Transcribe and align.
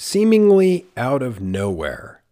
Seemingly 0.00 0.86
out 0.96 1.22
of 1.22 1.40
nowhere, 1.40 2.22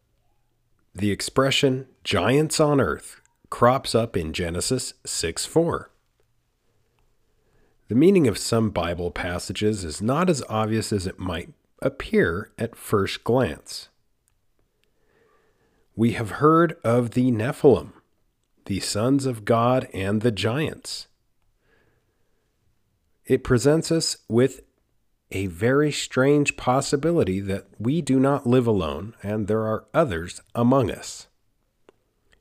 the 0.95 1.11
expression 1.11 1.89
giants 2.05 2.61
on 2.61 2.81
earth 2.81 3.21
crops 3.51 3.93
up 3.93 4.17
in 4.17 4.33
Genesis 4.33 4.95
6 5.05 5.45
4. 5.47 5.91
The 7.89 7.95
meaning 7.97 8.29
of 8.29 8.39
some 8.39 8.71
Bible 8.71 9.11
passages 9.11 9.83
is 9.85 10.01
not 10.01 10.31
as 10.31 10.45
obvious 10.49 10.93
as 10.93 11.09
it 11.09 11.19
might 11.19 11.55
appear 11.83 12.53
at 12.57 12.77
first 12.77 13.25
glance. 13.25 13.89
We 15.97 16.13
have 16.13 16.39
heard 16.39 16.77
of 16.85 17.11
the 17.11 17.33
Nephilim, 17.33 17.95
the 18.67 18.79
sons 18.79 19.27
of 19.27 19.45
God, 19.45 19.89
and 19.93 20.21
the 20.21 20.31
giants. 20.31 21.09
It 23.25 23.43
presents 23.43 23.91
us 23.91 24.19
with 24.29 24.61
a 25.31 25.47
very 25.47 25.91
strange 25.91 26.57
possibility 26.57 27.41
that 27.41 27.67
we 27.79 28.01
do 28.01 28.21
not 28.21 28.47
live 28.47 28.67
alone 28.67 29.15
and 29.23 29.49
there 29.49 29.67
are 29.67 29.85
others 29.93 30.41
among 30.55 30.91
us. 30.91 31.27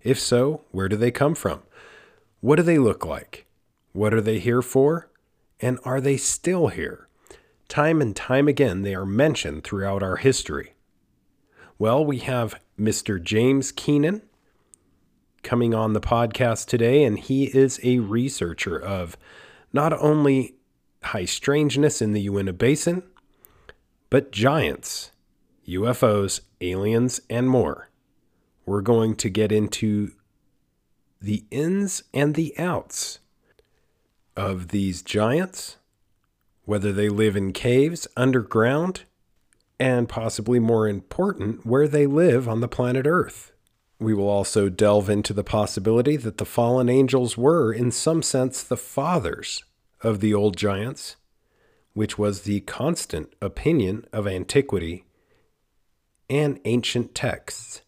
If 0.01 0.19
so, 0.19 0.61
where 0.71 0.87
do 0.87 0.95
they 0.95 1.11
come 1.11 1.33
from? 1.33 1.63
What 2.41 2.57
do 2.57 2.63
they 2.63 2.77
look 2.77 3.05
like? 3.05 3.47
What 3.93 4.13
are 4.13 4.21
they 4.21 4.39
here 4.39 4.61
for? 4.61 5.09
And 5.59 5.79
are 5.83 5.99
they 5.99 6.17
still 6.17 6.67
here? 6.67 7.07
Time 7.67 8.01
and 8.01 8.15
time 8.15 8.47
again, 8.47 8.83
they 8.83 8.93
are 8.93 9.05
mentioned 9.05 9.63
throughout 9.63 10.03
our 10.03 10.17
history. 10.17 10.73
Well, 11.79 12.05
we 12.05 12.19
have 12.19 12.59
Mr. 12.79 13.21
James 13.21 13.71
Keenan 13.71 14.21
coming 15.41 15.73
on 15.73 15.93
the 15.93 16.01
podcast 16.01 16.67
today, 16.67 17.03
and 17.03 17.17
he 17.17 17.45
is 17.45 17.79
a 17.83 17.99
researcher 17.99 18.77
of 18.77 19.17
not 19.73 19.93
only 19.93 20.54
high 21.05 21.25
strangeness 21.25 22.01
in 22.01 22.13
the 22.13 22.21
Uinta 22.21 22.53
Basin, 22.53 23.03
but 24.09 24.31
giants, 24.31 25.11
UFOs, 25.67 26.41
aliens, 26.61 27.21
and 27.29 27.49
more. 27.49 27.89
We're 28.65 28.81
going 28.81 29.15
to 29.17 29.29
get 29.29 29.51
into 29.51 30.11
the 31.21 31.43
ins 31.51 32.03
and 32.13 32.35
the 32.35 32.57
outs 32.57 33.19
of 34.35 34.69
these 34.69 35.01
giants, 35.01 35.77
whether 36.65 36.91
they 36.91 37.09
live 37.09 37.35
in 37.35 37.53
caves, 37.53 38.07
underground, 38.17 39.03
and 39.79 40.09
possibly 40.09 40.59
more 40.59 40.87
important, 40.87 41.65
where 41.65 41.87
they 41.87 42.07
live 42.07 42.47
on 42.47 42.61
the 42.61 42.67
planet 42.67 43.05
Earth. 43.05 43.51
We 43.99 44.13
will 44.13 44.27
also 44.27 44.69
delve 44.69 45.09
into 45.09 45.33
the 45.33 45.43
possibility 45.43 46.17
that 46.17 46.37
the 46.37 46.45
fallen 46.45 46.89
angels 46.89 47.37
were, 47.37 47.71
in 47.71 47.91
some 47.91 48.21
sense, 48.21 48.61
the 48.63 48.77
fathers 48.77 49.63
of 50.01 50.19
the 50.19 50.33
old 50.33 50.57
giants, 50.57 51.15
which 51.93 52.17
was 52.17 52.41
the 52.41 52.61
constant 52.61 53.33
opinion 53.41 54.05
of 54.11 54.27
antiquity 54.27 55.05
and 56.29 56.59
ancient 56.65 57.15
texts. 57.15 57.81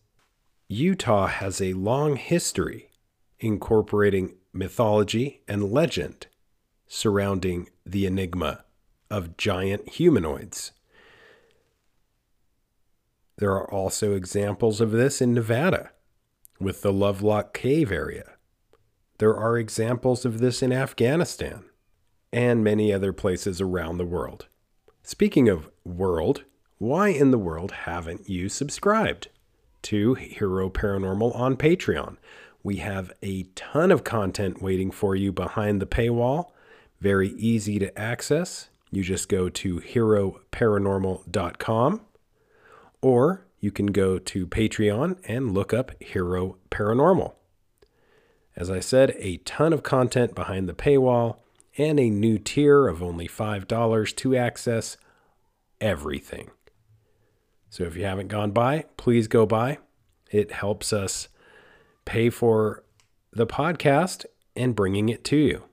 Utah 0.68 1.28
has 1.28 1.62
a 1.62 1.74
long 1.74 2.16
history 2.16 2.92
incorporating 3.40 4.36
mythology 4.54 5.42
and 5.48 5.72
legend 5.72 6.28
surrounding 6.88 7.70
the 7.86 8.06
enigma 8.06 8.64
of 9.10 9.38
giant 9.38 9.88
humanoids. 9.90 10.72
There 13.38 13.52
are 13.52 13.72
also 13.72 14.14
examples 14.14 14.82
of 14.82 14.92
this 14.92 15.22
in 15.22 15.34
Nevada 15.34 15.92
with 16.60 16.82
the 16.82 16.92
Lovelock 16.92 17.54
Cave 17.54 17.92
area. 17.92 18.34
There 19.20 19.36
are 19.36 19.58
examples 19.58 20.26
of 20.26 20.40
this 20.40 20.64
in 20.64 20.74
Afghanistan 20.74 21.64
and 22.38 22.64
many 22.64 22.94
other 22.94 23.12
places 23.12 23.60
around 23.60 23.98
the 23.98 24.06
world. 24.06 24.46
Speaking 25.02 25.50
of 25.50 25.72
world, 25.84 26.44
why 26.78 27.08
in 27.08 27.32
the 27.32 27.40
world 27.40 27.72
haven't 27.72 28.30
you 28.30 28.48
subscribed 28.48 29.30
to 29.82 30.14
Hero 30.14 30.70
Paranormal 30.70 31.36
on 31.36 31.58
Patreon? 31.58 32.18
We 32.62 32.76
have 32.76 33.12
a 33.24 33.46
ton 33.56 33.90
of 33.90 34.04
content 34.04 34.62
waiting 34.62 34.92
for 34.92 35.16
you 35.16 35.32
behind 35.32 35.82
the 35.82 35.88
paywall, 35.88 36.52
very 37.02 37.30
easy 37.30 37.80
to 37.80 37.98
access. 37.98 38.70
You 38.92 39.02
just 39.02 39.30
go 39.30 39.50
to 39.50 39.80
heroparanormal.com 39.80 42.02
or 43.02 43.48
you 43.60 43.72
can 43.72 43.88
go 43.88 44.20
to 44.20 44.46
Patreon 44.46 45.18
and 45.28 45.56
look 45.56 45.74
up 45.74 45.92
Hero 46.00 46.58
Paranormal. 46.70 47.34
As 48.56 48.70
I 48.70 48.80
said, 48.80 49.16
a 49.18 49.38
ton 49.38 49.74
of 49.74 49.82
content 49.82 50.36
behind 50.36 50.70
the 50.70 50.76
paywall 50.76 51.38
and 51.78 52.00
a 52.00 52.10
new 52.10 52.38
tier 52.38 52.88
of 52.88 53.04
only 53.04 53.28
$5 53.28 54.16
to 54.16 54.36
access 54.36 54.98
everything. 55.80 56.50
So 57.70 57.84
if 57.84 57.96
you 57.96 58.06
haven't 58.06 58.30
gone 58.30 58.52
by, 58.52 58.86
please 58.98 59.28
go 59.28 59.46
by. 59.46 59.78
It 60.32 60.52
helps 60.52 60.92
us 60.92 61.28
pay 62.06 62.30
for 62.30 62.84
the 63.32 63.48
podcast 63.48 64.26
and 64.56 64.76
bringing 64.76 65.10
it 65.10 65.24
to 65.26 65.38
you. 65.38 65.64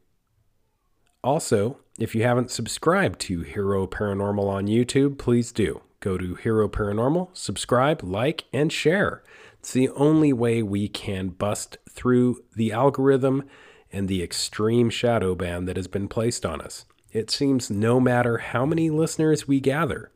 Also, 1.22 1.78
if 1.98 2.14
you 2.14 2.22
haven't 2.22 2.50
subscribed 2.50 3.20
to 3.20 3.40
Hero 3.40 3.86
Paranormal 3.86 4.46
on 4.46 4.66
YouTube, 4.66 5.16
please 5.16 5.52
do. 5.52 5.80
Go 6.00 6.18
to 6.18 6.34
Hero 6.34 6.68
Paranormal, 6.68 7.30
subscribe, 7.32 8.02
like, 8.02 8.44
and 8.52 8.70
share. 8.70 9.22
It's 9.58 9.72
the 9.72 9.88
only 9.90 10.32
way 10.32 10.62
we 10.62 10.88
can 10.88 11.28
bust 11.28 11.78
through 11.88 12.44
the 12.54 12.72
algorithm 12.72 13.44
and 13.94 14.08
the 14.08 14.24
extreme 14.24 14.90
shadow 14.90 15.36
ban 15.36 15.66
that 15.66 15.76
has 15.76 15.86
been 15.86 16.08
placed 16.08 16.44
on 16.44 16.60
us. 16.60 16.84
It 17.12 17.30
seems 17.30 17.70
no 17.70 18.00
matter 18.00 18.38
how 18.38 18.66
many 18.66 18.90
listeners 18.90 19.46
we 19.46 19.60
gather, 19.60 20.10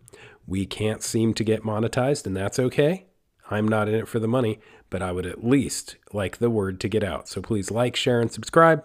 we 0.48 0.66
can't 0.66 1.00
seem 1.00 1.32
to 1.34 1.44
get 1.44 1.62
monetized, 1.62 2.26
and 2.26 2.36
that's 2.36 2.58
okay. 2.58 3.06
I'm 3.50 3.68
not 3.68 3.88
in 3.88 3.94
it 3.94 4.08
for 4.08 4.18
the 4.18 4.26
money, 4.26 4.58
but 4.90 5.00
I 5.00 5.12
would 5.12 5.26
at 5.26 5.44
least 5.44 5.94
like 6.12 6.38
the 6.38 6.50
word 6.50 6.80
to 6.80 6.88
get 6.88 7.04
out. 7.04 7.28
So 7.28 7.40
please 7.40 7.70
like, 7.70 7.94
share, 7.94 8.20
and 8.20 8.32
subscribe. 8.32 8.84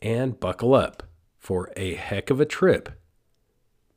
And 0.00 0.40
buckle 0.40 0.74
up 0.74 1.02
for 1.38 1.70
a 1.76 1.96
heck 1.96 2.30
of 2.30 2.40
a 2.40 2.46
trip 2.46 2.88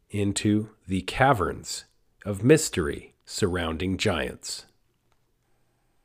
into 0.10 0.72
the 0.88 1.04
caverns 1.04 1.86
of 2.26 2.44
mystery 2.44 3.14
surrounding 3.26 3.98
giants. 3.98 4.66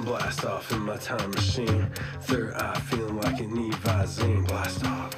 blast 0.08 0.44
off 0.46 0.72
in 0.72 0.80
my 0.80 0.96
time 0.96 1.30
machine. 1.32 1.90
Third 2.22 2.54
eye 2.54 2.80
feeling 2.88 3.20
like 3.20 3.40
it 3.40 3.50
need 3.50 3.74
Visine. 3.74 4.46
Blast 4.46 4.84
off, 4.86 5.14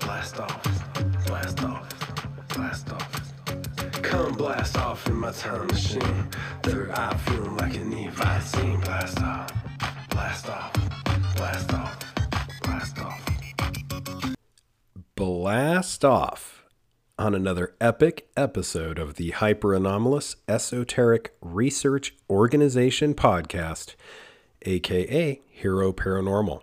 blast 0.00 0.40
off, 0.40 1.26
blast 1.26 1.62
off, 1.62 2.48
blast 2.48 2.92
off. 2.92 4.02
Come 4.02 4.32
blast 4.32 4.76
off 4.76 5.06
in 5.06 5.14
my 5.14 5.30
time 5.30 5.68
machine. 5.68 6.26
Third 6.64 6.90
eye 6.90 7.16
feeling 7.18 7.56
like 7.58 7.74
it 7.76 7.86
need 7.86 8.10
Visine. 8.10 8.84
Blast 8.84 9.22
off, 9.22 9.52
blast 10.10 10.48
off, 10.48 10.72
blast 11.36 11.72
off, 11.72 11.96
blast 12.62 12.98
off. 12.98 14.34
Blast 15.14 16.04
off 16.04 16.64
on 17.16 17.34
another 17.36 17.76
epic 17.80 18.28
episode 18.36 18.98
of 18.98 19.14
the 19.14 19.30
Hyper 19.30 19.74
Anomalous 19.74 20.34
Esoteric 20.48 21.36
Research 21.40 22.16
Organization 22.28 23.14
podcast, 23.14 23.94
aka 24.64 25.40
Hero 25.48 25.92
Paranormal, 25.92 26.62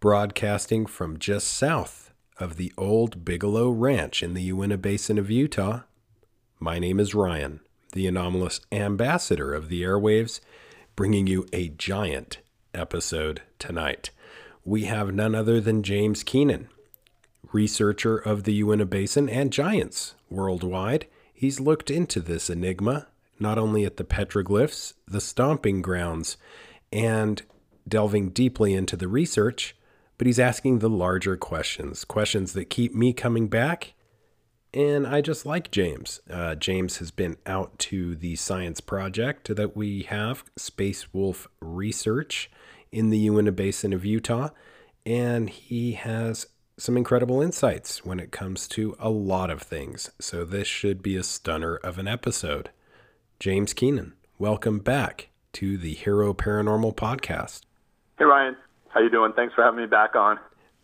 broadcasting 0.00 0.86
from 0.86 1.18
just 1.18 1.46
south 1.48 2.12
of 2.38 2.56
the 2.56 2.72
old 2.76 3.24
Bigelow 3.24 3.70
Ranch 3.70 4.22
in 4.22 4.34
the 4.34 4.42
Uinta 4.42 4.76
Basin 4.78 5.18
of 5.18 5.30
Utah. 5.30 5.80
My 6.58 6.78
name 6.78 6.98
is 6.98 7.14
Ryan, 7.14 7.60
the 7.92 8.06
anomalous 8.06 8.60
ambassador 8.72 9.54
of 9.54 9.68
the 9.68 9.82
airwaves, 9.82 10.40
bringing 10.96 11.26
you 11.26 11.46
a 11.52 11.68
giant 11.68 12.38
episode 12.72 13.42
tonight. 13.58 14.10
We 14.64 14.84
have 14.84 15.14
none 15.14 15.34
other 15.34 15.60
than 15.60 15.82
James 15.82 16.22
Keenan, 16.22 16.68
researcher 17.52 18.16
of 18.16 18.44
the 18.44 18.54
Uinta 18.54 18.86
Basin 18.86 19.28
and 19.28 19.52
giants 19.52 20.14
worldwide. 20.30 21.06
He's 21.32 21.60
looked 21.60 21.90
into 21.90 22.20
this 22.20 22.50
enigma, 22.50 23.06
not 23.38 23.58
only 23.58 23.84
at 23.84 23.96
the 23.96 24.04
petroglyphs, 24.04 24.94
the 25.06 25.20
stomping 25.20 25.82
grounds, 25.82 26.36
and 26.94 27.42
delving 27.86 28.30
deeply 28.30 28.72
into 28.72 28.96
the 28.96 29.08
research, 29.08 29.76
but 30.16 30.26
he's 30.26 30.38
asking 30.38 30.78
the 30.78 30.88
larger 30.88 31.36
questions, 31.36 32.04
questions 32.04 32.52
that 32.52 32.70
keep 32.70 32.94
me 32.94 33.12
coming 33.12 33.48
back. 33.48 33.94
And 34.72 35.06
I 35.06 35.20
just 35.20 35.44
like 35.44 35.70
James. 35.70 36.20
Uh, 36.30 36.54
James 36.54 36.98
has 36.98 37.10
been 37.10 37.36
out 37.46 37.78
to 37.80 38.14
the 38.14 38.36
science 38.36 38.80
project 38.80 39.54
that 39.54 39.76
we 39.76 40.02
have, 40.04 40.44
Space 40.56 41.12
Wolf 41.12 41.48
Research, 41.60 42.50
in 42.90 43.10
the 43.10 43.18
Uinta 43.18 43.52
Basin 43.52 43.92
of 43.92 44.04
Utah, 44.04 44.50
and 45.04 45.50
he 45.50 45.92
has 45.92 46.46
some 46.76 46.96
incredible 46.96 47.42
insights 47.42 48.04
when 48.04 48.20
it 48.20 48.32
comes 48.32 48.66
to 48.68 48.96
a 48.98 49.10
lot 49.10 49.50
of 49.50 49.62
things. 49.62 50.10
So 50.20 50.44
this 50.44 50.68
should 50.68 51.02
be 51.02 51.16
a 51.16 51.22
stunner 51.24 51.76
of 51.76 51.98
an 51.98 52.08
episode. 52.08 52.70
James 53.40 53.72
Keenan, 53.72 54.14
welcome 54.38 54.78
back 54.78 55.28
to 55.54 55.78
the 55.78 55.94
Hero 55.94 56.34
Paranormal 56.34 56.94
Podcast. 56.94 57.62
Hey 58.18 58.24
Ryan, 58.24 58.56
how 58.88 59.00
you 59.00 59.10
doing? 59.10 59.32
Thanks 59.34 59.54
for 59.54 59.64
having 59.64 59.80
me 59.80 59.86
back 59.86 60.14
on. 60.14 60.38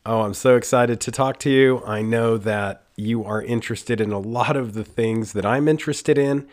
Oh, 0.06 0.22
I'm 0.22 0.34
so 0.34 0.56
excited 0.56 1.00
to 1.02 1.12
talk 1.12 1.38
to 1.40 1.50
you. 1.50 1.82
I 1.84 2.00
know 2.02 2.38
that 2.38 2.84
you 2.96 3.24
are 3.24 3.42
interested 3.42 4.00
in 4.00 4.12
a 4.12 4.18
lot 4.18 4.56
of 4.56 4.72
the 4.72 4.84
things 4.84 5.32
that 5.34 5.44
I'm 5.44 5.68
interested 5.68 6.16
in, 6.16 6.48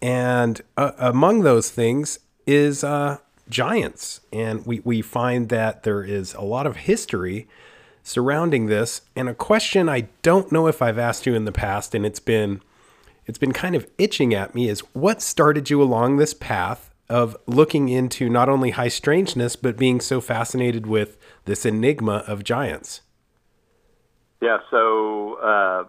and 0.00 0.60
uh, 0.76 0.92
among 0.98 1.42
those 1.42 1.70
things 1.70 2.20
is 2.46 2.84
uh, 2.84 3.18
giants. 3.48 4.20
And 4.32 4.64
we 4.64 4.80
we 4.80 5.02
find 5.02 5.48
that 5.48 5.82
there 5.82 6.04
is 6.04 6.34
a 6.34 6.42
lot 6.42 6.66
of 6.66 6.76
history 6.76 7.48
surrounding 8.02 8.66
this, 8.66 9.02
and 9.16 9.28
a 9.28 9.34
question 9.34 9.88
I 9.88 10.08
don't 10.22 10.52
know 10.52 10.66
if 10.66 10.80
I've 10.80 10.98
asked 10.98 11.26
you 11.26 11.34
in 11.34 11.44
the 11.44 11.52
past, 11.52 11.94
and 11.94 12.06
it's 12.06 12.20
been 12.20 12.60
it's 13.26 13.38
been 13.38 13.52
kind 13.52 13.74
of 13.74 13.88
itching 13.98 14.34
at 14.34 14.54
me 14.54 14.68
is 14.68 14.80
what 14.92 15.22
started 15.22 15.70
you 15.70 15.82
along 15.82 16.16
this 16.16 16.34
path 16.34 16.91
of 17.12 17.36
looking 17.46 17.90
into 17.90 18.30
not 18.30 18.48
only 18.48 18.70
high 18.70 18.88
strangeness 18.88 19.54
but 19.54 19.76
being 19.76 20.00
so 20.00 20.20
fascinated 20.20 20.86
with 20.86 21.18
this 21.44 21.66
enigma 21.66 22.24
of 22.26 22.42
giants. 22.42 23.02
Yeah, 24.40 24.58
so 24.70 25.34
uh, 25.34 25.84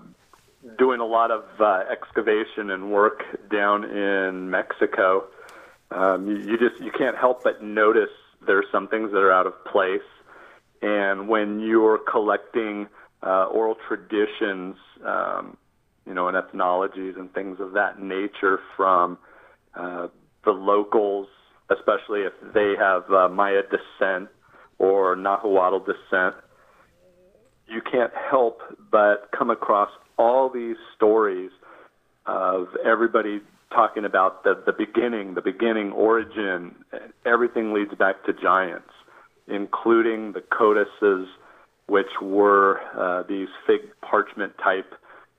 doing 0.78 1.00
a 1.00 1.06
lot 1.06 1.32
of 1.32 1.46
uh, 1.60 1.84
excavation 1.90 2.70
and 2.70 2.92
work 2.92 3.24
down 3.50 3.86
in 3.86 4.50
Mexico, 4.50 5.24
um, 5.92 6.28
you, 6.28 6.58
just 6.58 6.82
you 6.82 6.92
can't 6.92 7.18
help 7.18 7.44
but 7.44 7.64
notice 7.64 8.10
there's 8.46 8.66
some 8.70 8.90
things 8.90 9.12
that 9.12 9.20
are 9.20 9.32
out 9.32 9.48
of 9.48 9.54
place 9.66 10.02
and 10.82 11.30
when 11.30 11.62
you're 11.62 11.98
collecting 11.98 12.88
uh, 13.24 13.46
oral 13.46 13.78
traditions, 13.88 14.76
um, 15.06 15.56
you 16.06 16.14
know, 16.14 16.28
and 16.28 16.36
ethnologies 16.36 17.16
and 17.18 17.34
things 17.34 17.62
of 17.62 17.72
that 17.72 18.02
nature 18.02 18.60
from 18.76 19.18
uh, 19.76 20.10
the 20.46 20.52
locals, 20.52 21.28
especially 21.70 22.22
if 22.22 22.34
they 22.54 22.74
have 22.78 23.10
uh, 23.12 23.30
Maya 23.30 23.62
descent 23.64 24.30
or 24.80 25.16
Nahuatl 25.16 25.80
descent, 25.80 26.36
you 27.68 27.82
can't 27.90 28.12
help 28.30 28.60
but 28.92 29.30
come 29.38 29.50
across 29.50 29.90
all 30.18 30.50
these 30.50 30.76
stories 30.96 31.52
of 32.26 32.68
everybody 32.86 33.42
talking 33.72 34.06
about 34.06 34.44
the, 34.44 34.62
the 34.66 34.74
beginning, 34.74 35.34
the 35.34 35.42
beginning 35.42 35.92
origin. 35.92 36.76
Everything 37.26 37.74
leads 37.74 37.94
back 37.96 38.24
to 38.26 38.34
giants 38.34 38.90
including 39.48 40.34
the 40.34 40.42
codices, 40.42 41.28
which 41.88 42.08
were 42.22 42.80
uh, 42.98 43.24
these 43.28 43.48
fig 43.68 43.82
parchment 44.02 44.54
type 44.64 44.94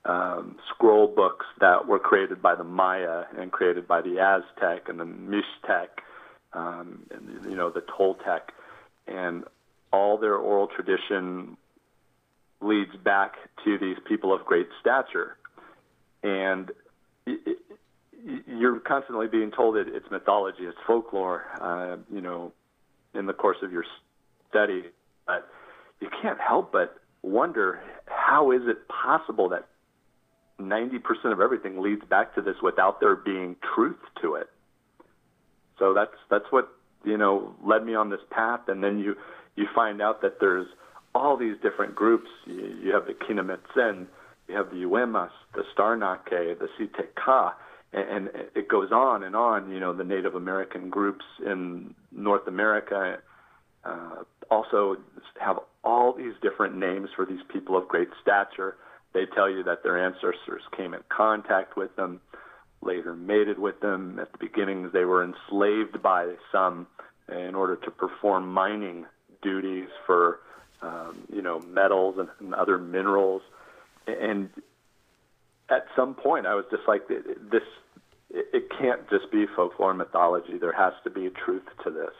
um, 0.06 0.56
scroll 0.70 1.06
books 1.06 1.46
that 1.60 1.86
were 1.86 1.98
created 1.98 2.42
by 2.42 2.54
the 2.54 2.64
Maya 2.64 3.24
and 3.38 3.50
created 3.50 3.88
by 3.88 4.02
the 4.02 4.18
Aztec 4.18 4.88
and 4.88 5.00
the 5.00 5.04
Mixtec, 5.04 5.88
um, 6.52 7.00
and 7.10 7.44
you 7.50 7.56
know 7.56 7.70
the 7.70 7.80
Toltec, 7.80 8.50
and 9.06 9.44
all 9.92 10.18
their 10.18 10.36
oral 10.36 10.66
tradition 10.66 11.56
leads 12.60 12.94
back 13.02 13.34
to 13.64 13.78
these 13.78 13.96
people 14.06 14.34
of 14.34 14.44
great 14.44 14.68
stature, 14.80 15.36
and 16.22 16.70
it, 17.26 17.40
it, 17.46 17.58
you're 18.46 18.80
constantly 18.80 19.26
being 19.26 19.50
told 19.50 19.76
that 19.76 19.86
it's 19.88 20.10
mythology, 20.10 20.64
it's 20.64 20.78
folklore. 20.86 21.44
Uh, 21.60 21.96
you 22.12 22.20
know, 22.20 22.52
in 23.14 23.26
the 23.26 23.32
course 23.32 23.58
of 23.62 23.72
your 23.72 23.84
study, 24.50 24.84
but 25.26 25.48
you 26.00 26.08
can't 26.22 26.40
help 26.40 26.72
but 26.72 26.96
wonder 27.22 27.80
how 28.06 28.50
is 28.50 28.62
it 28.66 28.86
possible 28.88 29.48
that 29.48 29.66
90% 30.60 31.00
of 31.32 31.40
everything 31.40 31.80
leads 31.80 32.04
back 32.04 32.34
to 32.34 32.42
this 32.42 32.56
without 32.62 33.00
there 33.00 33.16
being 33.16 33.56
truth 33.74 33.98
to 34.22 34.34
it. 34.34 34.48
So 35.78 35.92
that's 35.92 36.14
that's 36.30 36.44
what 36.50 36.68
you 37.04 37.16
know 37.16 37.54
led 37.64 37.84
me 37.84 37.94
on 37.94 38.10
this 38.10 38.20
path, 38.30 38.60
and 38.68 38.82
then 38.82 38.98
you 38.98 39.16
you 39.56 39.66
find 39.74 40.00
out 40.00 40.22
that 40.22 40.38
there's 40.40 40.66
all 41.14 41.36
these 41.36 41.56
different 41.62 41.94
groups. 41.94 42.28
You, 42.46 42.76
you 42.82 42.94
have 42.94 43.06
the 43.06 43.14
Quinametzin, 43.14 44.06
you 44.48 44.56
have 44.56 44.70
the 44.70 44.84
Uemas, 44.84 45.30
the 45.54 45.64
Starnake, 45.76 46.58
the 46.58 46.68
Siteka, 46.78 47.52
and, 47.92 48.08
and 48.08 48.30
it 48.54 48.68
goes 48.68 48.92
on 48.92 49.22
and 49.22 49.34
on. 49.34 49.70
You 49.70 49.80
know, 49.80 49.92
the 49.92 50.04
Native 50.04 50.34
American 50.34 50.90
groups 50.90 51.24
in 51.44 51.94
North 52.12 52.46
America 52.46 53.18
uh, 53.84 54.22
also 54.50 54.96
have 55.40 55.58
all 55.82 56.12
these 56.12 56.34
different 56.42 56.76
names 56.76 57.10
for 57.14 57.26
these 57.26 57.42
people 57.52 57.76
of 57.76 57.88
great 57.88 58.08
stature. 58.22 58.76
They 59.14 59.26
tell 59.26 59.48
you 59.48 59.62
that 59.62 59.82
their 59.84 60.04
ancestors 60.04 60.62
came 60.76 60.92
in 60.92 61.00
contact 61.08 61.76
with 61.76 61.94
them, 61.96 62.20
later 62.82 63.14
mated 63.14 63.58
with 63.58 63.80
them. 63.80 64.18
At 64.18 64.32
the 64.32 64.38
beginnings, 64.38 64.92
they 64.92 65.04
were 65.04 65.24
enslaved 65.24 66.02
by 66.02 66.34
some 66.52 66.88
in 67.28 67.54
order 67.54 67.76
to 67.76 67.90
perform 67.90 68.52
mining 68.52 69.06
duties 69.40 69.88
for, 70.04 70.40
um, 70.82 71.22
you 71.32 71.40
know, 71.40 71.60
metals 71.60 72.16
and, 72.18 72.28
and 72.40 72.54
other 72.54 72.76
minerals. 72.76 73.42
And 74.06 74.50
at 75.70 75.86
some 75.96 76.14
point, 76.14 76.46
I 76.46 76.54
was 76.54 76.64
just 76.70 76.82
like, 76.88 77.08
this, 77.08 77.62
it 78.30 78.68
can't 78.78 79.08
just 79.08 79.30
be 79.30 79.46
folklore 79.54 79.90
and 79.90 79.98
mythology. 79.98 80.58
There 80.58 80.72
has 80.72 80.92
to 81.04 81.10
be 81.10 81.30
truth 81.30 81.62
to 81.84 81.90
this. 81.90 82.14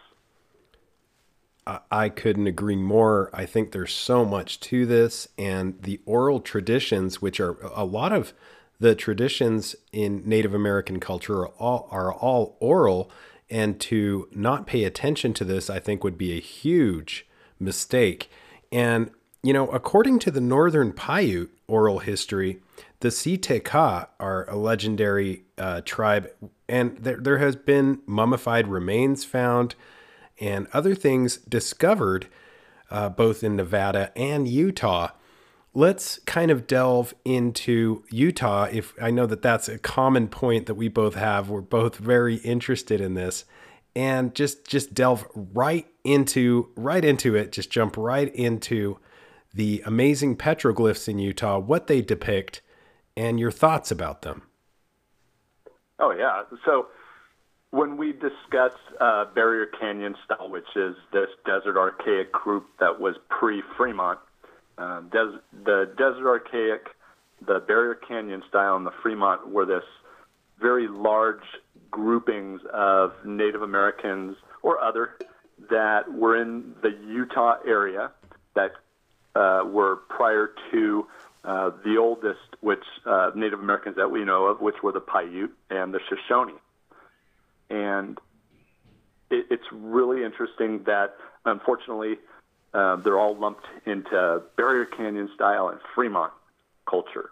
I 1.91 2.09
couldn't 2.11 2.47
agree 2.47 2.77
more. 2.77 3.31
I 3.33 3.47
think 3.47 3.73
there's 3.73 3.93
so 3.93 4.25
much 4.25 4.61
to 4.61 4.85
this, 4.85 5.29
and 5.39 5.81
the 5.83 6.01
oral 6.05 6.41
traditions, 6.41 7.23
which 7.23 7.41
are 7.41 7.57
a 7.75 7.85
lot 7.85 8.13
of 8.13 8.35
the 8.81 8.95
traditions 8.95 9.75
in 9.93 10.23
Native 10.27 10.53
American 10.53 11.01
culture, 11.01 11.41
are 11.41 11.49
all, 11.49 11.89
are 11.91 12.13
all 12.13 12.57
oral. 12.61 13.11
And 13.49 13.81
to 13.81 14.29
not 14.33 14.67
pay 14.67 14.85
attention 14.85 15.33
to 15.35 15.45
this, 15.45 15.71
I 15.71 15.79
think, 15.79 16.05
would 16.05 16.19
be 16.19 16.37
a 16.37 16.41
huge 16.41 17.27
mistake. 17.59 18.31
And, 18.73 19.11
you 19.43 19.53
know, 19.53 19.69
according 19.69 20.19
to 20.21 20.31
the 20.31 20.41
Northern 20.41 20.93
Paiute 20.93 21.51
oral 21.67 22.01
history, 22.01 22.61
the 23.01 23.09
Siteka 23.09 24.09
are 24.19 24.49
a 24.49 24.57
legendary 24.57 25.45
uh, 25.59 25.83
tribe, 25.85 26.31
and 26.69 26.97
there, 26.99 27.19
there 27.19 27.39
has 27.39 27.55
been 27.55 28.01
mummified 28.07 28.67
remains 28.67 29.25
found 29.25 29.75
and 30.41 30.67
other 30.73 30.95
things 30.95 31.37
discovered 31.37 32.27
uh, 32.91 33.09
both 33.09 33.43
in 33.43 33.57
Nevada 33.57 34.13
and 34.17 34.47
Utah. 34.47 35.09
Let's 35.73 36.21
kind 36.21 36.51
of 36.51 36.67
delve 36.67 37.15
into 37.25 38.05
Utah. 38.11 38.69
If 38.71 38.95
I 39.03 39.11
know 39.11 39.27
that 39.27 39.43
that's 39.43 39.69
a 39.69 39.79
common 39.79 40.29
point 40.29 40.67
that 40.67 40.75
we 40.75 40.89
both 40.89 41.17
have, 41.17 41.49
we're 41.49 41.61
both 41.61 41.97
very 41.97 42.37
interested 42.37 43.01
in 43.01 43.15
this, 43.15 43.45
and 43.97 44.35
just 44.35 44.67
just 44.69 44.95
delve 44.95 45.27
right 45.35 45.87
into 46.05 46.71
right 46.77 47.05
into 47.05 47.35
it. 47.35 47.51
Just 47.51 47.71
jump 47.71 47.97
right 47.97 48.33
into 48.35 48.99
the 49.53 49.83
amazing 49.85 50.37
petroglyphs 50.37 51.09
in 51.09 51.19
Utah, 51.19 51.59
what 51.59 51.87
they 51.87 52.03
depict, 52.03 52.61
and 53.17 53.41
your 53.41 53.51
thoughts 53.51 53.91
about 53.91 54.23
them. 54.23 54.43
Oh 55.99 56.13
yeah, 56.13 56.43
so 56.65 56.87
when 57.75 57.97
we 57.97 58.13
discuss 58.13 58.73
uh, 59.01 59.25
Barrier 59.35 59.67
Canyon 59.67 60.15
style, 60.25 60.49
which 60.49 60.77
is 60.77 60.95
this 61.13 61.27
desert 61.45 61.77
archaic 61.77 62.31
group 62.31 62.69
that 62.79 63.01
was 63.01 63.17
pre-Fremont, 63.29 64.21
uh, 64.79 65.01
des- 65.01 65.41
the 65.65 65.93
desert 65.99 66.29
archaic, 66.29 66.87
the 67.45 67.59
Barrier 67.67 67.97
Canyon 67.97 68.45
style, 68.49 68.77
and 68.77 68.87
the 68.87 68.93
Fremont 69.03 69.51
were 69.51 69.67
this 69.67 69.83
very 70.61 70.87
large 70.87 71.43
groupings 71.91 72.61
of 72.73 73.13
Native 73.25 73.63
Americans 73.63 74.37
or 74.63 74.81
other 74.81 75.19
that 75.69 76.13
were 76.13 76.41
in 76.41 76.75
the 76.81 76.97
Utah 77.09 77.57
area 77.67 78.13
that 78.55 78.71
uh, 79.35 79.65
were 79.67 79.97
prior 80.09 80.53
to 80.71 81.07
uh, 81.43 81.71
the 81.85 81.97
oldest, 81.97 82.39
which 82.61 82.85
uh, 83.05 83.33
Native 83.35 83.59
Americans 83.59 83.97
that 83.97 84.13
we 84.13 84.25
know 84.25 84.45
of, 84.47 84.61
which 84.61 84.77
were 84.81 84.93
the 84.93 85.01
Paiute 85.01 85.51
and 85.71 85.93
the 85.93 85.99
Shoshone. 86.09 86.55
And 87.71 88.19
it, 89.31 89.47
it's 89.51 89.67
really 89.73 90.25
interesting 90.25 90.85
that, 90.85 91.17
unfortunately, 91.45 92.19
uh, 92.73 92.97
they're 92.97 93.19
all 93.19 93.37
lumped 93.37 93.67
into 93.87 94.43
Barrier 94.57 94.85
Canyon 94.85 95.31
style 95.35 95.69
and 95.69 95.81
Fremont 95.95 96.33
culture. 96.89 97.31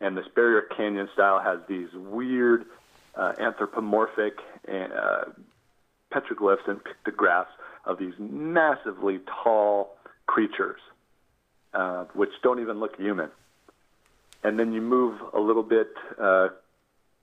And 0.00 0.16
this 0.16 0.26
Barrier 0.34 0.62
Canyon 0.62 1.08
style 1.12 1.40
has 1.40 1.58
these 1.68 1.92
weird 1.92 2.64
uh, 3.14 3.34
anthropomorphic 3.38 4.38
uh, 4.68 5.24
petroglyphs 6.12 6.66
and 6.68 6.82
pictographs 6.82 7.50
of 7.84 7.98
these 7.98 8.14
massively 8.18 9.20
tall 9.42 9.96
creatures, 10.26 10.80
uh, 11.74 12.04
which 12.14 12.30
don't 12.42 12.60
even 12.60 12.80
look 12.80 12.96
human. 12.96 13.30
And 14.44 14.58
then 14.58 14.72
you 14.72 14.80
move 14.80 15.20
a 15.34 15.40
little 15.40 15.62
bit 15.64 15.88
uh, 16.20 16.48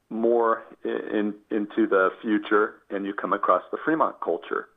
more 0.09 0.63
in, 0.83 1.33
into 1.51 1.87
the 1.87 2.09
future 2.21 2.75
and 2.89 3.05
you 3.05 3.13
come 3.13 3.33
across 3.33 3.63
the 3.71 3.77
Fremont 3.83 4.19
culture. 4.21 4.69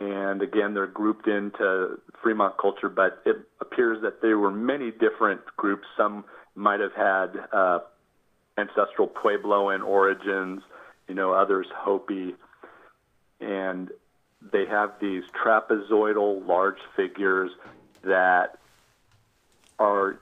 And 0.00 0.42
again, 0.42 0.74
they're 0.74 0.86
grouped 0.86 1.28
into 1.28 2.00
Fremont 2.22 2.56
culture, 2.58 2.88
but 2.88 3.22
it 3.24 3.36
appears 3.60 4.02
that 4.02 4.20
there 4.20 4.38
were 4.38 4.50
many 4.50 4.90
different 4.90 5.40
groups. 5.56 5.84
Some 5.96 6.24
might 6.54 6.80
have 6.80 6.92
had 6.94 7.30
uh, 7.52 7.78
ancestral 8.58 9.08
Puebloan 9.08 9.84
origins, 9.84 10.62
you 11.08 11.14
know, 11.14 11.32
others 11.32 11.66
Hopi. 11.74 12.34
And 13.40 13.90
they 14.52 14.66
have 14.66 14.92
these 15.00 15.22
trapezoidal 15.42 16.46
large 16.46 16.78
figures 16.96 17.50
that 18.02 18.58
are 19.78 20.18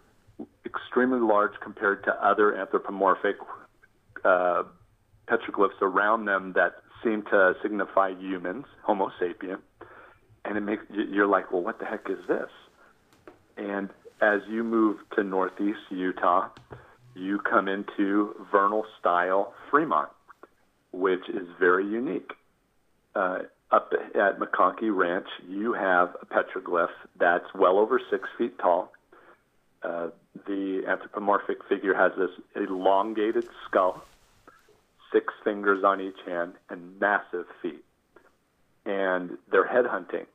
extremely 0.64 1.20
large 1.20 1.52
compared 1.60 2.04
to 2.04 2.24
other 2.24 2.56
anthropomorphic 2.56 3.36
uh, 4.25 4.64
petroglyphs 5.28 5.81
around 5.81 6.25
them 6.26 6.52
that 6.54 6.75
seem 7.02 7.23
to 7.31 7.54
signify 7.62 8.11
humans, 8.19 8.66
Homo 8.83 9.11
sapien. 9.21 9.59
And 10.45 10.57
it 10.57 10.61
makes 10.61 10.85
you're 10.90 11.26
like, 11.26 11.52
well, 11.52 11.62
what 11.62 11.78
the 11.78 11.85
heck 11.85 12.09
is 12.09 12.19
this? 12.28 12.50
And 13.57 13.90
as 14.21 14.40
you 14.49 14.64
move 14.64 14.99
to 15.16 15.25
northeast 15.25 15.81
Utah, 15.90 16.49
you 17.14 17.38
come 17.38 17.69
into 17.69 18.35
vernal 18.50 18.85
style 18.99 19.52
Fremont, 19.71 20.09
which 20.92 21.28
is 21.28 21.47
very 21.59 21.87
unique. 21.87 22.33
Uh, 23.14 23.40
up 23.71 23.92
at 24.14 24.38
McConkie 24.38 24.95
Ranch, 24.95 25.26
you 25.49 25.73
have 25.73 26.14
a 26.21 26.26
petroglyph 26.26 26.88
that's 27.19 27.47
well 27.54 27.78
over 27.78 28.00
six 28.11 28.28
feet 28.37 28.59
tall. 28.59 28.92
Uh, 29.83 30.09
the 30.46 30.82
anthropomorphic 30.88 31.58
figure 31.68 31.94
has 31.94 32.12
this 32.18 32.30
elongated 32.56 33.46
skull, 33.66 34.02
six 35.12 35.32
fingers 35.44 35.84
on 35.84 36.00
each 36.00 36.18
hand, 36.26 36.54
and 36.70 36.98
massive 36.98 37.46
feet. 37.60 37.84
And 38.84 39.38
they're 39.50 39.68
headhunting. 39.68 40.26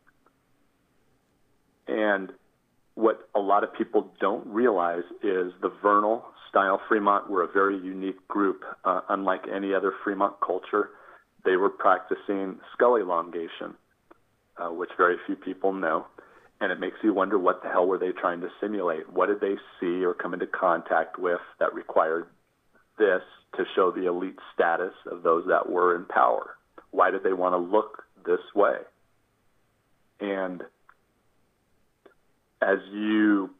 And 1.87 2.31
what 2.95 3.27
a 3.35 3.39
lot 3.39 3.63
of 3.63 3.73
people 3.73 4.11
don't 4.19 4.45
realize 4.47 5.03
is 5.23 5.53
the 5.61 5.71
vernal 5.81 6.25
style 6.49 6.81
Fremont 6.87 7.29
were 7.29 7.43
a 7.43 7.47
very 7.47 7.77
unique 7.77 8.27
group, 8.27 8.63
uh, 8.85 9.01
unlike 9.09 9.43
any 9.53 9.73
other 9.73 9.93
Fremont 10.03 10.35
culture 10.45 10.91
they 11.45 11.55
were 11.55 11.69
practicing 11.69 12.59
skull 12.73 12.97
elongation, 12.97 13.73
uh, 14.57 14.69
which 14.69 14.89
very 14.97 15.15
few 15.25 15.35
people 15.35 15.71
know. 15.71 16.05
And 16.59 16.71
it 16.71 16.79
makes 16.79 16.97
you 17.03 17.13
wonder 17.13 17.37
what 17.37 17.61
the 17.61 17.69
hell 17.69 17.85
were 17.85 17.99
they 17.99 18.11
trying 18.11 18.41
to 18.41 18.49
simulate? 18.59 19.11
What 19.11 19.27
did 19.27 19.41
they 19.41 19.55
see 19.79 20.03
or 20.03 20.13
come 20.13 20.33
into 20.33 20.47
contact 20.47 21.19
with 21.19 21.39
that 21.59 21.73
required 21.73 22.27
this 22.97 23.21
to 23.55 23.63
show 23.75 23.91
the 23.91 24.07
elite 24.07 24.39
status 24.53 24.93
of 25.11 25.23
those 25.23 25.45
that 25.47 25.69
were 25.69 25.95
in 25.95 26.05
power? 26.05 26.57
Why 26.91 27.11
did 27.11 27.23
they 27.23 27.33
want 27.33 27.53
to 27.53 27.57
look 27.57 28.03
this 28.25 28.39
way? 28.55 28.77
And 30.19 30.63
as 32.61 32.79
you 32.91 33.51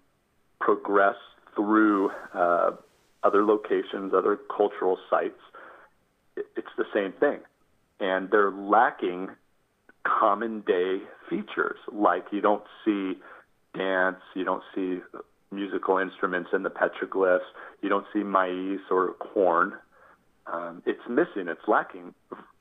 progress 0.59 1.15
through 1.55 2.09
uh, 2.33 2.71
other 3.23 3.45
locations, 3.45 4.13
other 4.13 4.39
cultural 4.55 4.97
sites, 5.09 5.39
it's 6.35 6.67
the 6.77 6.85
same 6.93 7.13
thing 7.19 7.41
and 7.99 8.29
they're 8.29 8.51
lacking 8.51 9.29
common 10.03 10.61
day 10.61 10.99
features 11.29 11.77
like 11.91 12.25
you 12.31 12.41
don't 12.41 12.63
see 12.83 13.13
dance, 13.75 14.21
you 14.35 14.43
don't 14.43 14.63
see 14.73 14.99
musical 15.51 15.97
instruments 15.97 16.49
in 16.53 16.63
the 16.63 16.69
petroglyphs, 16.69 17.39
you 17.81 17.89
don't 17.89 18.05
see 18.13 18.23
maize 18.23 18.79
or 18.91 19.13
corn. 19.13 19.73
Um, 20.51 20.81
it's 20.85 21.01
missing, 21.09 21.47
it's 21.47 21.67
lacking 21.67 22.13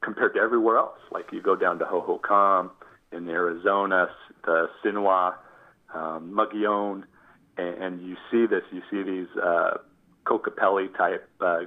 compared 0.02 0.34
to 0.34 0.40
everywhere 0.40 0.76
else. 0.76 0.98
Like 1.10 1.26
you 1.32 1.40
go 1.40 1.56
down 1.56 1.78
to 1.78 1.84
Hohokam 1.84 2.70
in 3.12 3.28
Arizona, 3.28 4.08
the 4.44 4.68
Sinagua, 4.84 5.34
um, 5.94 6.32
Mogollon, 6.34 7.04
and, 7.56 7.82
and 7.82 8.02
you 8.02 8.16
see 8.30 8.46
this. 8.46 8.62
You 8.72 8.82
see 8.90 9.02
these 9.02 9.28
uh, 9.42 9.78
Kokopelli 10.26 10.96
type 10.96 11.28
uh, 11.40 11.60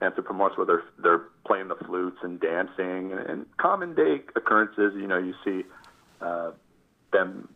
anthropomorphs 0.00 0.56
where 0.56 0.66
they're 0.66 0.84
they're 1.02 1.24
playing 1.46 1.68
the 1.68 1.76
flutes 1.86 2.18
and 2.22 2.40
dancing 2.40 3.12
and, 3.12 3.20
and 3.28 3.46
common 3.58 3.94
day 3.94 4.22
occurrences. 4.36 4.92
You 4.94 5.06
know, 5.06 5.18
you 5.18 5.34
see 5.44 5.62
uh, 6.20 6.50
them 7.12 7.48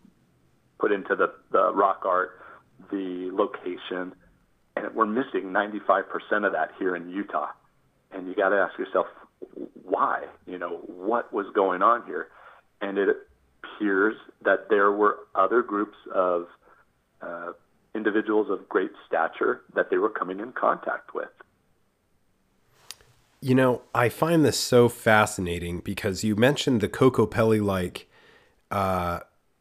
put 0.79 0.93
into 0.93 1.15
the, 1.15 1.33
the 1.51 1.73
rock 1.73 2.03
art, 2.05 2.41
the 2.91 3.31
location, 3.33 4.15
and 4.77 4.95
we're 4.95 5.07
missing 5.07 5.53
95% 5.53 6.47
of 6.47 6.53
that 6.53 6.71
here 6.79 6.97
in 6.97 7.11
Utah. 7.11 7.51
And 8.11 8.27
you 8.27 8.35
got 8.35 8.51
to 8.51 8.57
ask 8.57 8.79
yourself, 8.79 9.07
why? 9.85 10.25
You 10.47 10.59
know, 10.59 10.81
what 10.87 11.33
was 11.33 11.47
going 11.55 11.83
on 11.83 12.05
here? 12.07 12.29
And 12.81 12.99
it 12.99 13.09
appears 13.63 14.17
that 14.45 14.69
there 14.69 14.91
were 14.93 15.19
other 15.35 15.63
groups 15.63 15.97
of 16.15 16.47
uh, 17.21 17.53
individuals 17.95 18.49
of 18.51 18.69
great 18.69 18.91
stature 19.07 19.63
that 19.75 19.91
they 19.91 19.99
were 19.99 20.11
coming 20.11 20.41
in 20.41 20.53
contact 20.53 21.15
with. 21.15 21.29
You 23.41 23.55
know, 23.55 23.83
I 23.95 24.09
find 24.09 24.45
this 24.45 24.59
so 24.59 24.89
fascinating 24.89 25.81
because 25.81 26.23
you 26.23 26.37
mentioned 26.37 26.81
the 26.81 26.89
Kokopelli 26.89 27.63
like 27.63 28.09
uh, 28.73 29.21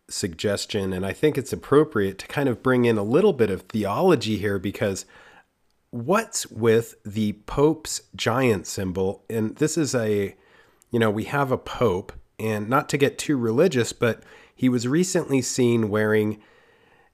suggestion, 0.09 0.93
and 0.93 1.05
I 1.05 1.13
think 1.13 1.37
it's 1.37 1.53
appropriate 1.53 2.17
to 2.19 2.27
kind 2.27 2.49
of 2.49 2.63
bring 2.63 2.85
in 2.85 2.97
a 2.97 3.03
little 3.03 3.33
bit 3.33 3.49
of 3.49 3.63
theology 3.63 4.37
here 4.37 4.57
because 4.57 5.05
what's 5.91 6.47
with 6.47 6.95
the 7.03 7.33
Pope's 7.45 8.01
giant 8.15 8.65
symbol? 8.65 9.23
And 9.29 9.57
this 9.57 9.77
is 9.77 9.93
a, 9.93 10.35
you 10.89 10.99
know, 10.99 11.11
we 11.11 11.25
have 11.25 11.51
a 11.51 11.57
Pope, 11.57 12.13
and 12.39 12.69
not 12.69 12.89
to 12.89 12.97
get 12.97 13.17
too 13.19 13.37
religious, 13.37 13.93
but 13.93 14.23
he 14.55 14.69
was 14.69 14.87
recently 14.87 15.41
seen 15.41 15.89
wearing 15.89 16.41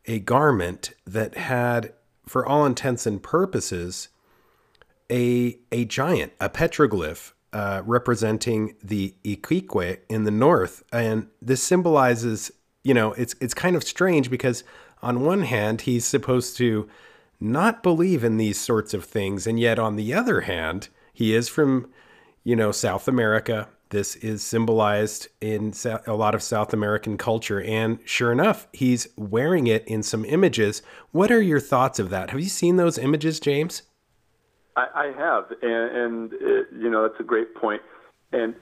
a 0.06 0.20
garment 0.20 0.94
that 1.06 1.36
had, 1.36 1.94
for 2.26 2.46
all 2.46 2.66
intents 2.66 3.06
and 3.06 3.22
purposes, 3.22 4.10
a 5.12 5.58
a 5.72 5.86
giant, 5.86 6.34
a 6.40 6.50
petroglyph 6.50 7.32
uh, 7.54 7.82
representing 7.86 8.76
the 8.84 9.16
Iquique 9.24 10.00
in 10.10 10.24
the 10.26 10.32
north, 10.32 10.84
and 10.92 11.28
this 11.42 11.64
symbolizes, 11.64 12.52
you 12.84 12.94
know, 12.94 13.14
it's 13.14 13.36
it's 13.40 13.54
kind 13.54 13.76
of 13.76 13.84
strange 13.84 14.30
because 14.30 14.64
on 15.02 15.22
one 15.22 15.44
hand 15.44 15.82
he's 15.82 16.06
supposed 16.06 16.58
to 16.58 16.90
not 17.40 17.84
believe 17.84 18.24
in 18.24 18.38
these 18.38 18.60
sorts 18.60 18.94
of 18.94 19.06
things, 19.06 19.48
and 19.48 19.60
yet 19.60 19.80
on 19.80 19.96
the 19.96 20.14
other 20.14 20.42
hand 20.42 20.90
he 21.14 21.34
is 21.34 21.48
from, 21.48 21.90
you 22.44 22.56
know, 22.56 22.72
South 22.72 23.08
America. 23.08 23.70
This 23.90 24.18
is 24.18 24.44
symbolized 24.44 25.30
in 25.40 25.74
a 26.06 26.14
lot 26.14 26.36
of 26.36 26.44
South 26.44 26.74
American 26.74 27.18
culture, 27.18 27.62
and 27.62 28.00
sure 28.04 28.34
enough, 28.34 28.68
he's 28.74 29.08
wearing 29.16 29.68
it 29.68 29.88
in 29.88 30.04
some 30.04 30.26
images. 30.26 30.82
What 31.12 31.32
are 31.32 31.42
your 31.42 31.62
thoughts 31.62 31.98
of 31.98 32.10
that? 32.10 32.32
Have 32.32 32.42
you 32.42 32.50
seen 32.50 32.76
those 32.76 32.98
images, 32.98 33.40
James? 33.40 33.84
I, 34.78 34.88
I 34.94 35.06
have, 35.18 35.46
and, 35.64 35.98
and 35.98 36.34
it, 36.34 36.68
you 36.72 36.90
know 36.90 37.02
that's 37.02 37.20
a 37.20 37.24
great 37.24 37.56
point. 37.56 37.82
And 38.32 38.56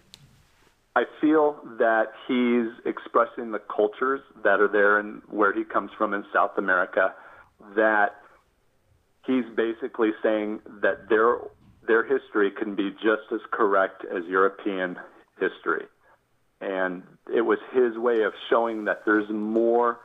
I 0.95 1.03
feel 1.19 1.60
that 1.77 2.13
he's 2.27 2.72
expressing 2.86 3.51
the 3.51 3.60
cultures 3.60 4.22
that 4.43 4.62
are 4.62 4.69
there 4.69 4.98
and 4.98 5.22
where 5.29 5.53
he 5.53 5.65
comes 5.65 5.91
from 5.98 6.13
in 6.13 6.24
South 6.34 6.57
America. 6.57 7.13
That 7.75 8.15
he's 9.25 9.43
basically 9.55 10.12
saying 10.24 10.62
that 10.81 11.10
their 11.10 11.39
their 11.86 12.03
history 12.03 12.50
can 12.50 12.75
be 12.75 12.91
just 12.91 13.31
as 13.34 13.41
correct 13.51 14.05
as 14.05 14.24
European 14.25 14.98
history, 15.38 15.86
and 16.62 17.03
it 17.34 17.41
was 17.41 17.60
his 17.74 17.98
way 17.98 18.22
of 18.22 18.31
showing 18.50 18.86
that 18.86 19.03
there's 19.05 19.29
more 19.29 20.00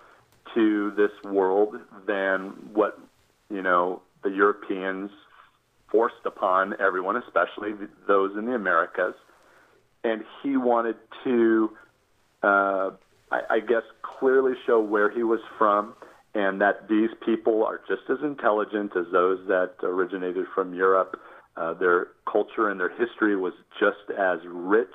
to 0.55 0.91
this 0.97 1.13
world 1.23 1.77
than 2.09 2.51
what 2.73 2.99
you 3.49 3.63
know 3.63 4.03
the 4.25 4.31
Europeans 4.31 5.13
forced 5.91 6.25
upon 6.25 6.75
everyone, 6.81 7.17
especially 7.17 7.73
those 8.07 8.37
in 8.37 8.47
the 8.47 8.55
Americas. 8.55 9.15
And 10.05 10.23
he 10.43 10.57
wanted 10.57 10.97
to, 11.25 11.71
uh, 12.43 12.91
I, 13.31 13.41
I 13.51 13.61
guess, 13.61 13.83
clearly 14.03 14.53
show 14.67 14.81
where 14.81 15.11
he 15.11 15.23
was 15.23 15.41
from 15.59 15.95
and 16.35 16.61
that 16.61 16.89
these 16.89 17.11
people 17.25 17.65
are 17.65 17.81
just 17.89 18.03
as 18.09 18.19
intelligent 18.23 18.93
as 18.97 19.07
those 19.13 19.47
that 19.49 19.73
originated 19.83 20.47
from 20.55 20.75
Europe. 20.75 21.21
Uh, 21.57 21.75
their 21.75 22.09
culture 22.31 22.71
and 22.71 22.79
their 22.79 22.91
history 22.91 23.37
was 23.37 23.53
just 23.81 24.17
as 24.17 24.39
rich, 24.47 24.95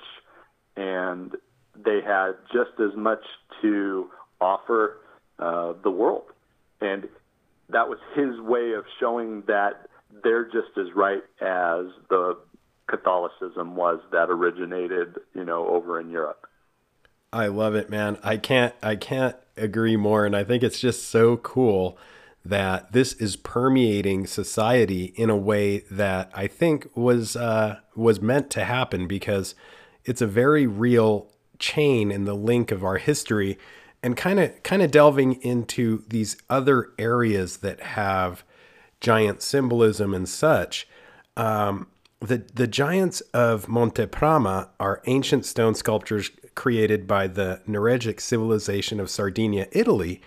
and 0.76 1.32
they 1.76 2.00
had 2.04 2.32
just 2.52 2.80
as 2.80 2.96
much 2.96 3.22
to 3.60 4.08
offer 4.40 4.98
uh, 5.38 5.74
the 5.82 5.90
world. 5.90 6.24
And 6.80 7.08
that 7.68 7.88
was 7.88 7.98
his 8.14 8.40
way 8.40 8.72
of 8.72 8.84
showing 8.98 9.42
that 9.46 9.88
they're 10.22 10.44
just 10.44 10.76
as 10.78 10.86
right 10.94 11.22
as 11.40 11.86
the 12.08 12.36
Catholicism 12.88 13.76
was 13.76 14.00
that 14.12 14.30
originated, 14.30 15.16
you 15.34 15.44
know, 15.44 15.66
over 15.66 16.00
in 16.00 16.10
Europe. 16.10 16.46
I 17.32 17.48
love 17.48 17.74
it, 17.74 17.90
man. 17.90 18.18
I 18.22 18.36
can't 18.36 18.74
I 18.82 18.96
can't 18.96 19.36
agree 19.56 19.96
more 19.96 20.24
and 20.24 20.36
I 20.36 20.44
think 20.44 20.62
it's 20.62 20.80
just 20.80 21.08
so 21.08 21.36
cool 21.38 21.98
that 22.44 22.92
this 22.92 23.12
is 23.14 23.34
permeating 23.34 24.26
society 24.26 25.06
in 25.16 25.30
a 25.30 25.36
way 25.36 25.80
that 25.90 26.30
I 26.32 26.46
think 26.46 26.88
was 26.94 27.34
uh, 27.36 27.80
was 27.94 28.20
meant 28.20 28.50
to 28.50 28.64
happen 28.64 29.08
because 29.08 29.54
it's 30.04 30.22
a 30.22 30.26
very 30.26 30.66
real 30.66 31.32
chain 31.58 32.12
and 32.12 32.26
the 32.26 32.34
link 32.34 32.70
of 32.70 32.84
our 32.84 32.98
history 32.98 33.58
and 34.02 34.16
kind 34.16 34.38
of 34.38 34.62
kind 34.62 34.82
of 34.82 34.90
delving 34.90 35.34
into 35.42 36.04
these 36.08 36.36
other 36.48 36.92
areas 36.98 37.58
that 37.58 37.80
have 37.80 38.44
giant 39.00 39.42
symbolism 39.42 40.14
and 40.14 40.28
such. 40.28 40.88
Um, 41.36 41.88
the 42.20 42.38
the 42.54 42.66
giants 42.66 43.20
of 43.32 43.68
Monte 43.68 44.06
Prama 44.06 44.68
are 44.80 45.02
ancient 45.06 45.44
stone 45.44 45.74
sculptures 45.74 46.30
created 46.54 47.06
by 47.06 47.26
the 47.26 47.60
Nuragic 47.68 48.20
civilization 48.20 48.98
of 48.98 49.10
Sardinia, 49.10 49.68
Italy, 49.72 50.22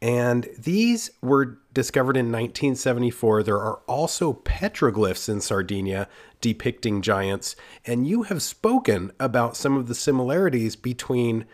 and 0.00 0.48
these 0.58 1.10
were 1.22 1.58
discovered 1.72 2.16
in 2.16 2.26
1974. 2.26 3.42
There 3.42 3.60
are 3.60 3.80
also 3.86 4.32
petroglyphs 4.32 5.28
in 5.28 5.40
Sardinia 5.40 6.08
depicting 6.40 7.02
giants, 7.02 7.56
and 7.86 8.06
you 8.06 8.24
have 8.24 8.42
spoken 8.42 9.12
about 9.18 9.56
some 9.56 9.76
of 9.76 9.86
the 9.86 9.94
similarities 9.94 10.76
between 10.76 11.44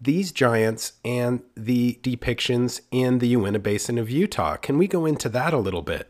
these 0.00 0.32
giants 0.32 0.92
and 1.04 1.42
the 1.56 1.98
depictions 2.02 2.80
in 2.90 3.18
the 3.18 3.28
Uinta 3.28 3.58
Basin 3.58 3.98
of 3.98 4.10
Utah. 4.10 4.56
Can 4.56 4.78
we 4.78 4.86
go 4.86 5.06
into 5.06 5.28
that 5.28 5.52
a 5.52 5.58
little 5.58 5.82
bit? 5.82 6.08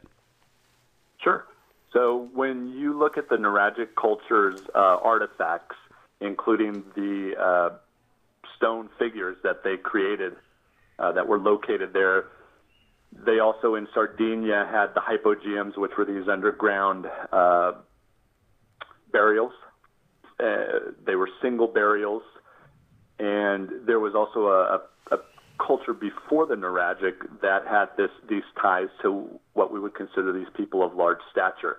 Sure. 1.22 1.46
So 1.92 2.28
when 2.34 2.68
you 2.68 2.98
look 2.98 3.16
at 3.16 3.28
the 3.28 3.36
Nuragic 3.36 3.88
culture's 4.00 4.60
uh, 4.74 4.78
artifacts, 4.78 5.76
including 6.20 6.84
the 6.94 7.34
uh, 7.38 7.70
stone 8.56 8.90
figures 8.98 9.36
that 9.42 9.64
they 9.64 9.76
created 9.76 10.34
uh, 10.98 11.12
that 11.12 11.26
were 11.26 11.38
located 11.38 11.92
there, 11.92 12.26
they 13.24 13.38
also 13.38 13.74
in 13.74 13.88
Sardinia 13.94 14.68
had 14.70 14.88
the 14.94 15.00
hypogeums, 15.00 15.78
which 15.78 15.92
were 15.96 16.04
these 16.04 16.28
underground 16.28 17.06
uh, 17.32 17.72
burials. 19.12 19.52
Uh, 20.38 20.90
they 21.06 21.14
were 21.14 21.28
single 21.40 21.66
burials 21.66 22.22
and 23.18 23.68
there 23.86 23.98
was 23.98 24.14
also 24.14 24.46
a, 24.46 24.74
a, 24.74 25.18
culture 25.58 25.92
before 25.92 26.46
the 26.46 26.54
Nuragic 26.54 27.14
that 27.42 27.66
had 27.66 27.88
this 27.96 28.10
these 28.28 28.44
ties 28.62 28.88
to 29.02 29.28
what 29.54 29.72
we 29.72 29.80
would 29.80 29.94
consider 29.94 30.32
these 30.32 30.46
people 30.56 30.84
of 30.84 30.94
large 30.94 31.18
stature. 31.32 31.78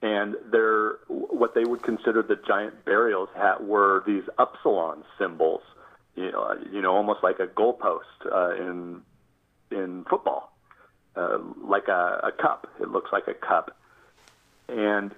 And 0.00 0.36
their 0.52 0.98
what 1.08 1.54
they 1.54 1.64
would 1.64 1.82
consider 1.82 2.22
the 2.22 2.36
giant 2.46 2.84
burials 2.84 3.28
had, 3.36 3.58
were 3.58 4.04
these 4.06 4.22
upsilon 4.38 5.02
symbols, 5.18 5.62
you 6.14 6.30
know, 6.30 6.56
you 6.72 6.80
know, 6.80 6.94
almost 6.94 7.24
like 7.24 7.40
a 7.40 7.48
goalpost 7.48 8.02
uh, 8.30 8.54
in 8.54 9.02
in 9.72 10.04
football, 10.08 10.56
uh, 11.16 11.38
like 11.60 11.88
a, 11.88 12.20
a 12.22 12.32
cup. 12.40 12.68
It 12.80 12.88
looks 12.88 13.10
like 13.12 13.26
a 13.26 13.34
cup, 13.34 13.76
and 14.68 15.12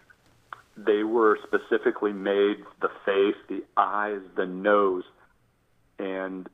they 0.74 1.02
were 1.02 1.38
specifically 1.46 2.14
made 2.14 2.64
the 2.80 2.88
face, 3.04 3.36
the 3.48 3.62
eyes, 3.76 4.20
the 4.36 4.46
nose 4.46 5.04
and 6.00 6.48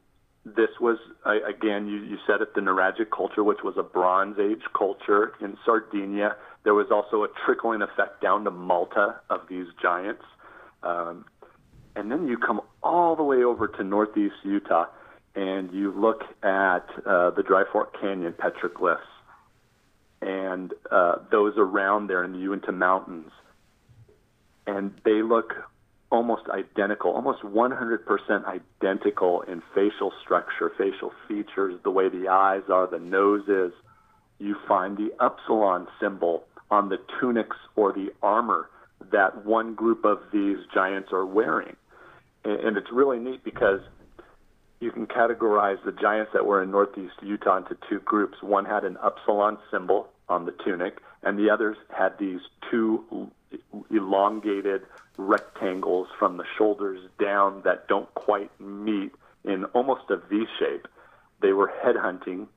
this 0.45 0.71
was 0.81 0.99
again 1.25 1.87
you, 1.87 1.99
you 1.99 2.19
said 2.27 2.41
it 2.41 2.55
the 2.55 2.61
Nuragic 2.61 3.11
culture, 3.11 3.43
which 3.43 3.63
was 3.65 3.75
a 3.77 3.83
Bronze 3.83 4.39
Age 4.39 4.63
culture 4.77 5.33
in 5.41 5.57
Sardinia. 5.65 6.37
There 6.65 6.75
was 6.75 6.89
also 6.91 7.23
a 7.23 7.29
trickling 7.45 7.83
effect 7.83 8.21
down 8.21 8.45
to 8.45 8.51
Malta 8.51 9.21
of 9.31 9.43
these 9.49 9.67
giants, 9.81 10.25
um, 10.83 11.25
and 11.95 12.11
then 12.11 12.27
you 12.27 12.39
come 12.39 12.61
all 12.83 13.17
the 13.17 13.23
way 13.23 13.45
over 13.45 13.69
to 13.69 13.85
northeast 13.85 14.35
Utah, 14.45 14.87
and 15.35 15.73
you 15.73 15.93
look 15.93 16.23
at 16.43 16.87
uh, 17.07 17.31
the 17.31 17.45
Dry 17.47 17.65
Fork 17.73 18.01
Canyon 18.01 18.33
petroglyphs, 18.33 18.99
and 20.23 20.73
uh, 20.91 21.17
those 21.31 21.55
around 21.57 22.09
there 22.09 22.25
in 22.25 22.33
the 22.33 22.39
Uinta 22.39 22.73
Mountains, 22.73 23.31
and 24.67 24.93
they 25.05 25.23
look 25.23 25.53
almost 26.17 26.43
identical, 26.49 27.13
almost 27.13 27.43
100% 27.43 28.61
identical 28.83 29.43
in 29.43 29.63
facial 29.75 30.13
structure, 30.23 30.73
facial 30.77 31.13
features, 31.29 31.79
the 31.85 31.91
way 31.91 32.09
the 32.09 32.29
eyes 32.29 32.63
are, 32.73 32.87
the 32.87 32.99
nose 32.99 33.47
is. 33.49 33.73
You 34.39 34.57
find 34.67 34.97
the 34.97 35.11
upsilon 35.21 35.87
symbol 36.01 36.45
on 36.71 36.89
the 36.89 36.99
tunics 37.21 37.57
or 37.77 37.93
the 37.93 38.09
armor 38.23 38.69
that 39.13 39.45
one 39.45 39.75
group 39.75 40.05
of 40.05 40.19
these 40.33 40.59
giants 40.75 41.11
are 41.13 41.25
wearing. 41.25 41.77
And 42.45 42.77
it's 42.77 42.91
really 42.93 43.19
neat 43.19 43.45
because 43.45 43.81
you 44.81 44.91
can 44.91 45.07
categorize 45.07 45.83
the 45.85 45.93
giants 45.93 46.33
that 46.35 46.47
were 46.47 46.63
in 46.63 46.71
northeast 46.71 47.15
Utah 47.23 47.59
into 47.59 47.77
two 47.89 48.01
groups. 48.01 48.43
One 48.43 48.65
had 48.65 48.85
an 48.85 48.97
upsilon 49.03 49.59
symbol 49.71 50.09
on 50.29 50.45
the 50.45 50.55
tunic, 50.65 50.99
and 51.23 51.39
the 51.39 51.51
others 51.51 51.77
had 51.97 52.19
these 52.19 52.41
two 52.71 53.31
elongated 53.91 54.83
rectangles 55.17 56.09
from 56.19 56.37
the 56.37 56.45
shoulders 56.59 57.01
down 57.21 57.63
that 57.65 57.89
don't 57.89 58.13
quite 58.15 58.51
meet 58.61 59.13
in 59.45 59.65
almost 59.67 60.03
a 60.11 60.17
V 60.17 60.45
shape. 60.59 60.87
They 61.41 61.53
were 61.53 61.73
headhunting 61.85 62.49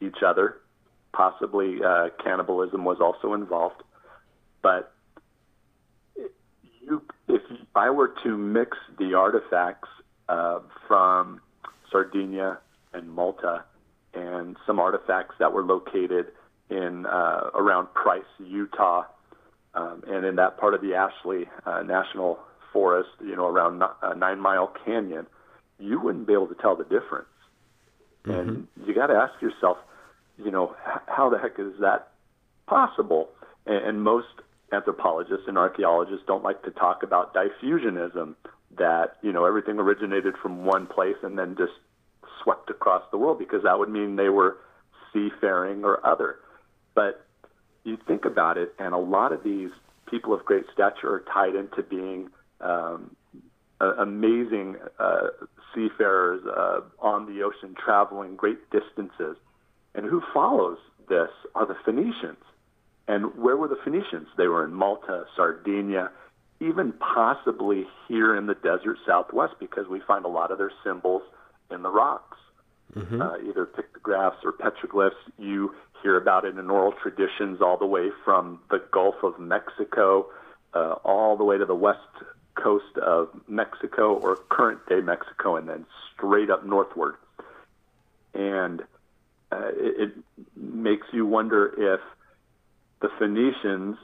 each 0.00 0.22
other. 0.24 0.58
Possibly 1.12 1.82
uh, 1.84 2.08
cannibalism 2.22 2.84
was 2.84 2.98
also 3.00 3.34
involved. 3.34 3.82
But 4.62 4.92
you, 6.80 7.02
if 7.28 7.42
I 7.74 7.90
were 7.90 8.14
to 8.22 8.36
mix 8.36 8.76
the 8.98 9.14
artifacts 9.14 9.88
uh, 10.28 10.60
from 10.88 11.40
Sardinia 11.90 12.58
and 12.92 13.10
Malta 13.10 13.64
and 14.14 14.56
some 14.66 14.78
artifacts 14.78 15.34
that 15.38 15.52
were 15.52 15.62
located 15.62 16.26
in 16.70 17.06
uh, 17.06 17.50
around 17.54 17.92
Price, 17.94 18.22
Utah, 18.38 19.04
um, 19.74 20.02
and 20.06 20.24
in 20.24 20.36
that 20.36 20.58
part 20.58 20.74
of 20.74 20.80
the 20.80 20.94
Ashley 20.94 21.46
uh, 21.66 21.82
National 21.82 22.38
Forest, 22.72 23.10
you 23.20 23.36
know, 23.36 23.46
around 23.46 23.82
uh, 23.82 24.14
Nine 24.14 24.40
Mile 24.40 24.72
Canyon, 24.84 25.26
you 25.78 26.00
wouldn't 26.00 26.26
be 26.26 26.32
able 26.32 26.46
to 26.48 26.54
tell 26.54 26.76
the 26.76 26.84
difference. 26.84 27.28
Mm-hmm. 28.24 28.32
And 28.32 28.68
you 28.86 28.94
got 28.94 29.08
to 29.08 29.14
ask 29.14 29.40
yourself, 29.42 29.78
you 30.38 30.50
know, 30.50 30.74
how 31.06 31.28
the 31.28 31.38
heck 31.38 31.58
is 31.58 31.72
that 31.80 32.12
possible? 32.66 33.28
And, 33.66 33.84
and 33.84 34.02
most 34.02 34.28
anthropologists 34.72 35.44
and 35.48 35.58
archaeologists 35.58 36.24
don't 36.26 36.42
like 36.42 36.62
to 36.62 36.70
talk 36.70 37.02
about 37.02 37.34
diffusionism, 37.34 38.34
that 38.78 39.16
you 39.22 39.32
know 39.32 39.44
everything 39.44 39.78
originated 39.78 40.34
from 40.40 40.64
one 40.64 40.86
place 40.86 41.16
and 41.22 41.38
then 41.38 41.56
just 41.58 41.72
swept 42.42 42.70
across 42.70 43.02
the 43.10 43.18
world, 43.18 43.38
because 43.38 43.62
that 43.64 43.78
would 43.78 43.90
mean 43.90 44.16
they 44.16 44.30
were 44.30 44.56
seafaring 45.12 45.84
or 45.84 46.04
other. 46.06 46.36
But 46.94 47.26
you 47.84 47.98
think 48.06 48.24
about 48.24 48.58
it, 48.58 48.74
and 48.78 48.94
a 48.94 48.98
lot 48.98 49.32
of 49.32 49.42
these 49.42 49.70
people 50.08 50.32
of 50.32 50.44
great 50.44 50.64
stature 50.72 51.12
are 51.12 51.24
tied 51.32 51.54
into 51.54 51.82
being 51.82 52.28
um, 52.60 53.16
amazing 53.80 54.76
uh, 54.98 55.28
seafarers 55.74 56.42
uh, 56.46 56.80
on 57.00 57.26
the 57.26 57.42
ocean, 57.42 57.74
traveling 57.74 58.36
great 58.36 58.70
distances. 58.70 59.36
And 59.94 60.06
who 60.06 60.22
follows 60.32 60.78
this 61.08 61.30
are 61.54 61.66
the 61.66 61.76
Phoenicians. 61.84 62.44
And 63.08 63.34
where 63.36 63.56
were 63.56 63.68
the 63.68 63.78
Phoenicians? 63.84 64.28
They 64.36 64.46
were 64.46 64.64
in 64.64 64.72
Malta, 64.72 65.24
Sardinia, 65.34 66.10
even 66.60 66.92
possibly 66.92 67.84
here 68.06 68.36
in 68.36 68.46
the 68.46 68.54
desert 68.54 68.98
southwest, 69.04 69.54
because 69.58 69.88
we 69.88 70.00
find 70.06 70.24
a 70.24 70.28
lot 70.28 70.52
of 70.52 70.58
their 70.58 70.70
symbols 70.84 71.22
in 71.70 71.82
the 71.82 71.90
rocks, 71.90 72.38
mm-hmm. 72.94 73.20
uh, 73.20 73.38
either 73.38 73.66
pictographs 73.66 74.38
or 74.44 74.52
petroglyphs. 74.52 75.12
You 75.38 75.74
hear 76.02 76.16
about 76.16 76.44
it 76.44 76.58
in 76.58 76.70
oral 76.70 76.92
traditions 77.02 77.60
all 77.60 77.78
the 77.78 77.86
way 77.86 78.10
from 78.24 78.60
the 78.70 78.82
Gulf 78.92 79.16
of 79.22 79.38
Mexico 79.38 80.26
uh, 80.74 80.94
all 81.04 81.36
the 81.36 81.44
way 81.44 81.58
to 81.58 81.64
the 81.64 81.74
west 81.74 81.98
coast 82.54 82.96
of 82.98 83.28
Mexico 83.48 84.14
or 84.14 84.36
current 84.48 84.80
day 84.88 85.00
Mexico 85.00 85.56
and 85.56 85.68
then 85.68 85.86
straight 86.14 86.50
up 86.50 86.64
northward. 86.66 87.14
And 88.34 88.82
uh, 89.50 89.68
it, 89.74 90.10
it 90.10 90.12
makes 90.56 91.06
you 91.12 91.26
wonder 91.26 91.94
if 91.94 92.00
the 93.00 93.08
Phoenicians 93.18 93.96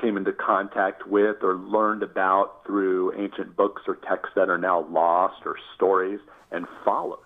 came 0.00 0.16
into 0.16 0.32
contact 0.32 1.06
with 1.06 1.36
or 1.42 1.54
learned 1.56 2.02
about 2.02 2.64
through 2.66 3.12
ancient 3.16 3.56
books 3.56 3.82
or 3.86 3.96
texts 3.96 4.32
that 4.34 4.48
are 4.48 4.58
now 4.58 4.86
lost 4.90 5.42
or 5.44 5.56
stories 5.76 6.18
and 6.50 6.66
followed 6.84 7.18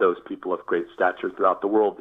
those 0.00 0.16
people 0.26 0.52
of 0.52 0.66
great 0.66 0.86
stature 0.94 1.30
throughout 1.30 1.60
the 1.60 1.68
world 1.68 2.00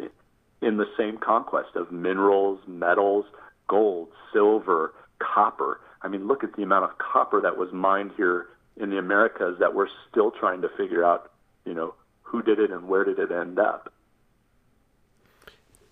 in 0.62 0.78
the 0.78 0.88
same 0.98 1.18
conquest 1.18 1.76
of 1.76 1.92
minerals, 1.92 2.60
metals, 2.68 3.26
gold, 3.68 4.10
silver, 4.34 4.94
copper. 5.20 5.80
I 6.02 6.08
mean, 6.08 6.28
look 6.28 6.44
at 6.44 6.56
the 6.56 6.64
amount 6.64 6.86
of 6.86 6.98
copper 6.98 7.42
that 7.42 7.58
was 7.58 7.72
mined 7.72 8.12
here 8.18 8.48
in 8.78 8.90
the 8.90 8.98
Americas 8.98 9.58
that 9.60 9.74
we're 9.74 9.88
still 10.10 10.32
trying 10.32 10.62
to 10.62 10.70
figure 10.78 11.04
out, 11.04 11.32
you 11.66 11.74
know, 11.74 11.94
who 12.24 12.42
did 12.42 12.60
it 12.60 12.72
and 12.72 12.88
where 12.88 13.04
did 13.04 13.20
it 13.20 13.32
end 13.32 13.60
up. 13.60 13.94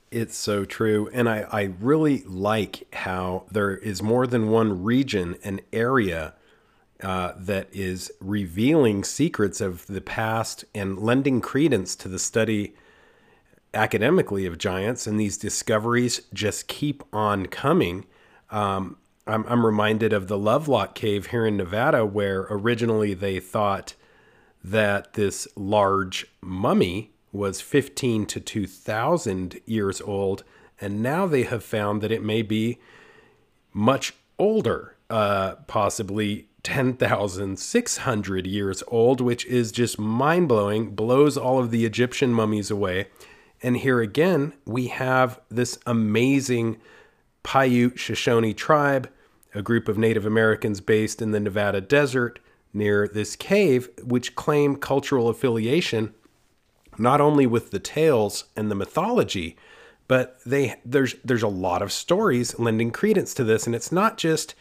It's 0.10 0.38
so 0.38 0.64
true. 0.64 1.10
And 1.12 1.28
I, 1.28 1.46
I 1.52 1.74
really 1.82 2.24
like 2.24 2.88
how 2.94 3.44
there 3.52 3.76
is 3.76 4.02
more 4.02 4.26
than 4.26 4.50
one 4.50 4.84
region, 4.84 5.36
an 5.44 5.60
area 5.74 6.34
uh, 7.04 7.34
that 7.38 7.68
is 7.72 8.12
revealing 8.20 9.04
secrets 9.04 9.62
of 9.62 9.86
the 9.88 10.02
past 10.02 10.66
and 10.74 10.98
lending 10.98 11.42
credence 11.42 11.96
to 11.96 12.08
the 12.08 12.20
study 12.20 12.74
academically 13.74 14.46
of 14.46 14.58
giants, 14.58 15.06
and 15.06 15.20
these 15.20 15.38
discoveries 15.38 16.22
just 16.34 16.68
keep 16.68 17.04
on 17.14 17.46
coming. 17.46 18.06
Um, 18.50 18.98
I'm, 19.28 19.46
I'm 19.48 19.66
reminded 19.66 20.14
of 20.14 20.28
the 20.28 20.38
Lovelock 20.38 20.96
Cave 20.96 21.28
here 21.28 21.46
in 21.46 21.58
Nevada, 21.58 22.06
where 22.06 22.48
originally 22.50 23.14
they 23.14 23.40
thought 23.40 23.94
that 24.64 25.14
this 25.14 25.48
large 25.56 26.26
mummy 26.42 27.12
was 27.32 27.62
15 27.62 28.26
to 28.26 28.40
2000 28.40 29.60
years 29.66 30.02
old, 30.02 30.44
and 30.82 31.04
now 31.04 31.28
they 31.28 31.44
have 31.44 31.64
found 31.64 32.02
that 32.02 32.12
it 32.12 32.24
may 32.24 32.42
be 32.42 32.80
much 33.74 34.14
older, 34.40 34.96
uh, 35.10 35.56
possibly 35.68 36.48
10,600 36.68 38.46
years 38.46 38.84
old, 38.90 39.22
which 39.22 39.46
is 39.46 39.72
just 39.72 39.98
mind 39.98 40.50
blowing, 40.50 40.90
blows 40.90 41.38
all 41.38 41.60
of 41.60 41.72
the 41.72 41.86
Egyptian 41.86 42.34
mummies 42.34 42.70
away. 42.70 43.08
And 43.64 43.78
here 43.78 44.02
again, 44.02 44.52
we 44.66 44.88
have 44.88 45.40
this 45.48 45.80
amazing 45.86 46.76
Paiute 47.42 47.98
Shoshone 47.98 48.54
tribe, 48.54 49.10
a 49.56 49.62
group 49.62 49.88
of 49.88 49.98
Native 49.98 50.26
Americans 50.26 50.82
based 50.82 51.22
in 51.22 51.32
the 51.32 51.40
Nevada 51.40 51.80
desert 51.80 52.40
near 52.74 53.08
this 53.08 53.38
cave, 53.38 53.88
which 54.04 54.36
claim 54.36 54.76
cultural 54.76 55.30
affiliation 55.30 56.14
not 56.98 57.22
only 57.22 57.48
with 57.48 57.72
the 57.72 57.80
tales 57.80 58.44
and 58.58 58.70
the 58.70 58.76
mythology, 58.76 59.56
but 60.10 60.38
they 60.46 60.76
there's 60.84 61.16
there's 61.24 61.44
a 61.44 61.48
lot 61.48 61.82
of 61.82 61.94
stories 61.94 62.60
lending 62.60 62.92
credence 62.92 63.34
to 63.36 63.46
this, 63.46 63.66
and 63.66 63.74
it's 63.74 63.92
not 63.94 64.18
just 64.18 64.54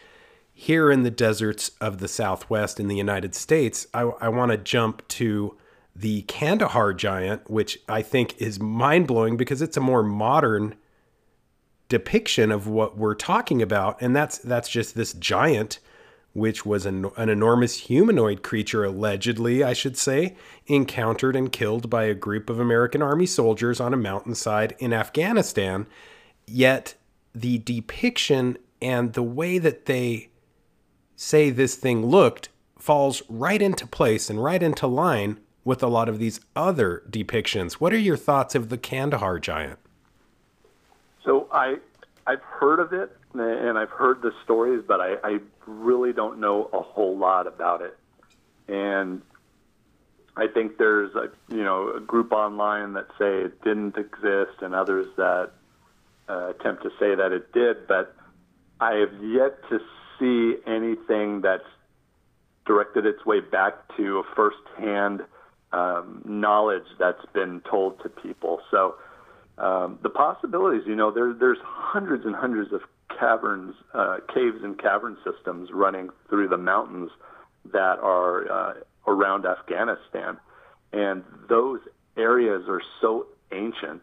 here 0.59 0.91
in 0.91 1.03
the 1.03 1.11
deserts 1.11 1.73
of 1.83 1.99
the 1.99 2.09
Southwest 2.09 2.81
in 2.81 2.89
the 2.89 2.97
United 2.97 3.35
States. 3.35 3.87
I, 3.93 4.01
I 4.23 4.31
want 4.31 4.53
to 4.53 4.57
jump 4.57 5.07
to 5.09 5.55
the 5.95 6.23
Kandahar 6.23 6.95
giant, 6.95 7.51
which 7.51 7.79
I 7.91 8.01
think 8.01 8.35
is 8.39 8.59
mind 8.59 9.07
blowing 9.07 9.37
because 9.37 9.61
it's 9.61 9.77
a 9.77 9.83
more 9.83 10.03
modern 10.03 10.75
depiction 11.91 12.51
of 12.51 12.67
what 12.67 12.97
we're 12.97 13.15
talking 13.15 13.61
about, 13.61 14.01
and 14.01 14.17
that's 14.17 14.39
that's 14.39 14.71
just 14.71 14.95
this 14.95 15.13
giant 15.13 15.79
which 16.33 16.65
was 16.65 16.85
an, 16.85 17.07
an, 17.17 17.31
enormous 17.31 17.77
humanoid 17.77 18.43
creature, 18.43 18.85
allegedly, 18.85 19.65
I 19.65 19.73
should 19.73 19.97
say, 19.97 20.37
encountered 20.67 21.35
and 21.35 21.51
killed 21.51 21.89
by 21.89 22.05
a 22.05 22.15
group 22.15 22.51
of 22.51 22.61
American 22.61 23.01
Army 23.01 23.25
soldiers 23.25 23.81
on 23.81 23.95
a 23.95 23.97
mountainside 23.97 24.75
in 24.79 24.93
Afghanistan. 24.93 25.87
Yet 26.47 26.95
the 27.35 27.57
depiction 27.57 28.59
and 28.83 29.15
the 29.15 29.23
way 29.23 29.57
that 29.57 29.87
they 29.87 30.29
say 31.17 31.51
this 31.51 31.75
thing 31.75 32.07
looked 32.07 32.51
falls 32.79 33.23
right 33.29 33.61
into 33.61 33.87
place 33.87 34.31
and 34.31 34.43
right 34.43 34.63
into 34.63 34.87
line 34.87 35.41
with 35.65 35.83
a 35.83 35.89
lot 35.89 36.09
of 36.09 36.21
these 36.21 36.41
other 36.55 37.03
depictions. 37.11 37.75
What 37.75 37.93
are 37.93 37.99
your 37.99 38.17
thoughts 38.17 38.55
of 38.55 38.69
the 38.69 38.79
Kandahar 38.79 39.41
giant? 39.41 39.81
So 41.25 41.49
I 41.51 41.79
I've 42.27 42.43
heard 42.43 42.79
of 42.79 42.93
it 42.93 43.17
and 43.35 43.79
I've 43.79 43.91
heard 43.91 44.23
the 44.23 44.33
stories, 44.45 44.83
but 44.87 45.01
I, 45.01 45.15
I 45.25 45.39
really 45.67 46.13
don't 46.13 46.39
know 46.39 46.71
a 46.73 46.81
whole 46.81 47.17
lot 47.17 47.47
about 47.47 47.83
it. 47.83 47.97
And 48.69 49.23
I 50.37 50.47
think 50.47 50.79
there's 50.79 51.15
a 51.15 51.31
you 51.49 51.65
know 51.65 51.93
a 51.97 52.01
group 52.01 52.33
online 52.33 52.93
that 52.93 53.07
say 53.19 53.39
it 53.43 53.63
didn't 53.63 53.97
exist, 53.97 54.61
and 54.61 54.75
others 54.75 55.07
that 55.17 55.51
uh, 56.29 56.49
attempt 56.51 56.83
to 56.83 56.91
say 56.99 57.15
that 57.15 57.33
it 57.33 57.53
did. 57.53 57.87
But 57.87 58.15
I 58.81 58.95
have 58.97 59.13
yet 59.23 59.59
to 59.71 59.81
see 60.19 60.57
anything 60.67 61.41
that's 61.41 61.65
directed 62.67 63.07
its 63.07 63.25
way 63.25 63.41
back 63.41 63.75
to 63.97 64.19
a 64.19 64.23
firsthand 64.35 65.23
um, 65.73 66.23
knowledge 66.25 66.87
that's 66.99 67.25
been 67.33 67.61
told 67.71 68.03
to 68.03 68.09
people. 68.09 68.61
So 68.71 68.97
um, 69.59 69.99
the 70.03 70.11
possibilities, 70.11 70.83
you 70.87 70.97
know, 70.97 71.11
there, 71.11 71.33
there's 71.33 71.59
hundreds 71.63 72.25
and 72.25 72.35
hundreds 72.35 72.73
of 72.73 72.81
caverns, 73.19 73.75
uh, 73.95 74.19
caves 74.35 74.59
and 74.63 74.79
cavern 74.79 75.17
systems 75.25 75.71
running 75.73 76.11
through 76.29 76.49
the 76.49 76.59
mountains 76.59 77.11
that 77.73 77.99
are 78.01 78.51
uh, 78.51 78.75
around 79.07 79.47
Afghanistan. 79.47 80.39
And 80.93 81.25
those 81.49 81.81
areas 82.17 82.65
are 82.69 82.83
so 83.01 83.27
ancient. 83.53 84.03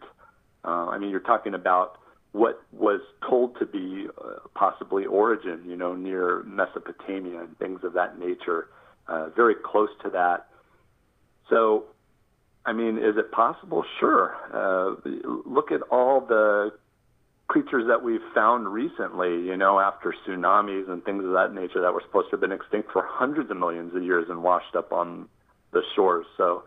Uh, 0.64 0.88
I 0.88 0.98
mean, 0.98 1.10
you're 1.10 1.20
talking 1.20 1.54
about 1.54 1.98
what 2.34 2.60
was 2.72 3.00
told 3.30 3.56
to 3.60 3.64
be 3.64 4.08
uh, 4.18 4.40
possibly 4.56 5.06
origin, 5.06 5.62
you 5.68 5.76
know, 5.76 5.94
near 5.94 6.42
Mesopotamia 6.42 7.38
and 7.38 7.56
things 7.60 7.78
of 7.84 7.92
that 7.92 8.18
nature, 8.18 8.66
uh, 9.06 9.28
very 9.36 9.54
close 9.54 9.90
to 10.02 10.10
that. 10.10 10.48
So, 11.48 11.84
I 12.66 12.72
mean, 12.72 12.98
is 12.98 13.16
it 13.16 13.30
possible? 13.30 13.84
Sure. 14.00 14.34
Uh, 14.52 15.08
look 15.46 15.70
at 15.70 15.82
all 15.92 16.22
the 16.22 16.72
creatures 17.46 17.84
that 17.86 18.02
we've 18.02 18.26
found 18.34 18.66
recently, 18.66 19.28
you 19.28 19.56
know, 19.56 19.78
after 19.78 20.12
tsunamis 20.26 20.90
and 20.90 21.04
things 21.04 21.24
of 21.24 21.30
that 21.34 21.54
nature 21.54 21.80
that 21.82 21.94
were 21.94 22.02
supposed 22.04 22.30
to 22.30 22.32
have 22.32 22.40
been 22.40 22.50
extinct 22.50 22.90
for 22.90 23.06
hundreds 23.08 23.48
of 23.52 23.56
millions 23.58 23.94
of 23.94 24.02
years 24.02 24.26
and 24.28 24.42
washed 24.42 24.74
up 24.74 24.92
on 24.92 25.28
the 25.72 25.82
shores. 25.94 26.26
So, 26.36 26.64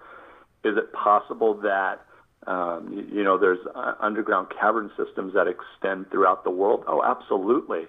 is 0.64 0.78
it 0.78 0.94
possible 0.94 1.56
that 1.56 2.06
um, 2.48 2.92
you, 2.94 3.18
you 3.18 3.24
know 3.24 3.38
there's 3.38 3.60
uh, 3.76 3.94
underground 4.00 4.48
cavern 4.60 4.90
systems 4.98 5.34
that 5.34 5.48
extend 5.48 6.10
throughout 6.10 6.44
the 6.44 6.52
world? 6.52 6.84
Oh, 6.88 7.04
absolutely. 7.04 7.88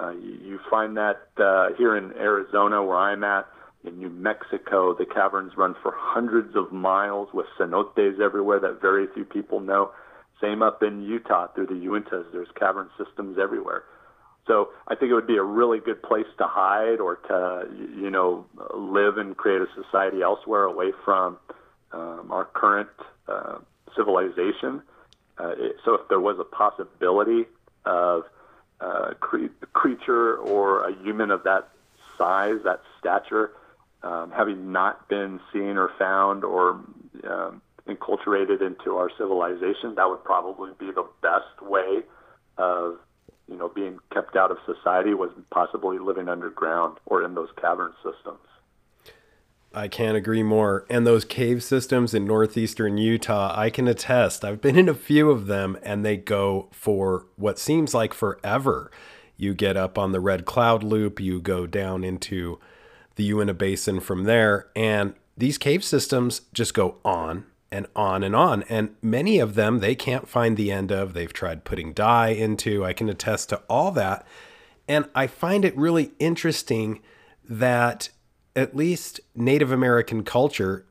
Uh, 0.00 0.10
you, 0.10 0.38
you 0.42 0.60
find 0.70 0.96
that 0.96 1.28
uh, 1.38 1.68
here 1.76 1.96
in 1.96 2.12
Arizona, 2.12 2.82
where 2.82 2.96
I'm 2.96 3.22
at, 3.24 3.46
in 3.84 3.98
New 3.98 4.10
Mexico, 4.10 4.94
the 4.94 5.06
caverns 5.06 5.52
run 5.56 5.74
for 5.82 5.92
hundreds 5.96 6.56
of 6.56 6.72
miles 6.72 7.28
with 7.32 7.46
cenotes 7.58 8.20
everywhere 8.20 8.58
that 8.60 8.80
very 8.80 9.06
few 9.14 9.24
people 9.24 9.60
know. 9.60 9.92
Same 10.40 10.62
up 10.62 10.82
in 10.82 11.02
Utah 11.02 11.48
through 11.54 11.66
the 11.66 11.74
Uintas. 11.74 12.24
There's 12.32 12.48
cavern 12.58 12.90
systems 12.96 13.38
everywhere. 13.40 13.84
So 14.46 14.70
I 14.88 14.94
think 14.94 15.10
it 15.10 15.14
would 15.14 15.26
be 15.26 15.36
a 15.36 15.42
really 15.42 15.78
good 15.78 16.02
place 16.02 16.26
to 16.38 16.44
hide 16.46 17.00
or 17.00 17.16
to, 17.28 17.68
you 17.96 18.10
know, 18.10 18.46
live 18.74 19.18
and 19.18 19.36
create 19.36 19.60
a 19.60 19.66
society 19.74 20.22
elsewhere 20.22 20.64
away 20.64 20.92
from 21.04 21.38
um, 21.92 22.28
our 22.30 22.46
current 22.46 22.88
uh, 23.28 23.58
civilization. 23.98 24.82
Uh, 25.38 25.54
it, 25.58 25.76
so 25.84 25.94
if 25.94 26.08
there 26.08 26.20
was 26.20 26.38
a 26.38 26.44
possibility 26.44 27.44
of 27.84 28.22
uh, 28.80 29.10
cre- 29.20 29.52
creature 29.72 30.36
or 30.36 30.88
a 30.88 30.94
human 31.02 31.30
of 31.30 31.42
that 31.44 31.68
size, 32.16 32.58
that 32.64 32.80
stature, 32.98 33.52
um, 34.02 34.30
having 34.30 34.72
not 34.72 35.08
been 35.08 35.40
seen 35.52 35.76
or 35.76 35.90
found 35.98 36.44
or 36.44 36.80
um, 37.28 37.60
enculturated 37.88 38.60
into 38.62 38.96
our 38.96 39.10
civilization, 39.18 39.94
that 39.96 40.08
would 40.08 40.22
probably 40.22 40.70
be 40.78 40.90
the 40.92 41.06
best 41.22 41.62
way 41.62 42.02
of 42.56 42.98
you 43.48 43.56
know 43.56 43.68
being 43.68 43.98
kept 44.12 44.36
out 44.36 44.50
of 44.50 44.58
society 44.66 45.14
was 45.14 45.30
possibly 45.50 45.98
living 45.98 46.28
underground 46.28 46.98
or 47.06 47.24
in 47.24 47.34
those 47.34 47.48
cavern 47.60 47.92
systems. 48.04 48.38
I 49.74 49.88
can't 49.88 50.16
agree 50.16 50.42
more. 50.42 50.86
And 50.88 51.06
those 51.06 51.24
cave 51.24 51.62
systems 51.62 52.14
in 52.14 52.24
northeastern 52.24 52.96
Utah, 52.96 53.52
I 53.54 53.70
can 53.70 53.86
attest. 53.86 54.44
I've 54.44 54.60
been 54.60 54.78
in 54.78 54.88
a 54.88 54.94
few 54.94 55.30
of 55.30 55.46
them 55.46 55.78
and 55.82 56.04
they 56.04 56.16
go 56.16 56.68
for 56.72 57.26
what 57.36 57.58
seems 57.58 57.94
like 57.94 58.14
forever. 58.14 58.90
You 59.36 59.54
get 59.54 59.76
up 59.76 59.98
on 59.98 60.12
the 60.12 60.20
Red 60.20 60.44
Cloud 60.46 60.82
Loop, 60.82 61.20
you 61.20 61.40
go 61.40 61.66
down 61.66 62.02
into 62.02 62.58
the 63.16 63.24
Uinta 63.24 63.54
Basin 63.54 64.00
from 64.00 64.24
there, 64.24 64.68
and 64.74 65.14
these 65.36 65.58
cave 65.58 65.84
systems 65.84 66.42
just 66.52 66.74
go 66.74 66.96
on 67.04 67.44
and 67.70 67.86
on 67.94 68.24
and 68.24 68.34
on. 68.34 68.64
And 68.64 68.94
many 69.02 69.38
of 69.38 69.54
them 69.54 69.78
they 69.78 69.94
can't 69.94 70.28
find 70.28 70.56
the 70.56 70.72
end 70.72 70.90
of. 70.90 71.14
They've 71.14 71.32
tried 71.32 71.64
putting 71.64 71.92
dye 71.92 72.30
into. 72.30 72.84
I 72.84 72.92
can 72.92 73.08
attest 73.08 73.50
to 73.50 73.62
all 73.68 73.92
that. 73.92 74.26
And 74.88 75.08
I 75.14 75.26
find 75.26 75.64
it 75.64 75.76
really 75.76 76.12
interesting 76.18 77.00
that 77.48 78.08
at 78.58 78.74
least 78.74 79.20
Native 79.36 79.70
American 79.70 80.24
culture 80.24 80.84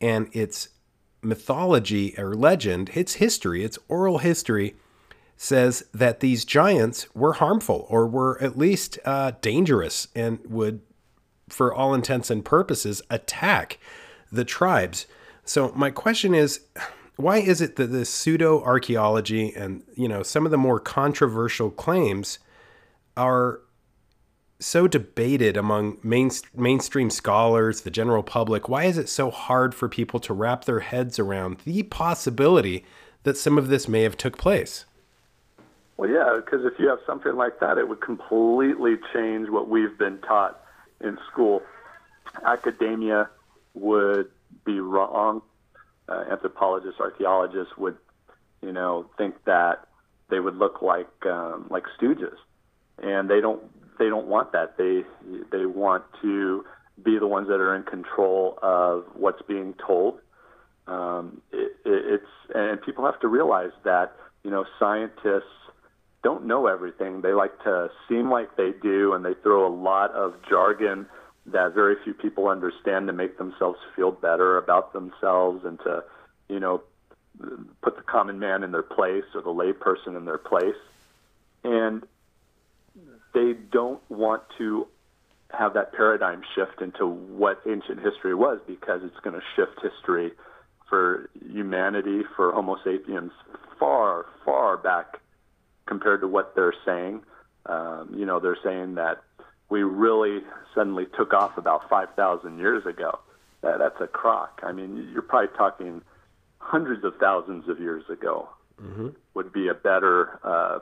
and 0.00 0.28
its 0.32 0.70
mythology 1.22 2.14
or 2.18 2.34
legend, 2.34 2.90
its 2.94 3.14
history, 3.14 3.62
its 3.62 3.78
oral 3.88 4.18
history, 4.18 4.74
says 5.36 5.84
that 5.92 6.20
these 6.20 6.46
giants 6.46 7.14
were 7.14 7.34
harmful 7.34 7.86
or 7.90 8.06
were 8.06 8.40
at 8.42 8.56
least 8.56 8.98
uh, 9.04 9.32
dangerous 9.42 10.08
and 10.14 10.38
would, 10.46 10.80
for 11.50 11.74
all 11.74 11.92
intents 11.92 12.30
and 12.30 12.44
purposes, 12.44 13.02
attack 13.10 13.78
the 14.32 14.44
tribes. 14.44 15.06
So 15.44 15.72
my 15.76 15.90
question 15.90 16.34
is, 16.34 16.60
why 17.16 17.38
is 17.38 17.60
it 17.60 17.76
that 17.76 17.92
this 17.92 18.08
pseudo 18.08 18.62
archaeology 18.62 19.54
and 19.54 19.82
you 19.94 20.08
know 20.08 20.22
some 20.22 20.44
of 20.44 20.50
the 20.50 20.58
more 20.58 20.80
controversial 20.80 21.70
claims 21.70 22.38
are 23.16 23.60
so 24.58 24.86
debated 24.86 25.56
among 25.56 25.98
main, 26.02 26.30
mainstream 26.54 27.10
scholars, 27.10 27.82
the 27.82 27.90
general 27.90 28.22
public? 28.22 28.68
Why 28.68 28.84
is 28.84 28.98
it 28.98 29.08
so 29.08 29.30
hard 29.30 29.74
for 29.74 29.88
people 29.88 30.20
to 30.20 30.32
wrap 30.32 30.64
their 30.64 30.80
heads 30.80 31.18
around 31.18 31.58
the 31.64 31.82
possibility 31.84 32.84
that 33.24 33.36
some 33.36 33.58
of 33.58 33.68
this 33.68 33.88
may 33.88 34.02
have 34.02 34.16
took 34.16 34.38
place? 34.38 34.84
Well, 35.96 36.10
yeah, 36.10 36.38
because 36.44 36.64
if 36.64 36.78
you 36.78 36.88
have 36.88 36.98
something 37.06 37.36
like 37.36 37.60
that, 37.60 37.78
it 37.78 37.88
would 37.88 38.00
completely 38.00 38.96
change 39.12 39.48
what 39.48 39.68
we've 39.68 39.96
been 39.96 40.18
taught 40.18 40.60
in 41.00 41.18
school. 41.30 41.62
Academia 42.44 43.28
would 43.74 44.30
be 44.64 44.80
wrong. 44.80 45.42
Uh, 46.08 46.24
anthropologists, 46.30 47.00
archaeologists 47.00 47.76
would, 47.76 47.96
you 48.62 48.72
know, 48.72 49.06
think 49.18 49.34
that 49.44 49.88
they 50.28 50.38
would 50.38 50.56
look 50.56 50.82
like 50.82 51.08
um, 51.26 51.66
like 51.68 51.84
stooges, 51.98 52.36
and 53.02 53.28
they 53.28 53.40
don't 53.40 53.62
they 53.98 54.08
don't 54.08 54.26
want 54.26 54.52
that. 54.52 54.76
They 54.76 55.02
they 55.50 55.66
want 55.66 56.04
to 56.22 56.64
be 57.02 57.18
the 57.18 57.26
ones 57.26 57.48
that 57.48 57.60
are 57.60 57.74
in 57.74 57.82
control 57.82 58.58
of 58.62 59.04
what's 59.14 59.42
being 59.42 59.74
told. 59.86 60.20
Um, 60.86 61.42
it, 61.52 61.72
it, 61.84 62.04
it's 62.14 62.54
and 62.54 62.80
people 62.80 63.04
have 63.04 63.20
to 63.20 63.28
realize 63.28 63.72
that 63.84 64.12
you 64.44 64.50
know 64.50 64.64
scientists 64.78 65.44
don't 66.22 66.46
know 66.46 66.66
everything. 66.66 67.20
They 67.20 67.32
like 67.32 67.62
to 67.64 67.88
seem 68.08 68.30
like 68.30 68.56
they 68.56 68.72
do, 68.82 69.12
and 69.14 69.24
they 69.24 69.34
throw 69.42 69.66
a 69.66 69.74
lot 69.74 70.12
of 70.12 70.34
jargon 70.48 71.06
that 71.46 71.74
very 71.74 71.94
few 72.02 72.12
people 72.14 72.48
understand 72.48 73.06
to 73.06 73.12
make 73.12 73.38
themselves 73.38 73.78
feel 73.94 74.10
better 74.10 74.58
about 74.58 74.92
themselves 74.92 75.64
and 75.64 75.78
to, 75.80 76.02
you 76.48 76.58
know, 76.58 76.82
put 77.82 77.96
the 77.96 78.02
common 78.02 78.38
man 78.38 78.64
in 78.64 78.72
their 78.72 78.82
place 78.82 79.24
or 79.34 79.42
the 79.42 79.50
layperson 79.50 80.16
in 80.16 80.24
their 80.24 80.38
place. 80.38 80.74
And 81.62 82.02
they 83.36 83.52
don't 83.70 84.00
want 84.08 84.42
to 84.56 84.88
have 85.50 85.74
that 85.74 85.92
paradigm 85.92 86.40
shift 86.54 86.80
into 86.80 87.06
what 87.06 87.60
ancient 87.66 88.00
history 88.00 88.34
was 88.34 88.58
because 88.66 89.02
it's 89.04 89.20
going 89.22 89.38
to 89.38 89.42
shift 89.54 89.78
history 89.82 90.32
for 90.88 91.28
humanity, 91.52 92.22
for 92.34 92.50
Homo 92.52 92.78
sapiens, 92.82 93.32
far, 93.78 94.24
far 94.44 94.78
back 94.78 95.20
compared 95.84 96.22
to 96.22 96.28
what 96.28 96.54
they're 96.54 96.74
saying. 96.86 97.20
Um, 97.66 98.14
you 98.16 98.24
know, 98.24 98.40
they're 98.40 98.56
saying 98.64 98.94
that 98.94 99.22
we 99.68 99.82
really 99.82 100.40
suddenly 100.74 101.06
took 101.16 101.34
off 101.34 101.58
about 101.58 101.90
5,000 101.90 102.58
years 102.58 102.86
ago. 102.86 103.18
That, 103.60 103.78
that's 103.78 104.00
a 104.00 104.06
crock. 104.06 104.60
I 104.62 104.72
mean, 104.72 105.10
you're 105.12 105.22
probably 105.22 105.54
talking 105.58 106.00
hundreds 106.58 107.04
of 107.04 107.14
thousands 107.20 107.68
of 107.68 107.80
years 107.80 108.04
ago 108.08 108.48
mm-hmm. 108.80 109.08
would 109.34 109.52
be 109.52 109.68
a 109.68 109.74
better 109.74 110.40
uh, 110.42 110.78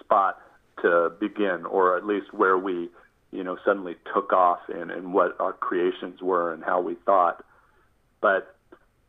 spot 0.00 0.38
to 0.84 1.12
begin, 1.18 1.64
or 1.66 1.96
at 1.96 2.04
least 2.06 2.32
where 2.32 2.58
we, 2.58 2.88
you 3.32 3.42
know, 3.42 3.56
suddenly 3.64 3.96
took 4.12 4.32
off 4.32 4.60
in, 4.68 4.90
in 4.90 5.12
what 5.12 5.34
our 5.40 5.52
creations 5.52 6.22
were 6.22 6.52
and 6.52 6.62
how 6.62 6.80
we 6.80 6.94
thought. 7.04 7.44
But 8.20 8.54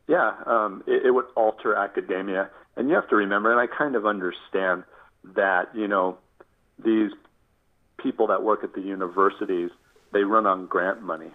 yeah, 0.07 0.31
um, 0.45 0.83
it, 0.87 1.05
it 1.07 1.11
would 1.11 1.25
alter 1.35 1.75
academia, 1.75 2.49
and 2.75 2.89
you 2.89 2.95
have 2.95 3.09
to 3.09 3.15
remember, 3.15 3.51
and 3.51 3.59
I 3.59 3.67
kind 3.67 3.95
of 3.95 4.05
understand 4.05 4.83
that, 5.35 5.69
you 5.75 5.87
know, 5.87 6.17
these 6.83 7.11
people 7.97 8.27
that 8.27 8.43
work 8.43 8.63
at 8.63 8.73
the 8.73 8.81
universities, 8.81 9.71
they 10.11 10.23
run 10.23 10.45
on 10.45 10.67
grant 10.67 11.01
money, 11.01 11.31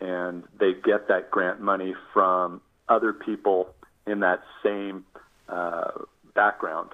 and 0.00 0.42
they 0.58 0.72
get 0.72 1.08
that 1.08 1.30
grant 1.30 1.60
money 1.60 1.94
from 2.12 2.60
other 2.88 3.12
people 3.12 3.74
in 4.06 4.20
that 4.20 4.40
same 4.62 5.04
uh, 5.48 5.92
background 6.34 6.90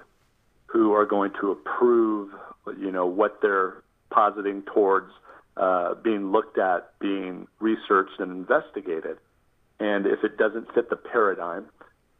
who 0.66 0.92
are 0.92 1.06
going 1.06 1.32
to 1.40 1.50
approve, 1.50 2.30
you 2.78 2.90
know, 2.90 3.06
what 3.06 3.38
they're 3.42 3.82
positing 4.10 4.62
towards 4.62 5.10
uh, 5.56 5.94
being 5.94 6.32
looked 6.32 6.58
at, 6.58 6.92
being 7.00 7.46
researched 7.58 8.18
and 8.18 8.30
investigated. 8.30 9.18
And 9.78 10.06
if 10.06 10.24
it 10.24 10.36
doesn't 10.36 10.72
fit 10.74 10.90
the 10.90 10.96
paradigm, 10.96 11.66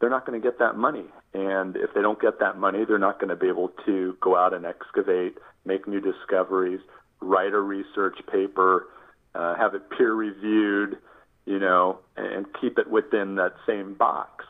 they're 0.01 0.11
not 0.11 0.27
going 0.27 0.41
to 0.41 0.47
get 0.47 0.59
that 0.59 0.77
money. 0.77 1.05
And 1.35 1.77
if 1.77 1.93
they 1.95 2.01
don't 2.01 2.21
get 2.21 2.41
that 2.41 2.59
money, 2.59 2.85
they're 2.85 2.99
not 2.99 3.21
going 3.21 3.29
to 3.29 3.37
be 3.37 3.49
able 3.49 3.71
to 3.87 4.17
go 4.21 4.37
out 4.37 4.55
and 4.55 4.65
excavate, 4.65 5.37
make 5.65 5.87
new 5.87 6.01
discoveries, 6.01 6.81
write 7.21 7.53
a 7.53 7.61
research 7.61 8.19
paper, 8.33 8.89
uh, 9.35 9.55
have 9.57 9.75
it 9.75 9.83
peer 9.91 10.15
reviewed, 10.15 10.99
you 11.45 11.59
know, 11.59 11.99
and 12.17 12.47
keep 12.61 12.79
it 12.79 12.91
within 12.91 13.37
that 13.37 13.55
same 13.67 13.95
box. 13.95 14.45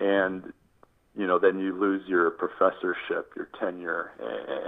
And, 0.00 0.52
you 1.16 1.26
know, 1.26 1.38
then 1.38 1.58
you 1.58 1.72
lose 1.78 2.02
your 2.06 2.30
professorship, 2.30 3.32
your 3.34 3.48
tenure. 3.58 4.10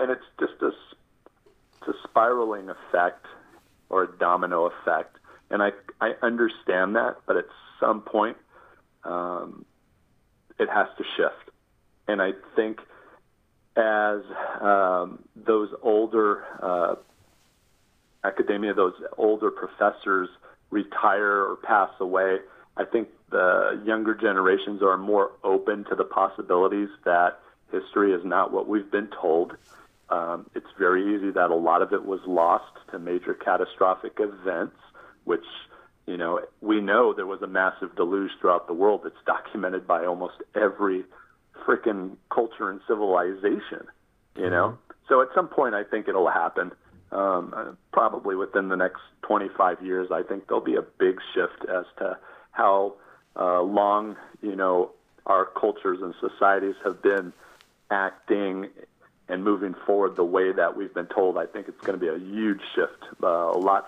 And 0.00 0.11
it's 0.11 0.24
just 0.40 0.61
a, 0.62 0.68
it's 0.68 1.88
a 1.88 2.08
spiraling 2.08 2.70
effect 2.70 3.26
or 3.90 4.04
a 4.04 4.18
domino 4.18 4.66
effect. 4.66 5.16
And 5.50 5.62
I, 5.62 5.70
I 6.00 6.12
understand 6.22 6.96
that, 6.96 7.16
but 7.26 7.37
at 7.37 7.46
some 7.80 8.00
point, 8.00 8.37
um, 9.04 9.64
it 10.58 10.68
has 10.68 10.88
to 10.96 11.04
shift. 11.16 11.54
And 12.06 12.20
I 12.22 12.32
think 12.56 12.80
as 13.76 14.20
um, 14.61 15.20
those 15.37 15.70
older 15.82 16.44
uh, 16.62 16.94
academia, 18.24 18.74
those 18.74 18.94
older 19.16 19.50
professors 19.50 20.28
retire 20.70 21.44
or 21.44 21.56
pass 21.56 21.90
away, 22.00 22.38
I 22.78 22.84
think 22.84 23.08
the 23.30 23.82
younger 23.84 24.14
generations 24.14 24.82
are 24.82 24.96
more 24.96 25.32
open 25.44 25.84
to 25.90 25.94
the 25.94 26.04
possibilities 26.04 26.88
that 27.04 27.40
history 27.72 28.12
is 28.12 28.24
not 28.24 28.52
what 28.52 28.68
we've 28.68 28.90
been 28.90 29.08
told. 29.20 29.56
Um, 30.08 30.48
it's 30.54 30.66
very 30.78 31.14
easy 31.14 31.30
that 31.32 31.50
a 31.50 31.54
lot 31.54 31.82
of 31.82 31.92
it 31.92 32.06
was 32.06 32.20
lost 32.26 32.72
to 32.92 32.98
major 32.98 33.34
catastrophic 33.34 34.18
events, 34.20 34.76
which, 35.24 35.44
you 36.06 36.16
know, 36.16 36.40
we 36.60 36.80
know 36.80 37.12
there 37.12 37.26
was 37.26 37.42
a 37.42 37.46
massive 37.46 37.94
deluge 37.96 38.30
throughout 38.40 38.66
the 38.68 38.72
world 38.72 39.02
that's 39.04 39.22
documented 39.26 39.86
by 39.86 40.06
almost 40.06 40.36
every 40.54 41.04
freaking 41.66 42.16
culture 42.32 42.70
and 42.70 42.80
civilization, 42.88 43.86
you 44.36 44.48
know? 44.48 44.68
Mm-hmm. 44.68 44.92
So 45.08 45.20
at 45.20 45.28
some 45.34 45.48
point, 45.48 45.74
I 45.74 45.84
think 45.84 46.08
it'll 46.08 46.30
happen 46.30 46.70
um, 47.12 47.76
probably 47.92 48.36
within 48.36 48.68
the 48.68 48.76
next 48.76 49.00
25 49.22 49.82
years, 49.82 50.10
I 50.12 50.22
think 50.22 50.46
there'll 50.46 50.64
be 50.64 50.76
a 50.76 50.82
big 50.82 51.18
shift 51.34 51.68
as 51.68 51.84
to 51.98 52.18
how 52.58 52.94
uh, 53.36 53.62
long, 53.62 54.16
you 54.42 54.56
know, 54.56 54.90
our 55.26 55.46
cultures 55.46 56.00
and 56.02 56.12
societies 56.20 56.74
have 56.84 57.00
been 57.00 57.32
acting 57.90 58.68
and 59.28 59.44
moving 59.44 59.74
forward 59.86 60.16
the 60.16 60.24
way 60.24 60.52
that 60.52 60.76
we've 60.76 60.92
been 60.92 61.06
told. 61.06 61.38
I 61.38 61.46
think 61.46 61.68
it's 61.68 61.80
going 61.80 61.98
to 61.98 62.04
be 62.04 62.08
a 62.08 62.18
huge 62.18 62.60
shift, 62.74 63.04
uh, 63.22 63.26
a 63.26 63.58
lot 63.58 63.86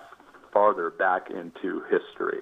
farther 0.53 0.89
back 0.89 1.29
into 1.29 1.83
history. 1.89 2.39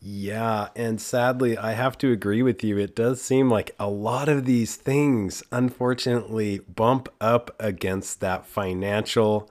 Yeah, 0.00 0.68
and 0.76 1.00
sadly, 1.00 1.58
I 1.58 1.72
have 1.72 1.98
to 1.98 2.12
agree 2.12 2.42
with 2.42 2.62
you. 2.62 2.78
It 2.78 2.94
does 2.94 3.20
seem 3.20 3.50
like 3.50 3.74
a 3.80 3.88
lot 3.88 4.28
of 4.28 4.44
these 4.44 4.76
things, 4.76 5.42
unfortunately, 5.50 6.60
bump 6.60 7.08
up 7.20 7.56
against 7.58 8.20
that 8.20 8.46
financial 8.46 9.50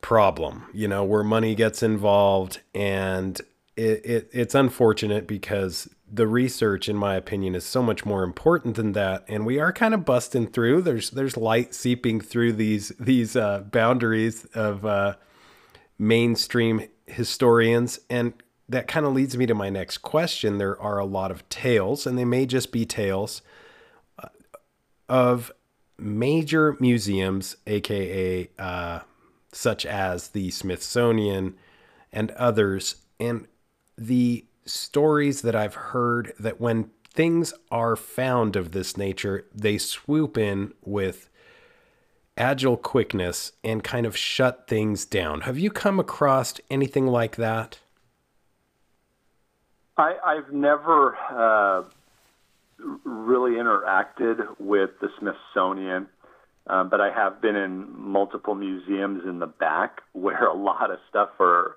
problem, 0.00 0.66
you 0.72 0.88
know, 0.88 1.04
where 1.04 1.24
money 1.24 1.54
gets 1.54 1.82
involved. 1.82 2.60
And 2.74 3.38
it, 3.76 4.06
it, 4.06 4.30
it's 4.32 4.54
unfortunate 4.54 5.26
because 5.26 5.88
the 6.10 6.26
research, 6.26 6.88
in 6.88 6.96
my 6.96 7.14
opinion, 7.14 7.54
is 7.54 7.64
so 7.64 7.82
much 7.82 8.06
more 8.06 8.22
important 8.22 8.76
than 8.76 8.92
that. 8.92 9.24
And 9.28 9.44
we 9.44 9.58
are 9.58 9.72
kind 9.72 9.92
of 9.92 10.04
busting 10.04 10.48
through. 10.48 10.82
There's 10.82 11.10
there's 11.10 11.36
light 11.36 11.74
seeping 11.74 12.20
through 12.20 12.54
these 12.54 12.88
these 12.98 13.36
uh, 13.36 13.60
boundaries 13.60 14.44
of 14.46 14.86
uh, 14.86 15.16
mainstream 15.98 16.88
historians, 17.06 18.00
and 18.08 18.32
that 18.68 18.88
kind 18.88 19.04
of 19.04 19.12
leads 19.12 19.36
me 19.36 19.46
to 19.46 19.54
my 19.54 19.68
next 19.68 19.98
question. 19.98 20.58
There 20.58 20.80
are 20.80 20.98
a 20.98 21.04
lot 21.04 21.30
of 21.30 21.48
tales, 21.48 22.06
and 22.06 22.16
they 22.16 22.24
may 22.24 22.46
just 22.46 22.72
be 22.72 22.86
tales 22.86 23.42
uh, 24.18 24.28
of 25.08 25.52
major 25.98 26.76
museums, 26.80 27.56
aka 27.66 28.48
uh, 28.58 29.00
such 29.52 29.84
as 29.84 30.28
the 30.28 30.50
Smithsonian 30.50 31.56
and 32.12 32.30
others, 32.32 32.96
and 33.18 33.46
the 33.96 34.44
stories 34.64 35.42
that 35.42 35.54
I've 35.54 35.74
heard 35.74 36.32
that 36.38 36.60
when 36.60 36.90
things 37.10 37.54
are 37.70 37.96
found 37.96 38.56
of 38.56 38.72
this 38.72 38.96
nature, 38.96 39.46
they 39.54 39.78
swoop 39.78 40.36
in 40.36 40.74
with 40.84 41.30
agile 42.36 42.76
quickness 42.76 43.52
and 43.64 43.82
kind 43.82 44.04
of 44.04 44.16
shut 44.16 44.66
things 44.68 45.06
down. 45.06 45.42
Have 45.42 45.58
you 45.58 45.70
come 45.70 45.98
across 45.98 46.54
anything 46.70 47.06
like 47.06 47.36
that? 47.36 47.78
I, 49.96 50.16
I've 50.24 50.52
never 50.52 51.16
uh, 51.30 51.84
really 53.04 53.52
interacted 53.52 54.46
with 54.58 54.90
the 55.00 55.08
Smithsonian, 55.18 56.06
um, 56.66 56.90
but 56.90 57.00
I 57.00 57.10
have 57.10 57.40
been 57.40 57.56
in 57.56 57.88
multiple 57.98 58.54
museums 58.54 59.22
in 59.24 59.38
the 59.38 59.46
back 59.46 60.02
where 60.12 60.46
a 60.46 60.54
lot 60.54 60.90
of 60.90 60.98
stuff 61.08 61.30
are 61.40 61.76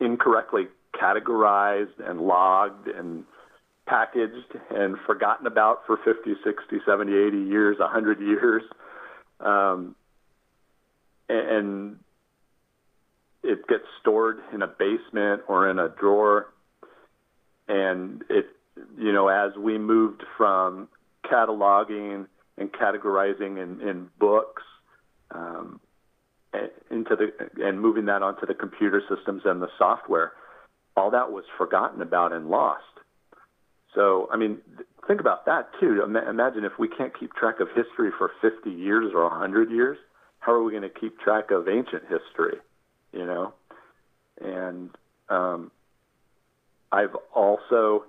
incorrectly 0.00 0.68
categorized 1.00 1.98
and 2.04 2.20
logged 2.20 2.88
and 2.88 3.24
packaged 3.86 4.56
and 4.70 4.96
forgotten 5.06 5.46
about 5.46 5.82
for 5.86 5.98
50, 6.04 6.34
60, 6.44 6.78
70, 6.86 7.12
80 7.14 7.38
years, 7.38 7.78
100 7.78 8.20
years. 8.20 8.62
Um, 9.40 9.96
and 11.28 11.98
it 13.42 13.66
gets 13.66 13.84
stored 14.00 14.38
in 14.52 14.62
a 14.62 14.66
basement 14.66 15.42
or 15.48 15.68
in 15.68 15.78
a 15.78 15.88
drawer 15.88 16.52
and 17.68 18.22
it 18.28 18.46
you 18.98 19.12
know 19.12 19.28
as 19.28 19.56
we 19.56 19.78
moved 19.78 20.22
from 20.36 20.88
cataloging 21.24 22.26
and 22.58 22.72
categorizing 22.72 23.62
in, 23.62 23.80
in 23.86 24.08
books 24.18 24.62
um, 25.30 25.80
into 26.90 27.16
the 27.16 27.32
and 27.64 27.80
moving 27.80 28.06
that 28.06 28.22
onto 28.22 28.46
the 28.46 28.54
computer 28.54 29.02
systems 29.08 29.42
and 29.44 29.62
the 29.62 29.68
software, 29.78 30.32
all 30.96 31.10
that 31.10 31.32
was 31.32 31.44
forgotten 31.58 32.02
about 32.02 32.32
and 32.32 32.48
lost. 32.48 32.82
So 33.94 34.28
I 34.32 34.36
mean, 34.36 34.58
think 35.06 35.20
about 35.20 35.46
that 35.46 35.68
too. 35.80 36.02
Imagine 36.02 36.64
if 36.64 36.72
we 36.78 36.88
can't 36.88 37.18
keep 37.18 37.32
track 37.34 37.60
of 37.60 37.68
history 37.68 38.10
for 38.16 38.30
50 38.40 38.70
years 38.70 39.12
or 39.14 39.22
100 39.24 39.70
years, 39.70 39.98
how 40.38 40.52
are 40.52 40.62
we 40.62 40.72
going 40.72 40.82
to 40.82 40.88
keep 40.88 41.18
track 41.20 41.50
of 41.50 41.68
ancient 41.68 42.02
history? 42.04 42.58
You 43.12 43.26
know, 43.26 43.52
And 44.40 44.90
um, 45.28 45.70
I've 46.90 47.14
also 47.34 48.04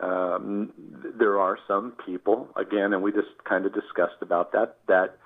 um, 0.00 0.72
there 1.18 1.38
are 1.38 1.58
some 1.66 1.92
people 2.06 2.48
again, 2.56 2.92
and 2.92 3.02
we 3.02 3.12
just 3.12 3.28
kind 3.48 3.66
of 3.66 3.74
discussed 3.74 4.22
about 4.22 4.52
that 4.52 4.76
that 4.86 5.18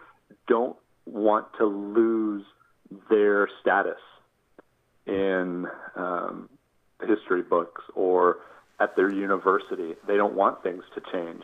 don't 0.49 0.77
want 1.07 1.47
to 1.59 1.67
lose 1.67 2.45
their 3.11 3.49
status 3.61 3.99
in 5.07 5.67
um, 5.97 6.49
history 7.07 7.43
books 7.43 7.83
or 7.95 8.38
at 8.81 8.97
their 8.97 9.11
university. 9.11 9.95
They 10.07 10.17
don't 10.17 10.35
want 10.35 10.62
things 10.62 10.85
to 10.95 11.03
change 11.12 11.43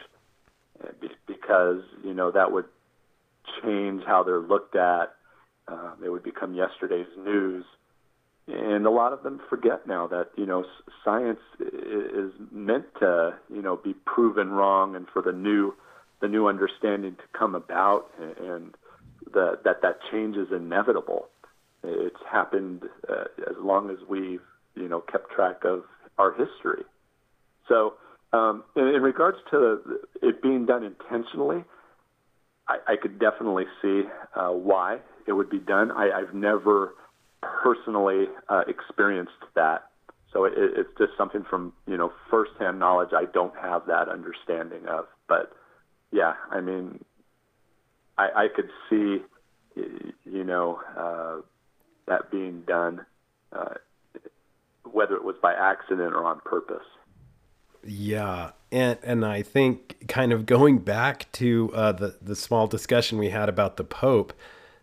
because 1.27 1.83
you 2.05 2.15
know 2.15 2.31
that 2.31 2.53
would 2.53 2.67
change 3.63 4.03
how 4.07 4.23
they're 4.23 4.41
looked 4.41 4.77
at. 4.77 5.15
Um, 5.67 5.97
it 6.05 6.09
would 6.09 6.23
become 6.23 6.55
yesterday's 6.55 7.09
news, 7.19 7.65
and 8.47 8.87
a 8.87 8.91
lot 8.91 9.13
of 9.13 9.23
them 9.23 9.41
forget 9.51 9.87
now 9.87 10.07
that 10.09 10.31
you 10.37 10.47
know 10.47 10.65
science 11.05 11.41
is 11.61 12.33
meant 12.51 12.87
to 13.01 13.35
you 13.53 13.63
know 13.63 13.77
be 13.77 13.95
proven 14.07 14.51
wrong 14.51 14.97
and 14.97 15.07
for 15.13 15.23
the 15.23 15.33
new 15.33 15.75
the 16.21 16.29
new 16.29 16.49
understanding 16.49 17.15
to 17.17 17.39
come 17.39 17.55
about 17.55 18.11
and 18.19 18.75
the, 19.33 19.59
that 19.65 19.83
that 19.83 19.99
change 20.11 20.37
is 20.37 20.49
inevitable. 20.51 21.29
It's 21.85 22.17
happened 22.31 22.85
uh, 23.09 23.25
as 23.49 23.57
long 23.61 23.91
as 23.91 23.99
we've 24.09 24.41
you 24.81 24.89
know 24.89 25.01
kept 25.01 25.31
track 25.31 25.65
of 25.65 25.85
our 26.19 26.33
history. 26.33 26.85
So 27.69 27.95
um, 28.33 28.65
in, 28.77 28.89
in, 28.89 29.03
regards 29.03 29.39
to 29.51 29.81
it 30.23 30.43
being 30.43 30.67
done 30.67 30.85
intentionally, 30.85 31.65
I, 32.69 32.79
I 32.89 32.97
could 33.01 33.19
definitely 33.19 33.65
see 33.81 34.03
uh, 34.35 34.51
why 34.51 34.99
it 35.27 35.33
would 35.33 35.51
be 35.51 35.59
done. 35.59 35.91
I, 35.91 36.11
I've 36.11 36.35
never 36.35 36.95
personally 37.41 38.27
uh, 38.49 38.63
experienced 38.67 39.33
that, 39.55 39.85
so 40.33 40.45
it, 40.45 40.53
it's 40.57 40.91
just 40.99 41.13
something 41.17 41.45
from 41.49 41.73
you 41.87 41.97
know 41.97 42.13
firsthand 42.31 42.79
knowledge. 42.79 43.11
I 43.13 43.25
don't 43.33 43.55
have 43.57 43.87
that 43.87 44.09
understanding 44.09 44.87
of, 44.89 45.07
but 45.29 45.53
yeah, 46.11 46.35
I 46.51 46.61
mean, 46.61 47.03
I, 48.17 48.29
I 48.35 48.49
could 48.55 48.69
see 48.91 49.19
you 50.25 50.45
know 50.45 50.81
uh, 50.97 51.43
that 52.07 52.31
being 52.31 52.63
done, 52.67 53.05
uh, 53.53 53.75
whether 54.91 55.15
it 55.15 55.25
was 55.25 55.28
by 55.41 55.55
accident 55.55 56.15
or 56.15 56.25
on 56.25 56.41
purpose. 56.45 56.85
Yeah, 57.85 58.51
and 58.73 58.99
and 59.03 59.25
I 59.25 59.43
think 59.43 60.05
kind 60.09 60.33
of 60.33 60.47
going 60.47 60.79
back 60.79 61.31
to 61.33 61.71
uh, 61.75 61.93
the 61.93 62.19
the 62.21 62.37
small 62.37 62.67
discussion 62.67 63.19
we 63.19 63.31
had 63.31 63.49
about 63.49 63.77
the 63.77 63.85
Pope 63.85 64.33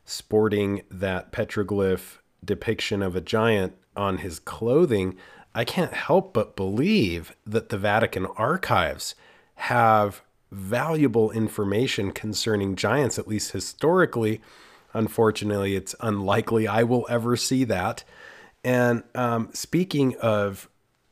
sporting 0.05 0.83
that 0.89 1.31
petroglyph 1.31 2.19
depiction 2.43 3.01
of 3.01 3.15
a 3.15 3.21
giant 3.21 3.73
on 3.95 4.19
his 4.19 4.39
clothing, 4.39 5.17
I 5.53 5.65
can't 5.65 5.93
help 5.93 6.33
but 6.33 6.55
believe 6.55 7.35
that 7.45 7.69
the 7.69 7.77
Vatican 7.77 8.25
archives 8.37 9.15
have 9.55 10.21
valuable 10.51 11.31
information 11.31 12.11
concerning 12.11 12.75
giants, 12.75 13.17
at 13.17 13.27
least 13.27 13.51
historically. 13.51 14.41
Unfortunately, 14.93 15.75
it's 15.75 15.95
unlikely 15.99 16.67
I 16.67 16.83
will 16.83 17.05
ever 17.09 17.35
see 17.35 17.63
that. 17.65 18.03
And 18.65 19.04
um, 19.13 19.49
speaking 19.54 20.15
of 20.21 20.67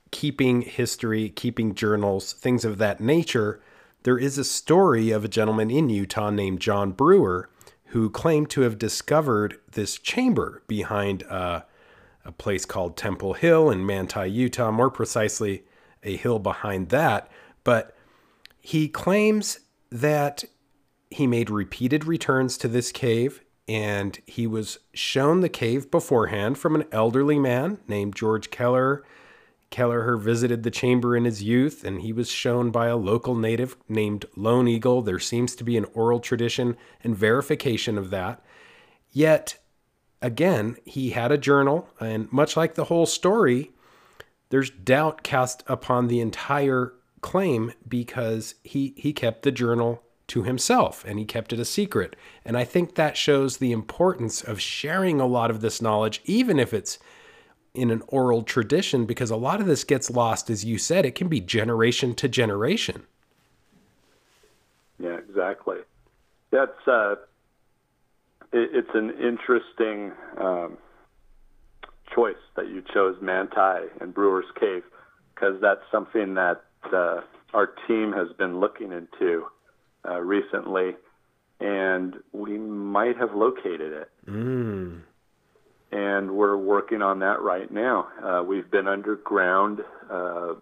keeping 0.10 0.63
history, 0.63 1.30
keeping 1.30 1.76
journals, 1.76 2.34
things 2.34 2.66
of 2.66 2.80
that 2.80 3.00
nature, 3.00 3.62
there 4.02 4.18
is 4.18 4.39
a 4.39 4.44
story 4.44 5.12
of 5.12 5.24
a 5.24 5.28
gentleman 5.28 5.70
in 5.70 5.88
Utah 5.88 6.32
named 6.32 6.60
John 6.60 6.94
Brewer 6.94 7.52
who 7.88 8.10
claimed 8.10 8.50
to 8.50 8.62
have 8.62 8.80
discovered 8.80 9.60
this 9.72 10.00
chamber 10.00 10.63
behind 10.68 11.22
uh, 11.30 11.62
a 12.26 12.32
place 12.32 12.66
called 12.66 12.98
Temple 12.98 13.34
Hill 13.34 13.70
in 13.70 13.86
Manti, 13.86 14.28
Utah, 14.28 14.72
more 14.72 14.89
precisely, 14.89 15.63
a 16.02 16.18
hill 16.18 16.39
behind 16.39 16.89
that. 16.89 17.30
But 17.63 17.96
he 18.60 18.88
claims 18.88 19.60
that 19.92 20.44
he 21.12 21.28
made 21.28 21.52
repeated 21.52 22.06
returns 22.06 22.58
to 22.58 22.68
this 22.68 22.92
cave 22.92 23.44
and 23.67 24.19
he 24.26 24.45
was 24.45 24.80
shown 24.93 25.41
the 25.41 25.49
cave 25.49 25.89
beforehand 25.89 26.58
from 26.58 26.76
an 26.76 26.86
elderly 26.91 27.39
man 27.39 27.80
named 27.88 28.15
George 28.15 28.49
Keller 28.52 29.04
Kelleher 29.73 30.17
visited 30.17 30.62
the 30.62 30.69
chamber 30.69 31.17
in 31.17 31.26
his 31.26 31.41
youth, 31.41 31.84
and 31.84 32.02
he 32.02 32.13
was 32.13 32.30
shown 32.30 32.69
by 32.69 32.86
a 32.86 32.95
local 32.95 33.34
native 33.34 33.76
named 33.89 34.23
Lone 34.36 34.67
Eagle. 34.67 35.02
There 35.02 35.17
seems 35.17 35.56
to 35.56 35.63
be 35.63 35.78
an 35.78 35.88
oral 35.95 36.19
tradition 36.19 36.78
and 37.04 37.17
verification 37.17 37.97
of 37.97 38.12
that. 38.12 38.39
Yet, 39.10 39.58
again, 40.21 40.78
he 40.86 41.10
had 41.10 41.32
a 41.32 41.39
journal, 41.39 41.89
and 41.99 42.32
much 42.32 42.56
like 42.56 42.76
the 42.76 42.84
whole 42.84 43.08
story, 43.08 43.71
there's 44.49 44.69
doubt 44.69 45.23
cast 45.23 45.63
upon 45.65 46.06
the 46.06 46.19
entire 46.19 46.93
claim 47.21 47.73
because 47.88 48.54
he, 48.63 48.93
he 48.95 49.12
kept 49.12 49.41
the 49.41 49.52
journal 49.52 50.03
to 50.27 50.43
himself 50.43 51.03
and 51.05 51.19
he 51.19 51.25
kept 51.25 51.53
it 51.53 51.59
a 51.59 51.65
secret. 51.65 52.15
And 52.45 52.57
I 52.57 52.63
think 52.63 52.95
that 52.95 53.17
shows 53.17 53.57
the 53.57 53.71
importance 53.71 54.41
of 54.41 54.62
sharing 54.62 55.19
a 55.19 55.25
lot 55.25 55.51
of 55.51 55.62
this 55.62 55.81
knowledge, 55.81 56.21
even 56.25 56.59
if 56.59 56.73
it's 56.73 56.99
in 57.73 57.89
an 57.89 58.03
oral 58.07 58.43
tradition 58.43 59.05
because 59.05 59.31
a 59.31 59.36
lot 59.36 59.59
of 59.59 59.65
this 59.65 59.83
gets 59.83 60.09
lost 60.09 60.49
as 60.49 60.63
you 60.63 60.77
said 60.77 61.05
it 61.05 61.15
can 61.15 61.27
be 61.27 61.39
generation 61.39 62.13
to 62.13 62.27
generation. 62.27 63.03
Yeah 64.99 65.17
exactly. 65.17 65.77
That's 66.51 66.88
uh 66.88 67.15
it, 68.53 68.69
it's 68.73 68.93
an 68.93 69.09
interesting 69.19 70.12
um, 70.39 70.77
choice 72.13 72.36
that 72.55 72.67
you 72.67 72.83
chose 72.93 73.17
manti 73.21 73.88
and 73.99 74.13
brewer's 74.13 74.45
cave 74.59 74.83
because 75.33 75.59
that's 75.62 75.81
something 75.91 76.36
that 76.36 76.63
uh, 76.93 77.21
our 77.53 77.67
team 77.88 78.13
has 78.13 78.27
been 78.38 78.59
looking 78.59 78.91
into 78.91 79.45
uh, 80.08 80.20
recently 80.20 80.92
and 81.60 82.16
we 82.32 82.58
might 82.58 83.18
have 83.18 83.34
located 83.34 83.94
it 83.94 84.10
mm 84.28 85.02
and 85.94 86.32
we're 86.32 86.58
working 86.58 87.04
on 87.04 87.20
that 87.20 87.42
right 87.42 87.72
now. 87.72 88.08
Uh, 88.24 88.44
we've 88.44 88.70
been 88.72 88.88
underground 88.88 89.82
uh, 90.10 90.56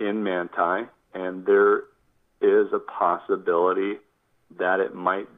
in 0.00 0.24
Manti, 0.24 0.88
and 1.12 1.44
there 1.44 1.84
is 2.40 2.72
a 2.72 2.78
possibility 2.78 3.94
that 4.58 4.80
it 4.80 4.94
might 4.94 5.28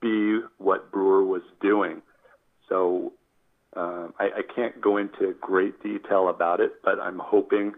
be 0.00 0.40
what 0.56 0.90
Brewer 0.90 1.22
was 1.22 1.42
doing. 1.60 2.00
So 2.70 3.12
uh, 3.76 4.08
I, 4.18 4.24
I 4.24 4.42
can't 4.54 4.80
go 4.80 4.96
into 4.96 5.34
great 5.42 5.82
detail 5.82 6.28
about 6.30 6.60
it, 6.60 6.82
but 6.82 6.98
I'm 6.98 7.18
hoping, 7.18 7.74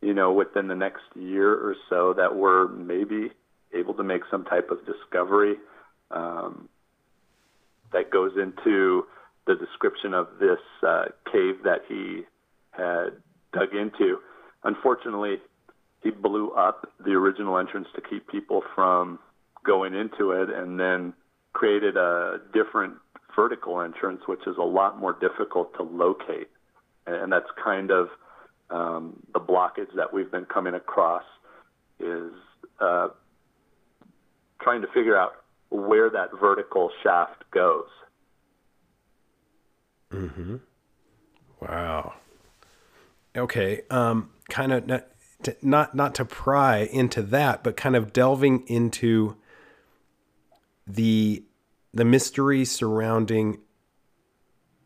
you 0.00 0.14
know, 0.14 0.32
within 0.32 0.68
the 0.68 0.76
next 0.76 1.02
year 1.16 1.52
or 1.52 1.74
so 1.88 2.14
that 2.14 2.36
we're 2.36 2.68
maybe 2.68 3.32
able 3.74 3.94
to 3.94 4.02
make 4.02 4.22
some 4.30 4.44
type 4.44 4.70
of 4.70 4.78
discovery 4.86 5.56
um, 6.10 6.68
that 7.92 8.10
goes 8.10 8.32
into 8.36 9.04
the 9.46 9.54
description 9.54 10.14
of 10.14 10.28
this 10.38 10.58
uh, 10.86 11.04
cave 11.30 11.56
that 11.64 11.80
he 11.88 12.22
had 12.70 13.10
dug 13.52 13.74
into. 13.74 14.18
Unfortunately, 14.64 15.38
he 16.02 16.10
blew 16.10 16.50
up 16.52 16.90
the 17.04 17.12
original 17.12 17.58
entrance 17.58 17.88
to 17.94 18.00
keep 18.00 18.28
people 18.28 18.62
from 18.74 19.18
going 19.64 19.94
into 19.94 20.32
it 20.32 20.48
and 20.50 20.78
then 20.78 21.12
created 21.52 21.96
a 21.96 22.40
different 22.52 22.94
vertical 23.34 23.80
entrance, 23.80 24.20
which 24.26 24.40
is 24.46 24.56
a 24.58 24.62
lot 24.62 24.98
more 24.98 25.16
difficult 25.20 25.74
to 25.74 25.82
locate. 25.82 26.48
And 27.06 27.32
that's 27.32 27.48
kind 27.62 27.90
of 27.90 28.08
um, 28.70 29.20
the 29.32 29.40
blockage 29.40 29.94
that 29.96 30.12
we've 30.12 30.30
been 30.30 30.44
coming 30.44 30.74
across 30.74 31.24
is 31.98 32.32
uh, 32.80 33.08
trying 34.62 34.82
to 34.82 34.88
figure 34.88 35.16
out 35.16 35.32
where 35.70 36.10
that 36.10 36.30
vertical 36.38 36.90
shaft 37.02 37.44
goes. 37.50 37.86
Mm-hmm. 40.12 40.56
Wow. 41.60 42.14
Okay. 43.36 43.82
Um, 43.90 44.30
kind 44.48 44.72
of 44.72 44.86
not, 44.86 45.06
not 45.62 45.94
not 45.94 46.14
to 46.16 46.24
pry 46.24 46.78
into 46.78 47.22
that, 47.22 47.62
but 47.62 47.76
kind 47.76 47.96
of 47.96 48.12
delving 48.12 48.66
into 48.66 49.36
the 50.86 51.44
the 51.92 52.04
mystery 52.04 52.64
surrounding 52.64 53.58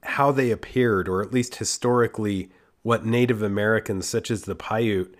how 0.02 0.30
they 0.30 0.50
appeared, 0.50 1.08
or 1.08 1.22
at 1.22 1.32
least 1.32 1.56
historically, 1.56 2.50
what 2.82 3.06
Native 3.06 3.42
Americans 3.42 4.06
such 4.06 4.30
as 4.30 4.42
the 4.42 4.54
Paiute 4.54 5.16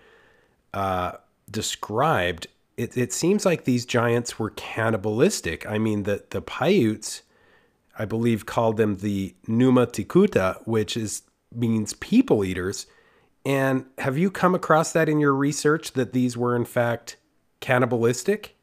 uh, 0.73 1.13
described. 1.49 2.47
It, 2.77 2.97
it 2.97 3.13
seems 3.13 3.45
like 3.45 3.63
these 3.63 3.85
giants 3.85 4.37
were 4.37 4.49
cannibalistic. 4.51 5.65
I 5.65 5.77
mean, 5.77 6.03
the 6.03 6.23
the 6.29 6.41
Paiutes 6.41 7.23
I 7.97 8.05
believe, 8.05 8.45
called 8.45 8.77
them 8.77 8.97
the 8.97 9.35
Numa 9.47 9.87
Tikuta, 9.87 10.61
which 10.65 10.97
is 10.97 11.23
means 11.53 11.93
people 11.93 12.43
eaters. 12.43 12.87
And 13.45 13.85
have 13.99 14.17
you 14.17 14.29
come 14.29 14.55
across 14.55 14.91
that 14.91 15.07
in 15.07 15.19
your 15.19 15.33
research 15.33 15.93
that 15.93 16.11
these 16.11 16.35
were 16.35 16.55
in 16.55 16.65
fact 16.65 17.17
cannibalistic? 17.61 18.55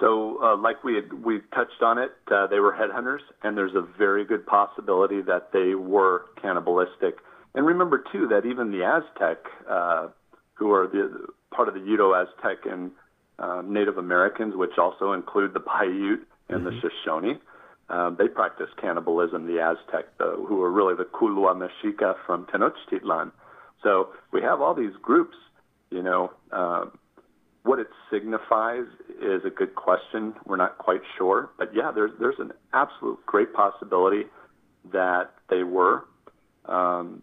So 0.00 0.42
uh, 0.42 0.56
like 0.56 0.82
we 0.82 0.94
had, 0.94 1.12
we 1.24 1.40
touched 1.54 1.82
on 1.82 1.98
it, 1.98 2.12
uh, 2.32 2.46
they 2.46 2.58
were 2.58 2.72
headhunters, 2.72 3.20
and 3.42 3.56
there's 3.56 3.74
a 3.74 3.86
very 3.98 4.24
good 4.24 4.46
possibility 4.46 5.20
that 5.22 5.52
they 5.52 5.74
were 5.74 6.24
cannibalistic. 6.40 7.18
And 7.54 7.66
remember 7.66 8.02
too 8.10 8.26
that 8.28 8.46
even 8.46 8.72
the 8.72 8.82
Aztec, 8.82 9.44
uh, 9.68 10.08
who 10.54 10.72
are 10.72 10.88
the 10.88 11.26
part 11.50 11.68
of 11.68 11.74
the 11.74 11.80
Uto 11.80 12.14
Aztec 12.14 12.66
and 12.70 12.90
uh, 13.38 13.62
Native 13.64 13.98
Americans, 13.98 14.54
which 14.56 14.78
also 14.78 15.12
include 15.12 15.54
the 15.54 15.60
Paiute 15.60 16.26
and 16.48 16.64
mm-hmm. 16.64 16.64
the 16.64 16.80
Shoshone, 16.80 17.40
um, 17.90 18.16
they 18.18 18.28
practiced 18.28 18.76
cannibalism. 18.80 19.46
The 19.46 19.60
Aztec, 19.60 20.06
who 20.18 20.56
were 20.56 20.70
really 20.70 20.94
the 20.94 21.04
Culhua 21.04 21.56
Mexica 21.56 22.14
from 22.24 22.46
Tenochtitlan. 22.46 23.32
So 23.82 24.10
we 24.32 24.42
have 24.42 24.60
all 24.60 24.74
these 24.74 24.92
groups, 25.02 25.36
you 25.90 26.02
know. 26.02 26.30
Um, 26.52 26.92
what 27.62 27.78
it 27.78 27.88
signifies 28.10 28.84
is 29.20 29.44
a 29.44 29.50
good 29.50 29.74
question. 29.74 30.34
We're 30.46 30.56
not 30.56 30.78
quite 30.78 31.02
sure, 31.18 31.50
but 31.58 31.74
yeah, 31.74 31.90
there's 31.92 32.12
there's 32.18 32.38
an 32.38 32.52
absolute 32.72 33.18
great 33.26 33.52
possibility 33.52 34.24
that 34.92 35.34
they 35.50 35.62
were. 35.62 36.04
Um, 36.66 37.22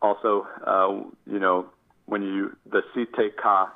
also, 0.00 0.46
uh, 0.66 1.02
you 1.26 1.38
know, 1.38 1.66
when 2.10 2.22
you 2.22 2.56
the 2.70 2.82
Si-Te-Cah, 2.92 3.70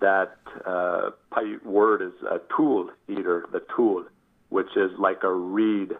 that 0.00 0.36
uh, 0.66 1.10
Paiute 1.32 1.64
word 1.64 2.02
is 2.02 2.12
a 2.28 2.40
tule 2.54 2.90
eater, 3.08 3.46
the 3.52 3.62
tule, 3.74 4.04
which 4.48 4.76
is 4.76 4.90
like 4.98 5.22
a 5.22 5.32
reed 5.32 5.92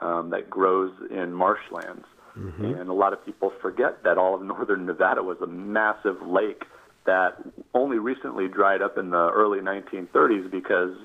um, 0.00 0.30
that 0.30 0.48
grows 0.48 0.92
in 1.10 1.34
marshlands. 1.34 2.06
Mm-hmm. 2.36 2.64
And 2.64 2.88
a 2.88 2.94
lot 2.94 3.12
of 3.12 3.24
people 3.26 3.52
forget 3.60 4.04
that 4.04 4.16
all 4.16 4.34
of 4.34 4.42
northern 4.42 4.86
Nevada 4.86 5.22
was 5.22 5.36
a 5.42 5.46
massive 5.46 6.16
lake 6.26 6.64
that 7.04 7.36
only 7.74 7.98
recently 7.98 8.48
dried 8.48 8.80
up 8.80 8.96
in 8.96 9.10
the 9.10 9.30
early 9.30 9.60
1930s 9.60 10.50
because 10.50 10.96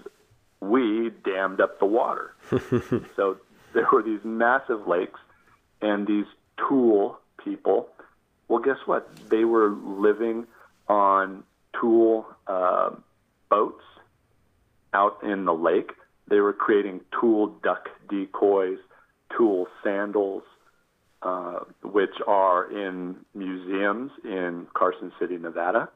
we 0.62 1.12
dammed 1.26 1.60
up 1.60 1.80
the 1.80 1.86
water. 1.86 2.34
so 3.16 3.38
there 3.74 3.88
were 3.92 4.04
these 4.04 4.24
massive 4.24 4.88
lakes 4.88 5.20
and 5.82 6.08
these 6.08 6.26
tule 6.70 7.20
people. 7.44 7.90
Well, 8.54 8.62
guess 8.62 8.86
what? 8.86 9.10
They 9.32 9.46
were 9.46 9.72
living 9.72 10.46
on 10.88 11.44
tule 11.82 12.28
uh, 12.46 12.92
boats 13.50 13.84
out 14.94 15.24
in 15.24 15.46
the 15.46 15.56
lake. 15.56 15.90
They 16.28 16.40
were 16.40 16.54
creating 16.54 17.02
tule 17.20 17.48
duck 17.64 17.90
decoys, 18.08 18.78
tule 19.36 19.66
sandals, 19.84 20.44
uh, 21.24 21.62
which 21.84 22.14
are 22.28 22.72
in 22.72 23.16
museums 23.34 24.12
in 24.24 24.68
Carson 24.76 25.12
City, 25.20 25.38
Nevada. 25.38 25.90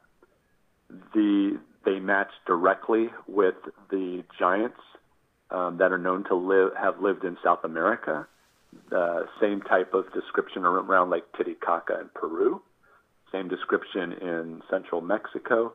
The 1.14 1.60
they 1.86 2.00
match 2.00 2.32
directly 2.48 3.10
with 3.28 3.54
the 3.92 4.24
giants 4.40 4.82
um, 5.52 5.78
that 5.78 5.92
are 5.92 6.00
known 6.00 6.24
to 6.30 6.34
live 6.34 6.72
have 6.76 7.04
lived 7.04 7.24
in 7.24 7.38
South 7.44 7.64
America. 7.64 8.26
Uh, 8.92 9.22
same 9.42 9.62
type 9.62 9.94
of 9.94 10.06
description 10.14 10.64
around 10.64 11.10
Lake 11.10 11.24
Titicaca 11.36 12.00
in 12.00 12.10
Peru. 12.14 12.62
Same 13.32 13.48
description 13.48 14.14
in 14.14 14.62
central 14.70 15.02
Mexico, 15.02 15.74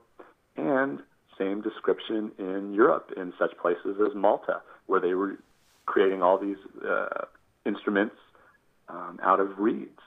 and 0.56 1.00
same 1.38 1.60
description 1.60 2.32
in 2.38 2.72
Europe 2.72 3.12
in 3.16 3.32
such 3.38 3.56
places 3.60 3.96
as 4.00 4.14
Malta, 4.14 4.62
where 4.86 5.00
they 5.00 5.14
were 5.14 5.38
creating 5.86 6.22
all 6.22 6.38
these 6.38 6.56
uh, 6.88 7.26
instruments 7.66 8.16
um, 8.88 9.18
out 9.22 9.40
of 9.40 9.58
reeds, 9.58 10.00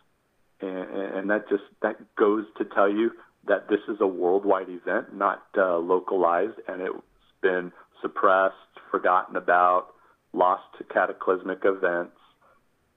and, 0.61 0.89
and 0.89 1.29
that 1.29 1.47
just 1.49 1.63
that 1.81 1.97
goes 2.15 2.45
to 2.57 2.65
tell 2.65 2.89
you 2.89 3.11
that 3.47 3.69
this 3.69 3.81
is 3.87 3.97
a 3.99 4.07
worldwide 4.07 4.69
event, 4.69 5.15
not 5.15 5.43
uh, 5.57 5.77
localized, 5.77 6.59
and 6.67 6.81
it's 6.81 6.97
been 7.41 7.71
suppressed, 8.01 8.55
forgotten 8.89 9.35
about, 9.35 9.87
lost 10.33 10.63
to 10.77 10.83
cataclysmic 10.85 11.59
events. 11.63 12.17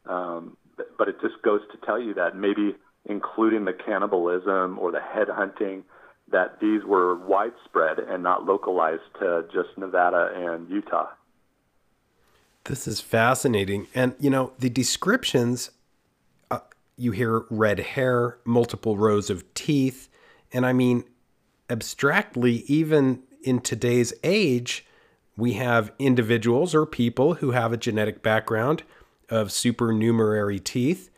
Um, 0.06 0.56
but 0.96 1.08
it 1.08 1.20
just 1.20 1.42
goes 1.42 1.60
to 1.72 1.86
tell 1.86 2.00
you 2.00 2.14
that 2.14 2.36
maybe 2.36 2.74
including 3.06 3.64
the 3.64 3.72
cannibalism 3.72 4.78
or 4.78 4.92
the 4.92 4.98
headhunting, 4.98 5.82
that 6.30 6.60
these 6.60 6.84
were 6.84 7.16
widespread 7.16 7.98
and 7.98 8.22
not 8.22 8.44
localized 8.44 9.02
to 9.18 9.44
just 9.52 9.76
Nevada 9.78 10.30
and 10.34 10.68
Utah. 10.68 11.08
This 12.64 12.86
is 12.86 13.00
fascinating. 13.00 13.86
And, 13.94 14.14
you 14.20 14.28
know, 14.28 14.52
the 14.58 14.68
descriptions 14.68 15.70
you 16.98 17.12
hear 17.12 17.44
red 17.48 17.78
hair, 17.78 18.38
multiple 18.44 18.98
rows 18.98 19.30
of 19.30 19.54
teeth. 19.54 20.08
And 20.52 20.66
I 20.66 20.72
mean, 20.72 21.04
abstractly, 21.70 22.64
even 22.66 23.22
in 23.42 23.60
today's 23.60 24.12
age, 24.24 24.84
we 25.36 25.52
have 25.52 25.92
individuals 25.98 26.74
or 26.74 26.84
people 26.84 27.34
who 27.34 27.52
have 27.52 27.72
a 27.72 27.76
genetic 27.76 28.22
background 28.22 28.82
of 29.30 29.52
supernumerary 29.52 30.58
teeth. 30.58 31.10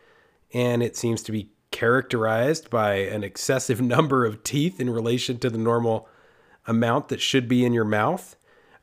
And 0.53 0.83
it 0.83 0.95
seems 0.95 1.23
to 1.23 1.31
be 1.31 1.49
characterized 1.71 2.69
by 2.69 2.95
an 2.95 3.23
excessive 3.23 3.81
number 3.95 4.25
of 4.25 4.43
teeth 4.43 4.79
in 4.79 4.89
relation 4.89 5.37
to 5.39 5.49
the 5.49 5.57
normal 5.57 6.07
amount 6.67 7.09
that 7.09 7.21
should 7.21 7.47
be 7.47 7.65
in 7.65 7.73
your 7.73 7.85
mouth. 7.85 8.35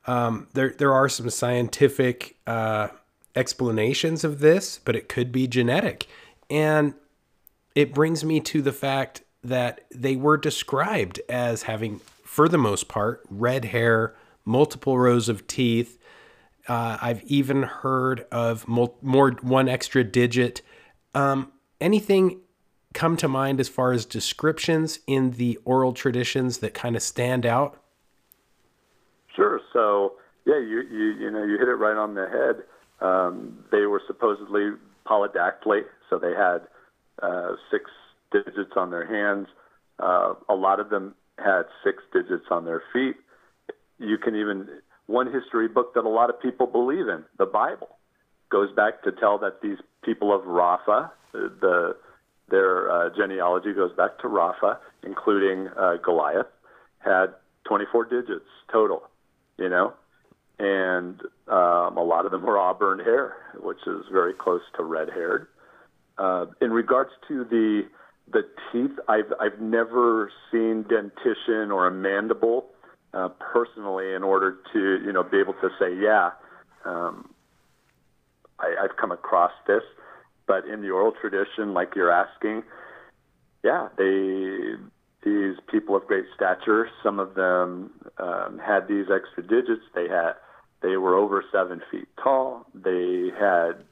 Um, 0.06 0.48
there, 0.54 0.70
there 0.70 0.92
are 0.92 1.08
some 1.08 1.28
scientific 1.30 2.36
uh, 2.46 2.88
explanations 3.36 4.24
of 4.24 4.40
this, 4.40 4.80
but 4.84 4.96
it 4.96 5.08
could 5.08 5.30
be 5.30 5.46
genetic. 5.46 6.06
And 6.50 6.94
it 7.74 7.94
brings 7.94 8.24
me 8.24 8.40
to 8.40 8.62
the 8.62 8.72
fact 8.72 9.22
that 9.44 9.82
they 9.94 10.16
were 10.16 10.36
described 10.36 11.20
as 11.28 11.64
having, 11.64 12.00
for 12.24 12.48
the 12.48 12.58
most 12.58 12.88
part, 12.88 13.22
red 13.30 13.66
hair, 13.66 14.14
multiple 14.44 14.98
rows 14.98 15.28
of 15.28 15.46
teeth. 15.46 15.97
Uh, 16.68 16.98
I've 17.00 17.22
even 17.24 17.62
heard 17.62 18.26
of 18.30 18.68
more 18.68 19.30
one 19.40 19.68
extra 19.68 20.04
digit. 20.04 20.62
Um, 21.14 21.50
anything 21.80 22.40
come 22.92 23.16
to 23.16 23.28
mind 23.28 23.60
as 23.60 23.68
far 23.68 23.92
as 23.92 24.04
descriptions 24.04 25.00
in 25.06 25.32
the 25.32 25.58
oral 25.64 25.92
traditions 25.92 26.58
that 26.58 26.74
kind 26.74 26.94
of 26.96 27.02
stand 27.02 27.46
out? 27.46 27.80
Sure. 29.34 29.60
So 29.72 30.14
yeah, 30.46 30.58
you 30.58 30.82
you 30.90 31.04
you 31.18 31.30
know 31.30 31.44
you 31.44 31.58
hit 31.58 31.68
it 31.68 31.74
right 31.74 31.96
on 31.96 32.14
the 32.14 32.26
head. 32.28 32.64
Um, 33.06 33.64
they 33.70 33.86
were 33.86 34.02
supposedly 34.06 34.70
polydactyly, 35.06 35.82
so 36.10 36.18
they 36.18 36.32
had 36.32 36.58
uh, 37.22 37.52
six 37.70 37.90
digits 38.32 38.72
on 38.76 38.90
their 38.90 39.06
hands. 39.06 39.48
Uh, 40.00 40.34
a 40.48 40.54
lot 40.54 40.80
of 40.80 40.90
them 40.90 41.14
had 41.38 41.62
six 41.84 42.02
digits 42.12 42.46
on 42.50 42.64
their 42.64 42.82
feet. 42.92 43.16
You 43.98 44.18
can 44.18 44.34
even 44.34 44.68
one 45.08 45.32
history 45.32 45.68
book 45.68 45.94
that 45.94 46.04
a 46.04 46.08
lot 46.08 46.30
of 46.30 46.40
people 46.40 46.66
believe 46.66 47.08
in, 47.08 47.24
the 47.38 47.46
Bible, 47.46 47.88
goes 48.50 48.70
back 48.76 49.02
to 49.02 49.10
tell 49.10 49.38
that 49.38 49.60
these 49.62 49.78
people 50.04 50.32
of 50.34 50.42
Rapha, 50.42 51.10
the 51.32 51.96
their 52.50 52.90
uh, 52.90 53.10
genealogy 53.14 53.74
goes 53.74 53.92
back 53.94 54.18
to 54.20 54.28
Rapha, 54.28 54.78
including 55.02 55.68
uh, 55.76 55.96
Goliath, 56.02 56.46
had 56.98 57.26
24 57.64 58.06
digits 58.06 58.46
total. 58.72 59.02
You 59.58 59.68
know, 59.68 59.94
and 60.58 61.20
um, 61.48 61.96
a 61.96 62.04
lot 62.04 62.26
of 62.26 62.30
them 62.30 62.42
were 62.42 62.58
auburn 62.58 63.00
hair, 63.00 63.34
which 63.60 63.78
is 63.86 64.04
very 64.12 64.34
close 64.34 64.62
to 64.76 64.84
red 64.84 65.08
haired. 65.08 65.48
Uh, 66.16 66.46
in 66.60 66.70
regards 66.70 67.10
to 67.28 67.44
the 67.44 67.82
the 68.30 68.42
teeth, 68.70 68.98
I've 69.08 69.32
I've 69.40 69.58
never 69.58 70.30
seen 70.52 70.84
dentition 70.88 71.70
or 71.72 71.86
a 71.86 71.90
mandible 71.90 72.66
uh, 73.14 73.28
personally 73.52 74.14
in 74.14 74.22
order 74.22 74.56
to 74.72 75.00
you 75.04 75.12
know 75.12 75.22
be 75.22 75.38
able 75.38 75.54
to 75.54 75.68
say 75.78 75.94
yeah, 76.00 76.30
um, 76.84 77.30
I, 78.58 78.74
I've 78.84 78.96
come 78.96 79.12
across 79.12 79.52
this. 79.66 79.82
But 80.46 80.66
in 80.66 80.80
the 80.80 80.90
oral 80.90 81.12
tradition, 81.20 81.74
like 81.74 81.94
you're 81.94 82.10
asking, 82.10 82.62
yeah, 83.62 83.88
they 83.98 84.76
these 85.24 85.56
people 85.70 85.96
of 85.96 86.06
great 86.06 86.24
stature. 86.34 86.88
Some 87.02 87.18
of 87.18 87.34
them 87.34 87.90
um, 88.18 88.60
had 88.64 88.88
these 88.88 89.06
extra 89.14 89.42
digits. 89.42 89.82
They 89.94 90.08
had 90.08 90.32
they 90.80 90.96
were 90.96 91.16
over 91.16 91.44
seven 91.52 91.82
feet 91.90 92.08
tall. 92.22 92.66
They 92.74 93.30
had 93.38 93.84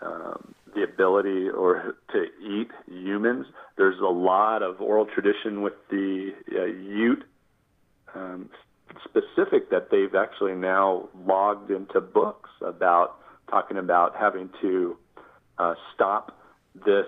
um, 0.00 0.54
the 0.74 0.82
ability 0.82 1.48
or 1.48 1.96
to 2.12 2.24
eat 2.40 2.70
humans. 2.86 3.46
There's 3.76 3.98
a 4.00 4.12
lot 4.12 4.62
of 4.62 4.80
oral 4.80 5.06
tradition 5.06 5.62
with 5.62 5.74
the 5.90 6.30
uh, 6.52 6.64
Ute 6.64 7.24
um, 8.14 8.50
specific 9.04 9.70
that 9.70 9.90
they've 9.90 10.14
actually 10.14 10.54
now 10.54 11.08
logged 11.26 11.70
into 11.70 12.00
books 12.00 12.50
about 12.64 13.16
talking 13.50 13.76
about 13.76 14.16
having 14.16 14.50
to 14.60 14.96
uh, 15.58 15.74
stop 15.94 16.38
this 16.74 17.06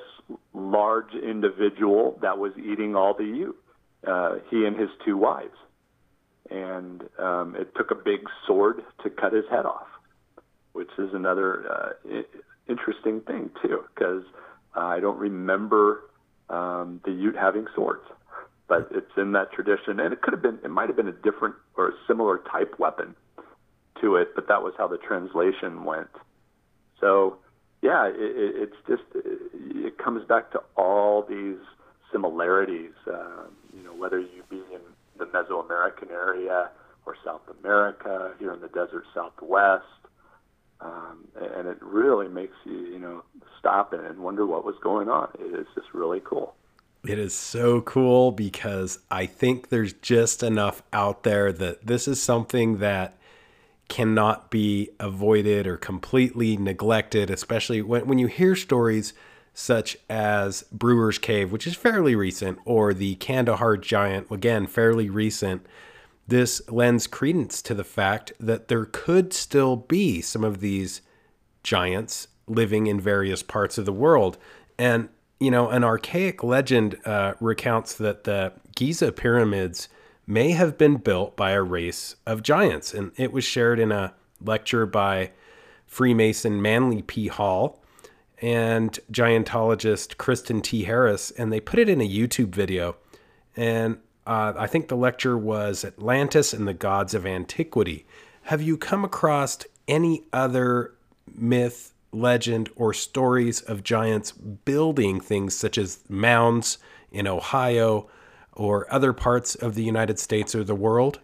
large 0.53 1.13
individual 1.15 2.19
that 2.23 2.39
was 2.39 2.53
eating 2.59 2.97
all 2.97 3.15
the 3.15 3.25
Ute. 3.25 3.57
Uh, 4.07 4.35
he 4.51 4.67
and 4.67 4.79
his 4.79 4.91
two 5.05 5.17
wives 5.17 5.57
and 6.51 7.03
um, 7.19 7.57
it 7.59 7.75
took 7.77 7.91
a 7.91 7.95
big 7.95 8.21
sword 8.47 8.83
to 9.03 9.11
cut 9.11 9.33
his 9.33 9.45
head 9.51 9.67
off, 9.67 9.87
which 10.73 10.91
is 10.99 11.11
another 11.15 11.65
uh, 11.71 12.23
interesting 12.69 13.21
thing 13.23 13.51
too, 13.63 13.85
because 13.95 14.25
I 14.75 15.01
don't 15.01 15.19
remember 15.19 16.03
um, 16.51 17.01
the 17.05 17.13
Ute 17.13 17.37
having 17.37 17.67
swords, 17.75 18.05
but 18.69 18.89
it's 18.91 19.11
in 19.17 19.33
that 19.33 19.53
tradition, 19.53 20.01
and 20.01 20.13
it 20.13 20.23
could 20.23 20.33
have 20.33 20.43
been, 20.43 20.59
it 20.65 20.71
might 20.71 20.89
have 20.89 20.97
been 20.97 21.09
a 21.09 21.13
different 21.13 21.55
or 21.77 21.89
a 21.89 21.93
similar 22.07 22.39
type 22.51 22.79
weapon, 22.79 23.15
to 24.01 24.17
it, 24.17 24.35
but 24.35 24.49
that 24.49 24.63
was 24.63 24.75
how 24.77 24.89
the 24.89 24.99
translation 24.99 25.85
went. 25.85 26.11
So, 27.01 27.39
yeah, 27.83 28.07
it, 28.07 28.15
it, 28.17 28.55
it's 28.57 28.77
just 28.89 29.03
it 29.15 29.99
comes 29.99 30.27
back 30.27 30.51
to 30.53 30.61
all 30.77 31.23
these 31.29 31.59
similarities. 32.13 32.93
Uh, 33.07 33.45
you 33.77 33.83
know, 33.83 33.95
whether 33.95 34.19
you 34.19 34.43
be 34.51 34.63
in 34.73 34.81
the 35.19 35.27
Mesoamerican 35.27 36.11
area 36.11 36.71
or 37.07 37.17
South 37.25 37.43
America, 37.61 38.33
here 38.39 38.53
in 38.53 38.61
the 38.61 38.69
desert 38.69 39.05
Southwest, 39.15 39.85
um, 40.81 41.27
and 41.37 41.69
it 41.69 41.79
really 41.83 42.29
makes 42.29 42.57
you, 42.65 42.73
you 42.73 42.99
know, 42.99 43.23
stop 43.59 43.93
and 43.93 44.19
wonder 44.19 44.47
what 44.47 44.65
was 44.65 44.75
going 44.83 45.09
on. 45.09 45.29
It 45.39 45.59
is 45.59 45.67
just 45.75 45.89
really 45.93 46.21
cool. 46.25 46.55
It 47.07 47.19
is 47.19 47.35
so 47.35 47.83
cool 47.83 48.33
because 48.33 48.99
I 49.11 49.27
think 49.27 49.69
there's 49.69 49.93
just 49.93 50.43
enough 50.43 50.83
out 50.93 51.23
there 51.23 51.53
that 51.53 51.87
this 51.87 52.09
is 52.09 52.23
something 52.23 52.79
that 52.79 53.19
cannot 53.89 54.51
be 54.51 54.89
avoided 54.99 55.67
or 55.67 55.77
completely 55.77 56.57
neglected, 56.57 57.29
especially 57.29 57.83
when, 57.83 58.07
when 58.07 58.19
you 58.19 58.27
hear 58.27 58.57
stories 58.57 59.13
such 59.53 59.97
as 60.09 60.65
Brewer's 60.73 61.19
Cave, 61.19 61.53
which 61.53 61.67
is 61.67 61.77
fairly 61.77 62.17
recent, 62.17 62.59
or 62.65 62.95
the 62.95 63.17
Kandahar 63.17 63.77
Giant, 63.77 64.31
again, 64.31 64.67
fairly 64.67 65.09
recent. 65.09 65.65
This 66.27 66.67
lends 66.71 67.07
credence 67.07 67.61
to 67.63 67.75
the 67.75 67.85
fact 67.85 68.33
that 68.41 68.69
there 68.69 68.87
could 68.87 69.33
still 69.33 69.77
be 69.77 70.23
some 70.23 70.43
of 70.43 70.61
these 70.61 71.03
giants 71.63 72.29
living 72.47 72.87
in 72.87 72.99
various 72.99 73.43
parts 73.43 73.79
of 73.79 73.85
the 73.85 73.93
world. 73.93 74.39
And 74.79 75.11
you 75.45 75.51
know, 75.51 75.69
an 75.69 75.85
archaic 75.85 76.43
legend 76.43 76.99
uh, 77.05 77.35
recounts 77.39 77.95
that 77.97 78.25
the 78.25 78.53
Giza 78.75 79.13
pyramids 79.13 79.89
may 80.27 80.53
have 80.53 80.79
been 80.79 80.97
built 80.97 81.37
by 81.37 81.51
a 81.51 81.63
race 81.63 82.17
of 82.27 82.43
giants, 82.43 82.95
and 82.95 83.13
it 83.17 83.31
was 83.31 83.45
shared 83.45 83.79
in 83.79 83.93
a 83.93 84.15
lecture 84.41 84.87
by 84.87 85.33
Freemason 85.87 86.63
Manly 86.63 87.03
P. 87.03 87.29
Hall 87.29 87.83
and 88.41 88.99
giantologist 89.13 90.17
Kristen 90.17 90.61
T. 90.61 90.85
Harris, 90.85 91.31
and 91.33 91.53
they 91.53 91.61
put 91.61 91.79
it 91.79 91.89
in 91.89 92.01
a 92.01 92.09
YouTube 92.09 92.55
video. 92.55 92.97
And 93.57 93.99
uh, 94.27 94.55
I 94.57 94.67
think 94.67 94.89
the 94.89 94.97
lecture 94.97 95.37
was 95.37 95.85
Atlantis 95.85 96.53
and 96.53 96.67
the 96.67 96.75
Gods 96.75 97.15
of 97.15 97.27
Antiquity. 97.27 98.07
Have 98.45 98.63
you 98.63 98.77
come 98.77 99.05
across 99.05 99.59
any 99.87 100.25
other 100.33 100.95
myth 101.35 101.94
legend 102.15 102.71
or 102.77 102.93
stories 102.93 103.61
of 103.63 103.83
giants 103.83 104.33
building 104.33 105.21
things 105.21 105.57
such 105.57 105.77
as 105.79 106.05
mounds 106.09 106.79
in 107.11 107.27
Ohio 107.27 108.09
or 108.53 108.93
other 108.93 109.13
parts 109.13 109.55
of 109.55 109.75
the 109.75 109.83
United 109.83 110.19
States 110.19 110.55
or 110.55 110.65
the 110.65 110.75
world? 110.75 111.21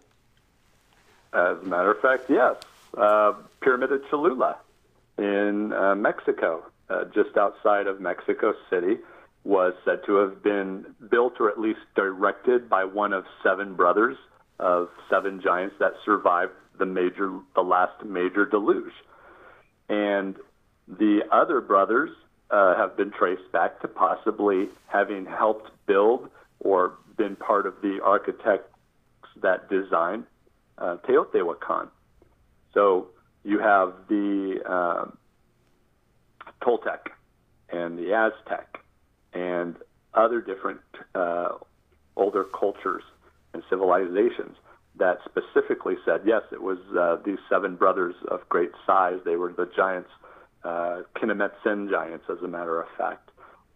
As 1.33 1.57
a 1.61 1.65
matter 1.65 1.91
of 1.91 2.01
fact, 2.01 2.29
yes. 2.29 2.55
Uh, 2.97 3.33
Pyramid 3.61 3.91
of 3.91 4.01
Cholula 4.09 4.57
in 5.17 5.71
uh, 5.71 5.95
Mexico, 5.95 6.63
uh, 6.89 7.05
just 7.13 7.37
outside 7.37 7.87
of 7.87 8.01
Mexico 8.01 8.53
City, 8.69 8.97
was 9.43 9.73
said 9.85 10.01
to 10.05 10.15
have 10.15 10.43
been 10.43 10.85
built 11.09 11.33
or 11.39 11.49
at 11.49 11.59
least 11.59 11.79
directed 11.95 12.69
by 12.69 12.83
one 12.83 13.13
of 13.13 13.25
seven 13.43 13.75
brothers 13.75 14.17
of 14.59 14.89
seven 15.09 15.41
giants 15.41 15.75
that 15.79 15.93
survived 16.05 16.51
the 16.77 16.85
major, 16.85 17.31
the 17.55 17.61
last 17.61 18.03
major 18.05 18.45
deluge. 18.45 18.93
And 19.89 20.35
the 20.99 21.21
other 21.31 21.61
brothers 21.61 22.09
uh, 22.49 22.75
have 22.75 22.97
been 22.97 23.11
traced 23.11 23.49
back 23.51 23.79
to 23.81 23.87
possibly 23.87 24.69
having 24.87 25.25
helped 25.25 25.71
build 25.87 26.29
or 26.59 26.93
been 27.17 27.35
part 27.35 27.65
of 27.65 27.75
the 27.81 27.99
architects 28.03 28.73
that 29.41 29.69
designed 29.69 30.25
uh, 30.77 30.97
Teotihuacan. 31.07 31.87
So 32.73 33.07
you 33.43 33.59
have 33.59 33.93
the 34.09 34.59
uh, 34.67 35.05
Toltec 36.61 37.07
and 37.69 37.97
the 37.97 38.13
Aztec 38.13 38.79
and 39.33 39.75
other 40.13 40.41
different 40.41 40.81
uh, 41.15 41.49
older 42.17 42.43
cultures 42.43 43.03
and 43.53 43.63
civilizations 43.69 44.57
that 44.97 45.19
specifically 45.23 45.95
said, 46.05 46.21
yes, 46.25 46.41
it 46.51 46.61
was 46.61 46.77
uh, 46.99 47.17
these 47.25 47.39
seven 47.49 47.75
brothers 47.75 48.15
of 48.29 48.47
great 48.49 48.71
size. 48.85 49.19
They 49.23 49.37
were 49.37 49.53
the 49.53 49.69
giants 49.75 50.09
uh, 50.63 51.01
giants, 51.89 52.25
as 52.29 52.37
a 52.43 52.47
matter 52.47 52.81
of 52.81 52.87
fact, 52.97 53.29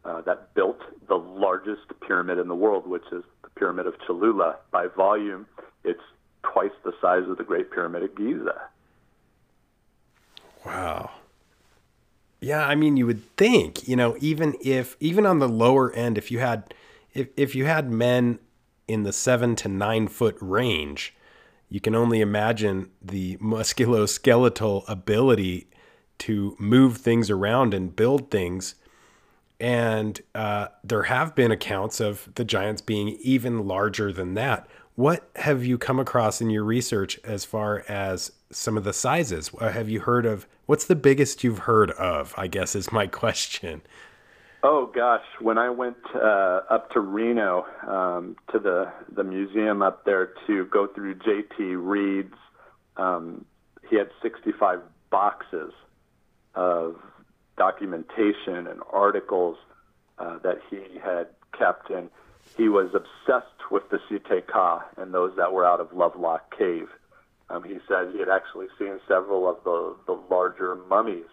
uh, 0.04 0.22
that 0.22 0.54
built 0.54 0.80
the 1.08 1.16
largest 1.16 1.82
pyramid 2.06 2.38
in 2.38 2.48
the 2.48 2.56
world, 2.56 2.88
which 2.88 3.06
is 3.12 3.24
the 3.44 3.50
Pyramid 3.50 3.88
of 3.88 3.96
Cholula. 4.06 4.58
By 4.72 4.88
volume, 4.88 5.48
it's 5.84 6.02
twice 6.44 6.72
the 6.84 6.94
size 7.02 7.28
of 7.28 7.38
the 7.38 7.44
Great 7.44 7.72
Pyramid 7.72 8.04
of 8.04 8.16
Giza. 8.16 8.62
Wow. 10.66 11.12
Yeah, 12.40 12.66
I 12.66 12.76
mean, 12.76 12.98
you 12.98 13.06
would 13.08 13.36
think, 13.38 13.88
you 13.88 13.96
know, 13.96 14.16
even 14.20 14.56
if, 14.62 14.96
even 15.00 15.26
on 15.26 15.40
the 15.40 15.50
lower 15.50 15.92
end, 15.94 16.18
if 16.18 16.32
you 16.32 16.40
had, 16.40 16.74
if, 17.14 17.30
if 17.36 17.56
you 17.56 17.66
had 17.66 17.90
men 17.90 18.40
in 18.88 19.04
the 19.04 19.14
seven 19.14 19.56
to 19.58 19.68
nine 19.68 20.08
foot 20.08 20.38
range, 20.40 21.16
you 21.70 21.80
can 21.80 21.96
only 21.96 22.22
imagine 22.22 22.92
the 23.02 23.38
musculoskeletal 23.42 24.84
ability 24.88 25.68
to 26.20 26.56
move 26.60 26.98
things 26.98 27.30
around 27.30 27.74
and 27.74 27.96
build 27.96 28.32
things. 28.32 28.76
And 29.60 30.20
uh, 30.34 30.68
there 30.84 31.04
have 31.04 31.36
been 31.36 31.52
accounts 31.52 32.00
of 32.00 32.30
the 32.36 32.44
giants 32.44 32.82
being 32.82 33.10
even 33.22 33.68
larger 33.68 34.12
than 34.12 34.34
that. 34.34 34.68
What 34.96 35.30
have 35.36 35.66
you 35.66 35.78
come 35.78 36.00
across 36.00 36.42
in 36.42 36.50
your 36.50 36.64
research 36.64 37.20
as 37.24 37.44
far 37.44 37.84
as 37.88 38.32
some 38.50 38.78
of 38.78 38.84
the 38.84 38.94
sizes? 38.94 39.52
Have 39.60 39.90
you 39.90 40.02
heard 40.02 40.26
of 40.26 40.48
what's 40.66 40.86
the 40.86 40.96
biggest 40.96 41.44
you've 41.44 41.60
heard 41.60 41.92
of? 41.92 42.34
I 42.38 42.48
guess 42.48 42.76
is 42.76 42.92
my 42.92 43.08
question. 43.24 43.82
Oh 44.64 44.88
gosh, 44.88 45.24
when 45.42 45.60
I 45.60 45.70
went 45.70 45.98
uh, 46.16 46.62
up 46.70 46.90
to 46.92 47.00
Reno 47.00 47.68
um, 47.88 48.36
to 48.52 48.58
the 48.58 48.92
the 49.14 49.24
museum 49.24 49.84
up 49.84 50.06
there 50.06 50.34
to 50.48 50.66
go 50.66 50.88
through 50.88 51.16
J.T. 51.16 51.76
Reid's, 51.76 52.34
um, 52.98 53.46
he 53.88 53.96
had 53.96 54.10
65 54.24 54.80
boxes 55.12 55.72
of 56.56 56.96
documentation 57.58 58.68
and 58.68 58.82
articles 58.92 59.58
uh, 60.20 60.38
that 60.40 60.60
he 60.70 61.00
had 61.04 61.28
kept, 61.58 61.90
and 61.90 62.10
he 62.58 62.70
was 62.70 62.94
obsessed 62.94 63.72
with 63.72 63.90
the 63.90 64.00
Si-Te-Cah 64.10 64.84
and 64.98 65.14
those 65.14 65.36
that 65.38 65.52
were 65.52 65.66
out 65.66 65.80
of 65.80 65.94
Lovelock 65.94 66.56
Cave. 66.58 66.88
Um, 67.50 67.64
he 67.64 67.78
said 67.88 68.12
he 68.12 68.20
had 68.20 68.30
actually 68.30 68.68
seen 68.80 69.00
several 69.08 69.48
of 69.50 69.58
the, 69.64 69.96
the 70.08 70.20
larger 70.30 70.76
mummies 70.76 71.26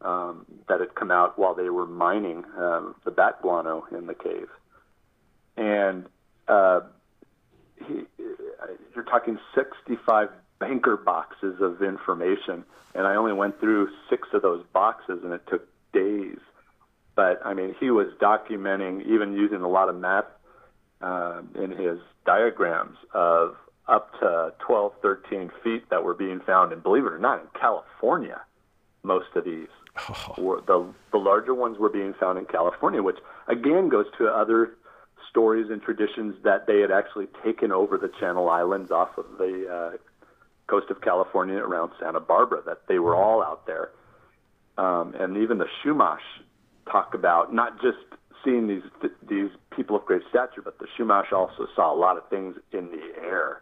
um, 0.00 0.46
that 0.68 0.80
had 0.80 0.94
come 0.94 1.10
out 1.10 1.38
while 1.38 1.54
they 1.54 1.70
were 1.70 1.86
mining 1.86 2.44
um, 2.56 2.94
the 3.04 3.10
bat 3.10 3.40
guano 3.42 3.86
in 3.96 4.06
the 4.06 4.14
cave. 4.14 4.48
And 5.56 6.06
uh, 6.48 6.80
he, 7.86 8.02
you're 8.94 9.04
talking 9.04 9.38
65 9.54 10.28
banker 10.62 10.96
boxes 10.96 11.60
of 11.60 11.82
information, 11.82 12.64
and 12.94 13.06
I 13.06 13.16
only 13.16 13.32
went 13.32 13.58
through 13.58 13.88
six 14.08 14.28
of 14.32 14.42
those 14.42 14.64
boxes, 14.72 15.20
and 15.24 15.32
it 15.32 15.42
took 15.48 15.66
days. 15.92 16.38
But 17.16 17.40
I 17.44 17.52
mean, 17.52 17.74
he 17.80 17.90
was 17.90 18.06
documenting, 18.20 19.04
even 19.06 19.32
using 19.32 19.62
a 19.62 19.68
lot 19.68 19.88
of 19.88 19.96
math 19.96 20.24
uh, 21.00 21.42
in 21.56 21.72
his 21.72 21.98
diagrams 22.24 22.96
of 23.12 23.56
up 23.88 24.12
to 24.20 24.54
12, 24.60 24.92
13 25.02 25.50
feet 25.64 25.90
that 25.90 26.04
were 26.04 26.14
being 26.14 26.40
found, 26.46 26.72
and 26.72 26.80
believe 26.80 27.04
it 27.04 27.12
or 27.12 27.18
not, 27.18 27.40
in 27.40 27.48
California, 27.60 28.40
most 29.02 29.34
of 29.34 29.44
these. 29.44 29.68
Oh. 30.08 30.34
Were 30.38 30.60
the 30.62 30.86
the 31.10 31.18
larger 31.18 31.54
ones 31.54 31.76
were 31.78 31.90
being 31.90 32.14
found 32.14 32.38
in 32.38 32.46
California, 32.46 33.02
which 33.02 33.18
again 33.48 33.90
goes 33.90 34.06
to 34.16 34.28
other 34.28 34.74
stories 35.28 35.70
and 35.70 35.82
traditions 35.82 36.34
that 36.44 36.66
they 36.66 36.80
had 36.80 36.90
actually 36.90 37.26
taken 37.44 37.72
over 37.72 37.98
the 37.98 38.10
Channel 38.20 38.48
Islands 38.48 38.90
off 38.90 39.18
of 39.18 39.26
the 39.38 39.66
uh, 39.68 39.96
coast 40.72 40.90
of 40.90 41.02
California 41.02 41.56
around 41.56 41.92
Santa 42.00 42.20
Barbara, 42.20 42.62
that 42.64 42.78
they 42.88 42.98
were 42.98 43.14
all 43.14 43.42
out 43.42 43.66
there. 43.66 43.90
Um, 44.78 45.14
and 45.20 45.36
even 45.36 45.58
the 45.58 45.66
Chumash 45.84 46.24
talk 46.90 47.12
about 47.12 47.52
not 47.52 47.74
just 47.82 47.98
seeing 48.42 48.66
these 48.66 48.82
these 49.28 49.50
people 49.76 49.96
of 49.96 50.06
great 50.06 50.22
stature, 50.30 50.62
but 50.64 50.78
the 50.78 50.86
Chumash 50.96 51.30
also 51.30 51.66
saw 51.76 51.94
a 51.94 51.98
lot 51.98 52.16
of 52.16 52.26
things 52.30 52.56
in 52.72 52.86
the 52.86 53.22
air 53.22 53.60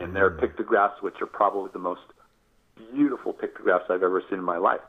in 0.00 0.14
their 0.14 0.30
mm. 0.30 0.40
pictographs, 0.40 1.02
which 1.02 1.16
are 1.20 1.26
probably 1.26 1.70
the 1.72 1.80
most 1.80 2.02
beautiful 2.94 3.32
pictographs 3.32 3.86
I've 3.90 4.04
ever 4.04 4.22
seen 4.30 4.38
in 4.38 4.44
my 4.44 4.58
life. 4.58 4.80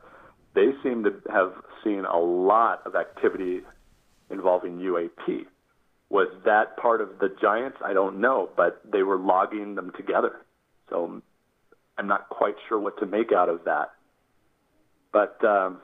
They 0.54 0.70
seem 0.84 1.02
to 1.02 1.12
have 1.32 1.52
seen 1.82 2.04
a 2.04 2.18
lot 2.18 2.82
of 2.86 2.94
activity 2.94 3.62
involving 4.30 4.78
UAP. 4.78 5.46
Was 6.08 6.28
that 6.44 6.76
part 6.76 7.00
of 7.00 7.18
the 7.18 7.34
giants? 7.42 7.78
I 7.84 7.92
don't 7.92 8.20
know, 8.20 8.48
but 8.56 8.80
they 8.90 9.02
were 9.02 9.18
logging 9.18 9.74
them 9.74 9.90
together. 9.96 10.36
So 10.88 11.20
I'm 11.98 12.06
not 12.06 12.28
quite 12.28 12.54
sure 12.68 12.78
what 12.78 12.98
to 12.98 13.06
make 13.06 13.32
out 13.32 13.48
of 13.48 13.64
that. 13.64 13.92
But 15.12 15.42
um, 15.44 15.78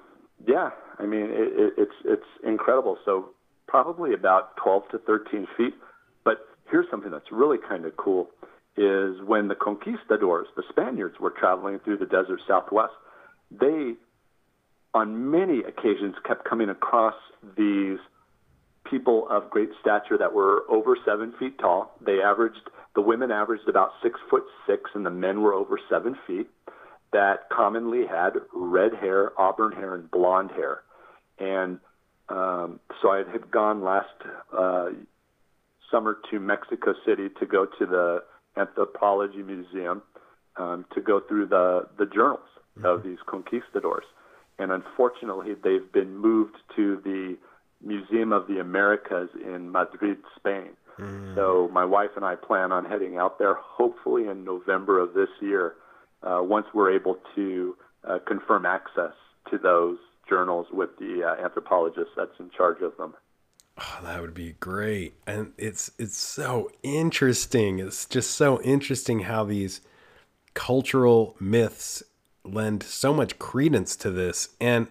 yeah, 0.47 0.71
I 0.99 1.07
mean 1.07 1.27
it, 1.31 1.53
it, 1.61 1.73
it's 1.79 1.95
it's 2.05 2.27
incredible. 2.45 2.99
So 3.05 3.31
probably 3.71 4.13
about 4.15 4.57
12 4.57 4.89
to 4.91 4.99
13 4.99 5.47
feet. 5.57 5.75
But 6.25 6.39
here's 6.71 6.87
something 6.91 7.11
that's 7.11 7.31
really 7.31 7.59
kind 7.59 7.85
of 7.85 7.97
cool. 7.97 8.29
is 8.77 9.23
when 9.25 9.49
the 9.49 9.55
conquistadors, 9.55 10.49
the 10.57 10.65
Spaniards, 10.69 11.15
were 11.21 11.31
traveling 11.31 11.79
through 11.79 11.99
the 11.99 12.07
desert 12.07 12.41
southwest, 12.49 12.93
they, 13.51 13.95
on 14.93 15.31
many 15.31 15.61
occasions, 15.61 16.17
kept 16.27 16.45
coming 16.49 16.69
across 16.69 17.15
these 17.57 17.99
people 18.85 19.29
of 19.31 19.51
great 19.51 19.71
stature 19.81 20.19
that 20.19 20.33
were 20.33 20.63
over 20.69 20.97
seven 21.05 21.33
feet 21.39 21.59
tall. 21.59 21.95
They 22.05 22.21
averaged, 22.21 22.71
the 22.95 23.01
women 23.01 23.31
averaged 23.31 23.69
about 23.69 23.93
six 24.03 24.19
foot 24.29 24.45
six, 24.67 24.91
and 24.95 25.07
the 25.07 25.11
men 25.11 25.43
were 25.43 25.55
over 25.55 25.79
seven 25.89 26.17
feet, 26.27 26.49
that 27.13 27.49
commonly 27.51 28.07
had 28.07 28.35
red 28.53 28.95
hair, 28.95 29.33
auburn 29.41 29.73
hair, 29.73 29.95
and 29.95 30.11
blonde 30.11 30.51
hair. 30.51 30.83
And 31.39 31.79
um, 32.29 32.81
so 33.01 33.11
I 33.11 33.19
had 33.31 33.51
gone 33.51 33.83
last 33.83 34.09
uh, 34.57 34.91
summer 35.91 36.19
to 36.31 36.39
Mexico 36.39 36.95
City 37.05 37.29
to 37.41 37.47
go 37.47 37.67
to 37.67 37.87
the 37.87 38.23
Anthropology 38.57 39.43
Museum 39.43 40.03
um, 40.57 40.85
to 40.95 41.01
go 41.01 41.21
through 41.21 41.47
the, 41.47 41.89
the 41.99 42.07
journals 42.07 42.41
mm-hmm. 42.77 42.87
of 42.87 43.03
these 43.03 43.19
conquistadors. 43.27 44.05
And 44.59 44.71
unfortunately, 44.71 45.55
they've 45.55 45.91
been 45.93 46.17
moved 46.17 46.57
to 46.77 47.01
the 47.03 47.37
Museum 47.83 48.33
of 48.33 48.47
the 48.47 48.61
Americas 48.61 49.31
in 49.43 49.73
Madrid, 49.73 50.19
Spain. 50.37 50.71
Mm. 50.99 51.35
So 51.35 51.69
my 51.73 51.85
wife 51.85 52.11
and 52.17 52.25
I 52.25 52.37
plan 52.37 52.73
on 52.73 52.85
heading 52.85 53.17
out 53.19 53.39
there, 53.39 53.55
hopefully 53.55 54.29
in 54.29 54.45
November 54.45 54.99
of 54.99 55.15
this 55.15 55.29
year, 55.41 55.75
uh, 56.23 56.41
once 56.43 56.67
we're 56.75 56.93
able 56.93 57.19
to 57.35 57.77
uh, 58.09 58.19
confirm 58.27 58.67
access 58.67 59.13
to 59.51 59.59
those 59.59 59.99
journals 60.29 60.67
with 60.73 60.91
the 60.99 61.25
uh, 61.25 61.43
anthropologist 61.43 62.11
that's 62.17 62.39
in 62.39 62.51
charge 62.51 62.83
of 62.83 62.97
them. 62.97 63.15
Oh, 63.79 64.01
that 64.03 64.21
would 64.21 64.35
be 64.35 64.53
great, 64.61 65.15
and 65.27 65.53
it's 65.57 65.91
it's 65.99 66.19
so 66.19 66.71
interesting. 66.83 67.79
It's 67.79 68.05
just 68.05 68.33
so 68.33 68.61
interesting 68.61 69.21
how 69.21 69.45
these 69.45 69.81
cultural 70.53 71.35
myths 71.41 72.03
lend 72.45 72.83
so 72.83 73.15
much 73.15 73.39
credence 73.39 73.97
to 73.97 74.11
this, 74.11 74.51
and 74.61 74.89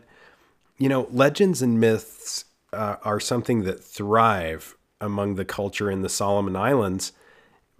you 0.79 0.89
know, 0.89 1.07
legends 1.11 1.61
and 1.61 1.79
myths 1.79 2.45
uh, 2.73 2.95
are 3.03 3.19
something 3.19 3.63
that 3.63 3.83
thrive 3.83 4.75
among 5.01 5.35
the 5.35 5.45
culture 5.45 5.89
in 5.89 6.01
the 6.01 6.09
Solomon 6.09 6.55
Islands, 6.55 7.11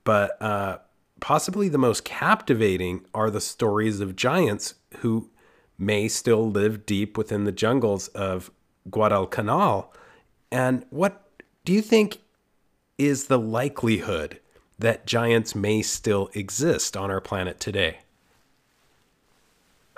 but 0.03 0.41
uh, 0.41 0.78
possibly 1.20 1.70
the 1.70 1.78
most 1.78 2.03
captivating 2.03 3.05
are 3.13 3.30
the 3.30 3.41
stories 3.41 3.99
of 3.99 4.15
giants 4.15 4.76
who 4.97 5.30
may 5.78 6.07
still 6.07 6.49
live 6.49 6.86
deep 6.86 7.17
within 7.17 7.45
the 7.45 7.51
jungles 7.51 8.07
of 8.09 8.51
Guadalcanal. 8.89 9.93
And 10.51 10.86
what 10.89 11.24
do 11.65 11.74
you 11.74 11.82
think 11.82 12.20
is 12.97 13.26
the 13.26 13.39
likelihood 13.39 14.39
that 14.78 15.05
giants 15.05 15.55
may 15.55 15.82
still 15.82 16.30
exist 16.34 16.97
on 16.97 17.11
our 17.11 17.22
planet 17.22 17.59
today? 17.59 17.99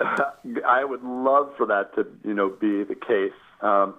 I 0.66 0.84
would 0.84 1.02
love 1.02 1.52
for 1.56 1.66
that 1.66 1.94
to, 1.94 2.06
you 2.24 2.34
know, 2.34 2.48
be 2.48 2.84
the 2.84 2.94
case. 2.94 3.32
Um, 3.60 3.94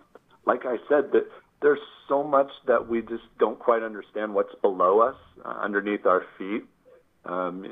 like 0.46 0.66
I 0.66 0.78
said, 0.90 1.12
that 1.14 1.30
there's 1.64 1.80
so 2.08 2.24
much 2.24 2.52
that 2.68 2.88
we 2.88 3.02
just 3.02 3.24
don't 3.40 3.58
quite 3.58 3.82
understand 3.82 4.36
what's 4.36 4.54
below 4.62 5.00
us, 5.00 5.16
uh, 5.44 5.50
underneath 5.50 6.06
our 6.06 6.24
feet. 6.38 6.66
Um, 7.26 7.66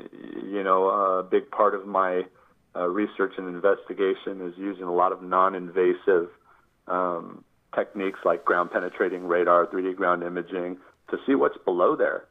you 0.50 0.64
know, 0.64 0.88
a 0.88 1.22
big 1.22 1.50
part 1.50 1.74
of 1.74 1.86
my 1.86 2.22
uh, 2.74 2.88
research 2.88 3.34
and 3.36 3.46
investigation 3.48 4.40
is 4.40 4.54
using 4.56 4.84
a 4.84 4.92
lot 4.92 5.12
of 5.12 5.22
non-invasive 5.22 6.30
um, 6.88 7.44
techniques 7.74 8.20
like 8.24 8.44
ground 8.44 8.70
penetrating 8.70 9.26
radar, 9.26 9.66
3D 9.66 9.94
ground 9.94 10.22
imaging 10.22 10.78
to 11.10 11.18
see 11.26 11.34
what's 11.34 11.58
below 11.64 11.94
there. 11.94 12.24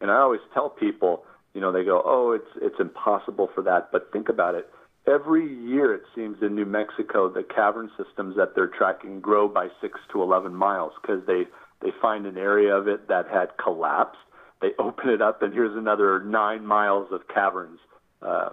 And 0.00 0.10
I 0.10 0.16
always 0.20 0.40
tell 0.54 0.70
people, 0.70 1.24
you 1.52 1.60
know, 1.60 1.70
they 1.70 1.84
go, 1.84 2.02
"Oh, 2.04 2.32
it's 2.32 2.48
it's 2.60 2.80
impossible 2.80 3.48
for 3.54 3.62
that." 3.62 3.92
But 3.92 4.10
think 4.12 4.28
about 4.28 4.54
it. 4.54 4.68
Every 5.06 5.46
year, 5.46 5.94
it 5.94 6.02
seems 6.14 6.38
in 6.40 6.54
New 6.54 6.64
Mexico, 6.64 7.28
the 7.28 7.42
cavern 7.42 7.90
systems 7.96 8.36
that 8.36 8.54
they're 8.54 8.68
tracking 8.68 9.20
grow 9.20 9.48
by 9.48 9.68
six 9.80 10.00
to 10.12 10.22
11 10.22 10.54
miles 10.54 10.92
because 11.00 11.26
they 11.26 11.44
they 11.82 11.90
find 12.00 12.24
an 12.24 12.38
area 12.38 12.74
of 12.74 12.88
it 12.88 13.08
that 13.08 13.28
had 13.28 13.48
collapsed. 13.62 14.16
They 14.62 14.70
open 14.78 15.10
it 15.10 15.20
up, 15.20 15.42
and 15.42 15.52
here's 15.52 15.76
another 15.76 16.22
nine 16.24 16.66
miles 16.66 17.08
of 17.12 17.28
caverns. 17.28 17.80
Uh, 18.22 18.50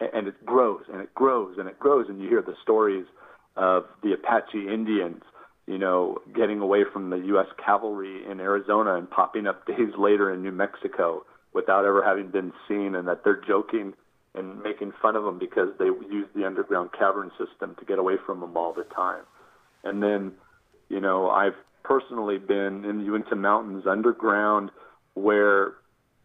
and 0.00 0.26
it 0.26 0.44
grows 0.44 0.82
and 0.92 1.00
it 1.00 1.14
grows 1.14 1.56
and 1.58 1.68
it 1.68 1.78
grows 1.78 2.06
and 2.08 2.20
you 2.20 2.28
hear 2.28 2.42
the 2.42 2.56
stories 2.62 3.06
of 3.56 3.84
the 4.02 4.12
Apache 4.12 4.66
Indians, 4.66 5.22
you 5.66 5.78
know, 5.78 6.18
getting 6.34 6.60
away 6.60 6.84
from 6.90 7.10
the 7.10 7.16
U.S. 7.16 7.46
cavalry 7.64 8.24
in 8.28 8.40
Arizona 8.40 8.96
and 8.96 9.08
popping 9.08 9.46
up 9.46 9.66
days 9.66 9.92
later 9.98 10.32
in 10.32 10.42
New 10.42 10.52
Mexico 10.52 11.24
without 11.52 11.84
ever 11.84 12.02
having 12.02 12.28
been 12.28 12.52
seen, 12.66 12.96
and 12.96 13.06
that 13.06 13.22
they're 13.22 13.40
joking 13.46 13.94
and 14.34 14.60
making 14.62 14.92
fun 15.00 15.16
of 15.16 15.24
them 15.24 15.38
because 15.38 15.68
they 15.78 15.86
use 15.86 16.26
the 16.34 16.44
underground 16.44 16.90
cavern 16.98 17.30
system 17.38 17.76
to 17.78 17.84
get 17.84 17.98
away 17.98 18.14
from 18.26 18.40
them 18.40 18.56
all 18.56 18.72
the 18.72 18.84
time. 18.84 19.22
And 19.84 20.02
then, 20.02 20.32
you 20.88 21.00
know, 21.00 21.30
I've 21.30 21.54
personally 21.84 22.38
been 22.38 22.84
in 22.84 22.98
the 22.98 23.04
Uinta 23.04 23.36
Mountains 23.36 23.84
underground 23.86 24.70
where 25.14 25.74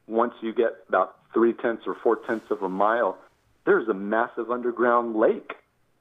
once 0.07 0.34
you 0.41 0.53
get 0.53 0.78
about 0.88 1.18
three 1.34 1.53
tenths 1.53 1.84
or 1.86 1.95
four 2.01 2.18
tenths 2.28 2.47
of 2.49 2.64
a 2.64 2.70
mile, 2.70 3.18
there's 3.66 3.88
a 3.88 3.93
massive 3.93 4.49
underground 4.49 5.16
lake, 5.16 5.53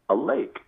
a 0.09 0.15
lake 0.15 0.61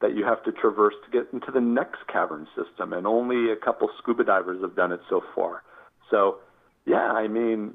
that 0.00 0.14
you 0.14 0.24
have 0.24 0.42
to 0.44 0.52
traverse 0.52 0.94
to 1.04 1.10
get 1.10 1.32
into 1.32 1.50
the 1.50 1.60
next 1.60 2.06
cavern 2.12 2.46
system, 2.56 2.92
and 2.92 3.06
only 3.06 3.50
a 3.50 3.56
couple 3.56 3.88
scuba 3.98 4.24
divers 4.24 4.60
have 4.60 4.76
done 4.76 4.92
it 4.92 5.00
so 5.08 5.22
far. 5.34 5.62
So, 6.10 6.38
yeah, 6.86 7.12
I 7.12 7.28
mean, 7.28 7.74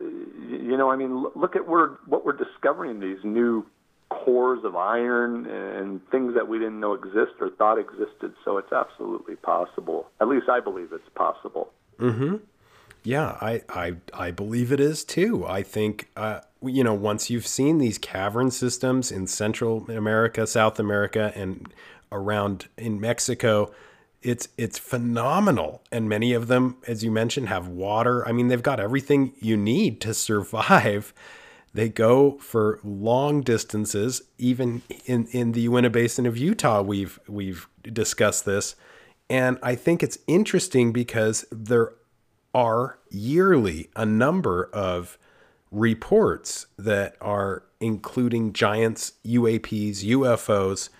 you 0.00 0.76
know, 0.76 0.90
I 0.90 0.96
mean, 0.96 1.24
look 1.34 1.56
at 1.56 1.66
what 1.66 2.24
we're 2.24 2.32
discovering 2.36 3.00
these 3.00 3.18
new 3.22 3.66
cores 4.10 4.64
of 4.64 4.76
iron 4.76 5.46
and 5.46 6.00
things 6.10 6.34
that 6.34 6.48
we 6.48 6.58
didn't 6.58 6.80
know 6.80 6.94
exist 6.94 7.32
or 7.40 7.50
thought 7.50 7.78
existed. 7.78 8.34
So 8.44 8.58
it's 8.58 8.72
absolutely 8.72 9.36
possible. 9.36 10.08
At 10.20 10.28
least 10.28 10.48
I 10.48 10.60
believe 10.60 10.92
it's 10.92 11.08
possible. 11.14 11.72
Mm-hmm. 11.98 12.36
Yeah, 13.02 13.36
I, 13.40 13.62
I, 13.68 13.96
I 14.14 14.30
believe 14.30 14.72
it 14.72 14.80
is 14.80 15.04
too. 15.04 15.46
I 15.46 15.62
think, 15.62 16.08
uh, 16.16 16.40
you 16.62 16.82
know, 16.82 16.94
once 16.94 17.28
you've 17.28 17.46
seen 17.46 17.78
these 17.78 17.98
cavern 17.98 18.50
systems 18.50 19.12
in 19.12 19.26
Central 19.26 19.84
America, 19.90 20.46
South 20.46 20.78
America, 20.78 21.32
and 21.34 21.72
around 22.10 22.68
in 22.78 22.98
Mexico, 23.00 23.74
it's 24.24 24.48
it's 24.58 24.78
phenomenal. 24.78 25.82
And 25.92 26.08
many 26.08 26.32
of 26.32 26.48
them, 26.48 26.78
as 26.88 27.04
you 27.04 27.12
mentioned, 27.12 27.48
have 27.48 27.68
water. 27.68 28.26
I 28.26 28.32
mean, 28.32 28.48
they've 28.48 28.62
got 28.62 28.80
everything 28.80 29.34
you 29.38 29.56
need 29.56 30.00
to 30.02 30.14
survive. 30.14 31.14
They 31.74 31.88
go 31.88 32.38
for 32.38 32.78
long 32.84 33.40
distances. 33.40 34.22
Even 34.38 34.82
in, 35.06 35.26
in 35.32 35.50
the 35.50 35.62
Uinta 35.62 35.90
Basin 35.90 36.24
of 36.24 36.38
Utah, 36.38 36.82
we've 36.82 37.18
we've 37.26 37.66
discussed 37.82 38.44
this. 38.44 38.76
And 39.28 39.58
I 39.60 39.74
think 39.74 40.00
it's 40.00 40.18
interesting 40.28 40.92
because 40.92 41.44
there 41.50 41.94
are 42.54 43.00
yearly 43.10 43.90
a 43.96 44.06
number 44.06 44.70
of 44.72 45.18
reports 45.72 46.66
that 46.78 47.16
are 47.20 47.64
including 47.80 48.52
giants, 48.52 49.14
UAPs, 49.26 50.04
UFOs, 50.04 50.90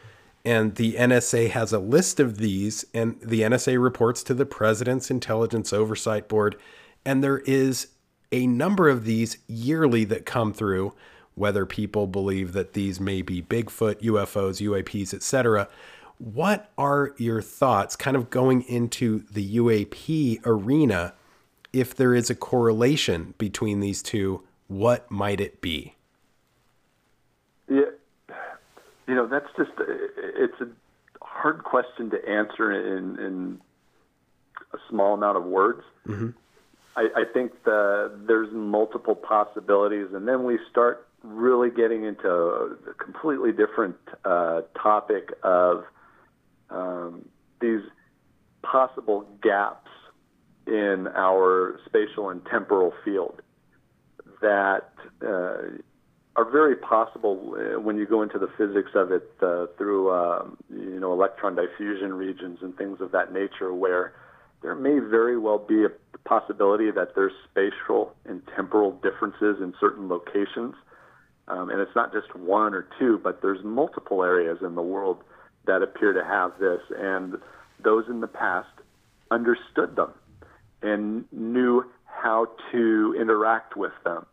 and 0.44 0.74
the 0.74 0.94
NSA 0.94 1.50
has 1.50 1.72
a 1.72 1.78
list 1.78 2.20
of 2.20 2.38
these, 2.38 2.84
and 2.92 3.20
the 3.20 3.40
NSA 3.40 3.82
reports 3.82 4.22
to 4.24 4.34
the 4.34 4.46
President's 4.46 5.10
Intelligence 5.10 5.72
Oversight 5.72 6.28
Board, 6.28 6.56
and 7.04 7.22
there 7.22 7.38
is 7.38 7.88
a 8.32 8.46
number 8.46 8.88
of 8.88 9.04
these 9.04 9.38
yearly 9.46 10.04
that 10.04 10.26
come 10.26 10.52
through, 10.52 10.92
whether 11.34 11.66
people 11.66 12.06
believe 12.06 12.52
that 12.52 12.72
these 12.72 13.00
may 13.00 13.22
be 13.22 13.42
Bigfoot, 13.42 14.02
UFOs, 14.02 14.60
UAPs, 14.60 15.14
etc. 15.14 15.68
What 16.18 16.70
are 16.78 17.14
your 17.16 17.42
thoughts, 17.42 17.96
kind 17.96 18.16
of 18.16 18.30
going 18.30 18.62
into 18.62 19.24
the 19.30 19.56
UAP 19.56 20.40
arena? 20.44 21.14
if 21.74 21.94
there 21.94 22.14
is 22.14 22.30
a 22.30 22.34
correlation 22.34 23.34
between 23.36 23.80
these 23.80 24.00
two, 24.00 24.42
what 24.68 25.10
might 25.10 25.40
it 25.40 25.60
be? 25.60 25.96
Yeah, 27.68 27.90
you 29.06 29.14
know, 29.14 29.26
that's 29.26 29.48
just 29.56 29.70
it's 29.78 30.60
a 30.60 30.68
hard 31.22 31.64
question 31.64 32.10
to 32.10 32.28
answer 32.28 32.72
in 32.72 33.18
in 33.18 33.60
a 34.72 34.78
small 34.88 35.14
amount 35.14 35.36
of 35.36 35.44
words. 35.44 35.82
Mm-hmm. 36.06 36.30
I, 36.96 37.08
I 37.16 37.24
think 37.32 37.52
the, 37.64 38.16
there's 38.26 38.52
multiple 38.52 39.14
possibilities, 39.16 40.08
and 40.12 40.28
then 40.28 40.44
we 40.44 40.58
start 40.70 41.08
really 41.22 41.70
getting 41.70 42.04
into 42.04 42.28
a 42.28 42.94
completely 43.02 43.50
different 43.52 43.96
uh, 44.24 44.62
topic 44.80 45.32
of 45.42 45.84
um, 46.70 47.24
these 47.60 47.80
possible 48.62 49.26
gaps 49.42 49.88
in 50.66 51.08
our 51.14 51.80
spatial 51.86 52.30
and 52.30 52.44
temporal 52.46 52.92
field 53.04 53.42
that 54.40 54.90
uh, 55.26 55.56
are 56.36 56.50
very 56.50 56.76
possible 56.76 57.54
uh, 57.56 57.80
when 57.80 57.96
you 57.96 58.06
go 58.06 58.22
into 58.22 58.38
the 58.38 58.48
physics 58.58 58.90
of 58.94 59.12
it 59.12 59.30
uh, 59.40 59.66
through 59.78 60.12
um, 60.12 60.56
you 60.70 60.98
know 60.98 61.12
electron 61.12 61.54
diffusion 61.54 62.12
regions 62.14 62.58
and 62.62 62.76
things 62.76 63.00
of 63.00 63.12
that 63.12 63.32
nature, 63.32 63.72
where 63.72 64.14
there 64.62 64.74
may 64.74 64.98
very 64.98 65.38
well 65.38 65.58
be 65.58 65.84
a 65.84 65.90
possibility 66.28 66.90
that 66.90 67.14
there's 67.14 67.32
spatial 67.50 68.14
and 68.24 68.42
temporal 68.56 68.92
differences 69.02 69.58
in 69.60 69.74
certain 69.78 70.08
locations. 70.08 70.74
Um, 71.46 71.68
and 71.68 71.78
it's 71.80 71.94
not 71.94 72.12
just 72.12 72.34
one 72.34 72.72
or 72.72 72.86
two, 72.98 73.20
but 73.22 73.42
there's 73.42 73.62
multiple 73.62 74.24
areas 74.24 74.58
in 74.62 74.74
the 74.74 74.82
world 74.82 75.18
that 75.66 75.82
appear 75.82 76.14
to 76.14 76.24
have 76.24 76.52
this. 76.58 76.80
And 76.96 77.34
those 77.82 78.04
in 78.08 78.20
the 78.22 78.26
past 78.26 78.70
understood 79.30 79.96
them 79.96 80.12
and 80.80 81.24
knew 81.32 81.84
how 82.06 82.46
to 82.72 83.14
interact 83.20 83.76
with 83.76 83.92
them, 84.04 84.24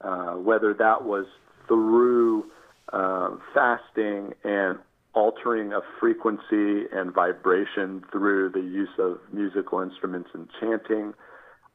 uh, 0.00 0.32
whether 0.32 0.74
that 0.74 1.04
was 1.04 1.26
through 1.68 2.44
uh, 2.92 3.30
fasting 3.54 4.32
and 4.44 4.78
altering 5.14 5.72
of 5.72 5.82
frequency 5.98 6.84
and 6.92 7.12
vibration 7.12 8.04
through 8.12 8.50
the 8.50 8.60
use 8.60 8.90
of 8.98 9.18
musical 9.32 9.80
instruments 9.80 10.28
and 10.34 10.48
chanting, 10.60 11.14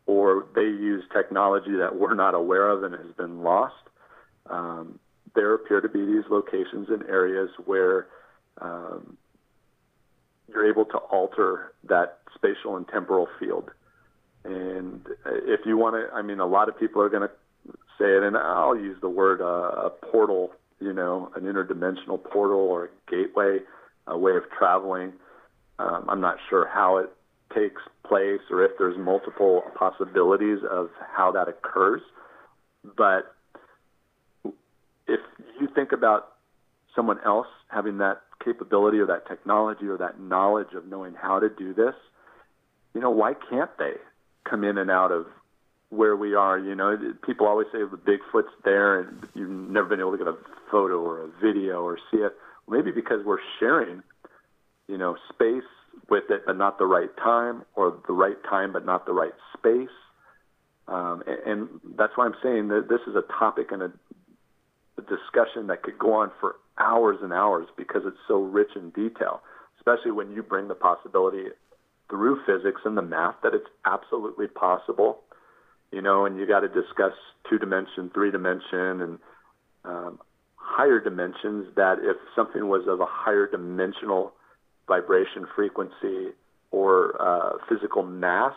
or 0.06 0.46
they 0.54 0.62
use 0.62 1.04
technology 1.12 1.76
that 1.76 1.96
we're 1.96 2.14
not 2.14 2.36
aware 2.36 2.70
of 2.70 2.84
and 2.84 2.94
has 2.94 3.14
been 3.18 3.42
lost. 3.42 3.74
Um, 4.50 5.00
there 5.34 5.54
appear 5.54 5.82
to 5.82 5.90
be 5.90 6.06
these 6.06 6.24
locations 6.30 6.90
and 6.90 7.04
areas 7.04 7.50
where 7.66 8.08
um, 8.62 9.18
you're 10.48 10.70
able 10.70 10.86
to 10.86 10.98
alter 10.98 11.74
that 11.90 12.20
spatial 12.36 12.78
and 12.78 12.88
temporal 12.88 13.28
field. 13.40 13.72
And 14.44 15.08
if 15.26 15.62
you 15.66 15.78
want 15.78 15.96
to, 15.96 16.14
I 16.16 16.22
mean, 16.22 16.40
a 16.40 16.46
lot 16.46 16.70
of 16.70 16.80
people 16.80 17.02
are 17.02 17.10
going 17.10 17.28
to 17.28 17.32
say 17.98 18.06
it, 18.06 18.24
and 18.24 18.38
I'll 18.38 18.76
use 18.76 18.98
the 19.02 19.10
word 19.10 19.42
uh, 19.42 19.88
a 19.88 19.90
portal 19.90 20.52
you 20.82 20.92
know, 20.92 21.32
an 21.36 21.44
interdimensional 21.44 22.22
portal 22.22 22.60
or 22.60 22.86
a 22.86 22.90
gateway, 23.10 23.60
a 24.08 24.18
way 24.18 24.36
of 24.36 24.44
traveling. 24.58 25.14
Um, 25.80 26.06
I'm 26.10 26.20
not 26.20 26.38
sure 26.50 26.68
how 26.68 26.98
it 26.98 27.10
takes 27.54 27.82
place 28.06 28.42
or 28.50 28.66
if 28.66 28.72
there's 28.78 28.98
multiple 28.98 29.64
possibilities 29.76 30.60
of 30.70 30.90
how 31.16 31.32
that 31.34 31.48
occurs. 31.48 32.02
But 32.98 33.36
if 35.08 35.20
you 35.60 35.68
think 35.74 35.92
about 35.92 36.34
someone 36.96 37.20
else 37.24 37.48
having 37.68 38.00
that 38.00 38.22
capability 38.44 38.98
or 38.98 39.06
that 39.06 39.28
technology 39.28 39.86
or 39.86 39.98
that 39.98 40.20
knowledge 40.20 40.74
of 40.76 40.88
knowing 40.88 41.14
how 41.14 41.40
to 41.40 41.48
do 41.48 41.74
this, 41.74 41.94
you 42.96 43.02
know, 43.02 43.12
why 43.12 43.34
can't 43.50 43.72
they 43.78 43.94
come 44.50 44.64
in 44.64 44.78
and 44.80 44.90
out 44.90 45.12
of 45.12 45.28
where 45.92 46.16
we 46.16 46.34
are. 46.34 46.58
You 46.58 46.74
know, 46.74 46.98
people 47.24 47.46
always 47.46 47.68
say 47.72 47.80
the 47.80 47.98
Bigfoot's 47.98 48.54
there, 48.64 49.02
and 49.02 49.28
you've 49.36 49.50
never 49.50 49.88
been 49.88 50.00
able 50.00 50.14
to 50.14 50.18
get 50.18 50.28
a 50.28 50.38
photo 50.72 51.00
or 51.00 51.26
a 51.26 51.28
video 51.42 51.84
or 51.84 51.98
see 52.10 52.18
it. 52.18 52.32
Maybe 52.68 52.92
because 52.92 53.24
we're 53.26 53.40
sharing, 53.60 54.02
you 54.88 54.98
know, 54.98 55.18
space 55.32 55.68
with 56.10 56.24
it, 56.30 56.44
but 56.46 56.58
not 56.58 56.80
the 56.80 56.86
right 56.86 57.10
time, 57.18 57.64
or 57.76 57.98
the 58.08 58.14
right 58.14 58.42
time 58.50 58.74
but 58.74 58.86
not 58.86 59.06
the 59.06 59.12
right 59.12 59.34
space. 59.58 59.94
Um, 60.88 61.24
and, 61.28 61.40
and 61.46 61.70
that's 61.98 62.14
why 62.16 62.26
I'm 62.26 62.36
saying 62.42 62.70
that 62.70 62.88
this 62.90 63.02
is 63.08 63.16
a 63.16 63.24
topic 63.38 63.68
and 63.72 63.84
a, 63.84 63.92
a 64.98 65.02
discussion 65.02 65.68
that 65.68 65.84
could 65.84 66.00
go 66.00 66.14
on 66.14 66.32
for 66.40 66.56
hours 66.80 67.18
and 67.22 67.34
hours 67.34 67.68
because 67.78 68.04
it's 68.06 68.18
so 68.28 68.42
rich 68.42 68.70
in 68.76 68.90
detail, 68.92 69.42
especially 69.78 70.12
when 70.12 70.32
you 70.32 70.42
bring 70.42 70.70
the 70.70 70.76
possibility 70.76 71.50
through 72.10 72.40
physics 72.46 72.82
and 72.86 72.98
the 72.98 73.02
math 73.02 73.36
that 73.44 73.54
it's 73.54 73.68
absolutely 73.86 74.48
possible 74.48 75.20
you 75.92 76.02
know, 76.02 76.26
and 76.26 76.38
you 76.38 76.48
got 76.48 76.62
to 76.62 76.68
discuss 76.68 77.14
two 77.50 77.58
dimension, 77.58 78.10
three 78.14 78.32
dimension, 78.32 79.02
and 79.02 79.20
um, 79.84 80.20
higher 80.56 81.00
dimensions. 81.00 81.68
That 81.76 81.98
if 82.02 82.18
something 82.36 82.68
was 82.68 82.88
of 82.88 83.02
a 83.02 83.08
higher 83.08 83.48
dimensional 83.48 84.34
vibration 84.88 85.48
frequency 85.56 86.30
or 86.72 87.22
uh, 87.22 87.58
physical 87.70 88.04
mass, 88.04 88.54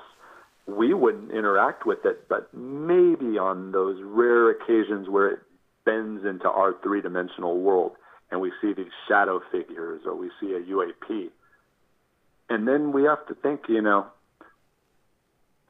we 0.66 0.94
wouldn't 0.94 1.32
interact 1.32 1.86
with 1.86 2.04
it. 2.04 2.28
But 2.28 2.52
maybe 2.54 3.38
on 3.38 3.72
those 3.72 4.00
rare 4.02 4.50
occasions 4.50 5.08
where 5.08 5.28
it 5.28 5.38
bends 5.84 6.24
into 6.24 6.48
our 6.48 6.74
three 6.82 7.02
dimensional 7.02 7.60
world 7.60 7.92
and 8.30 8.40
we 8.40 8.52
see 8.60 8.72
these 8.72 8.92
shadow 9.06 9.40
figures 9.52 10.02
or 10.06 10.14
we 10.16 10.30
see 10.40 10.54
a 10.54 10.60
UAP. 10.60 11.30
And 12.48 12.66
then 12.66 12.92
we 12.92 13.04
have 13.04 13.24
to 13.28 13.34
think, 13.34 13.62
you 13.68 13.80
know, 13.80 14.06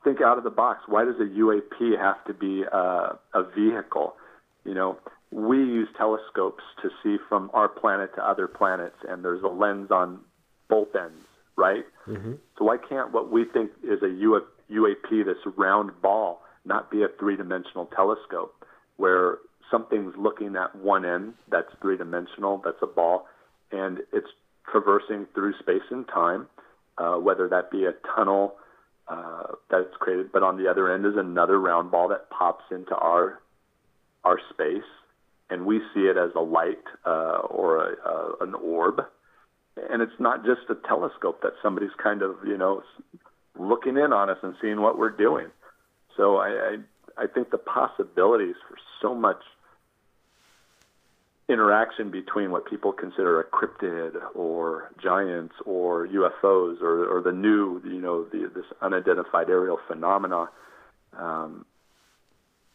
think 0.05 0.21
out 0.21 0.39
of 0.39 0.45
the 0.45 0.51
box. 0.51 0.83
Why 0.87 1.05
does 1.05 1.17
a 1.17 1.25
UAP 1.25 1.99
have 1.99 2.23
to 2.27 2.35
be 2.35 2.63
a, 2.63 3.19
a 3.35 3.43
vehicle? 3.57 4.15
You 4.65 4.75
know, 4.75 4.99
we 5.31 5.59
use 5.59 5.89
telescopes 5.97 6.63
to 6.83 6.91
see 7.03 7.17
from 7.29 7.51
our 7.53 7.69
planet 7.69 8.15
to 8.15 8.25
other 8.25 8.47
planets, 8.47 8.97
and 9.09 9.25
there's 9.25 9.43
a 9.43 9.49
lens 9.49 9.91
on 9.91 10.21
both 10.69 10.95
ends, 10.95 11.25
right? 11.57 11.85
Mm-hmm. 12.07 12.35
So 12.57 12.65
why 12.65 12.77
can't 12.77 13.13
what 13.13 13.33
we 13.33 13.45
think 13.45 13.71
is 13.83 14.01
a 14.03 14.07
UAP, 14.07 15.25
this 15.25 15.37
round 15.57 15.91
ball, 16.01 16.43
not 16.65 16.91
be 16.91 17.03
a 17.03 17.09
three-dimensional 17.19 17.87
telescope 17.87 18.65
where 18.97 19.39
something's 19.71 20.15
looking 20.17 20.55
at 20.57 20.75
one 20.77 21.05
end 21.05 21.35
that's 21.51 21.69
three-dimensional, 21.81 22.63
that's 22.65 22.79
a 22.83 22.87
ball, 22.87 23.27
and 23.73 23.99
it's 24.13 24.29
traversing 24.71 25.27
through 25.35 25.53
space 25.59 25.83
and 25.91 26.07
time, 26.09 26.47
uh, 26.99 27.17
whether 27.17 27.49
that 27.49 27.71
be 27.71 27.85
a 27.85 27.93
tunnel 28.15 28.55
uh, 29.09 29.55
that's 29.71 29.95
created, 29.99 30.33
but 30.33 30.43
on 30.43 30.57
the 30.57 30.69
other 30.69 30.93
end 30.93 31.05
is 31.05 31.13
another 31.17 31.61
round 31.61 31.91
ball 31.91 32.09
that 32.09 32.31
pops 32.31 32.65
into 32.71 32.95
our 32.95 33.41
our 34.25 34.41
space, 34.51 34.89
and 35.51 35.67
we 35.67 35.81
see 35.93 36.01
it 36.01 36.17
as 36.17 36.31
a 36.35 36.41
light 36.41 36.83
uh, 37.05 37.41
or 37.51 37.77
a, 37.77 38.09
a, 38.09 38.37
an 38.41 38.55
orb. 38.55 39.03
And 39.91 40.01
it's 40.01 40.19
not 40.19 40.45
just 40.47 40.63
a 40.71 40.77
telescope 40.89 41.43
that 41.43 41.53
somebody's 41.63 41.95
kind 42.03 42.23
of 42.23 42.37
you 42.47 42.57
know 42.57 42.83
looking 43.59 43.97
in 43.97 44.13
on 44.13 44.31
us 44.31 44.39
and 44.43 44.55
seeing 44.63 44.81
what 44.81 44.99
we're 44.99 45.11
doing. 45.11 45.49
So 46.17 46.37
I 46.37 46.49
I, 47.19 47.25
I 47.25 47.27
think 47.27 47.51
the 47.51 47.59
possibilities 47.59 48.57
for 48.69 48.77
so 49.03 49.15
much 49.15 49.43
interaction 51.49 52.11
between 52.11 52.51
what 52.51 52.65
people 52.65 52.93
consider 52.93 53.41
a 53.41 53.45
cryptid 53.45 54.15
or 54.35 54.91
giants 55.03 55.55
or 55.67 56.07
UFOs 56.07 56.81
or, 56.81 57.07
or 57.07 57.21
the 57.21 57.33
new, 57.33 57.83
you 57.85 58.01
know, 58.01 58.25
the, 58.25 58.51
this 58.55 58.65
unidentified 58.81 59.51
aerial 59.51 59.79
phenomena. 59.87 60.49
Um, 61.19 61.67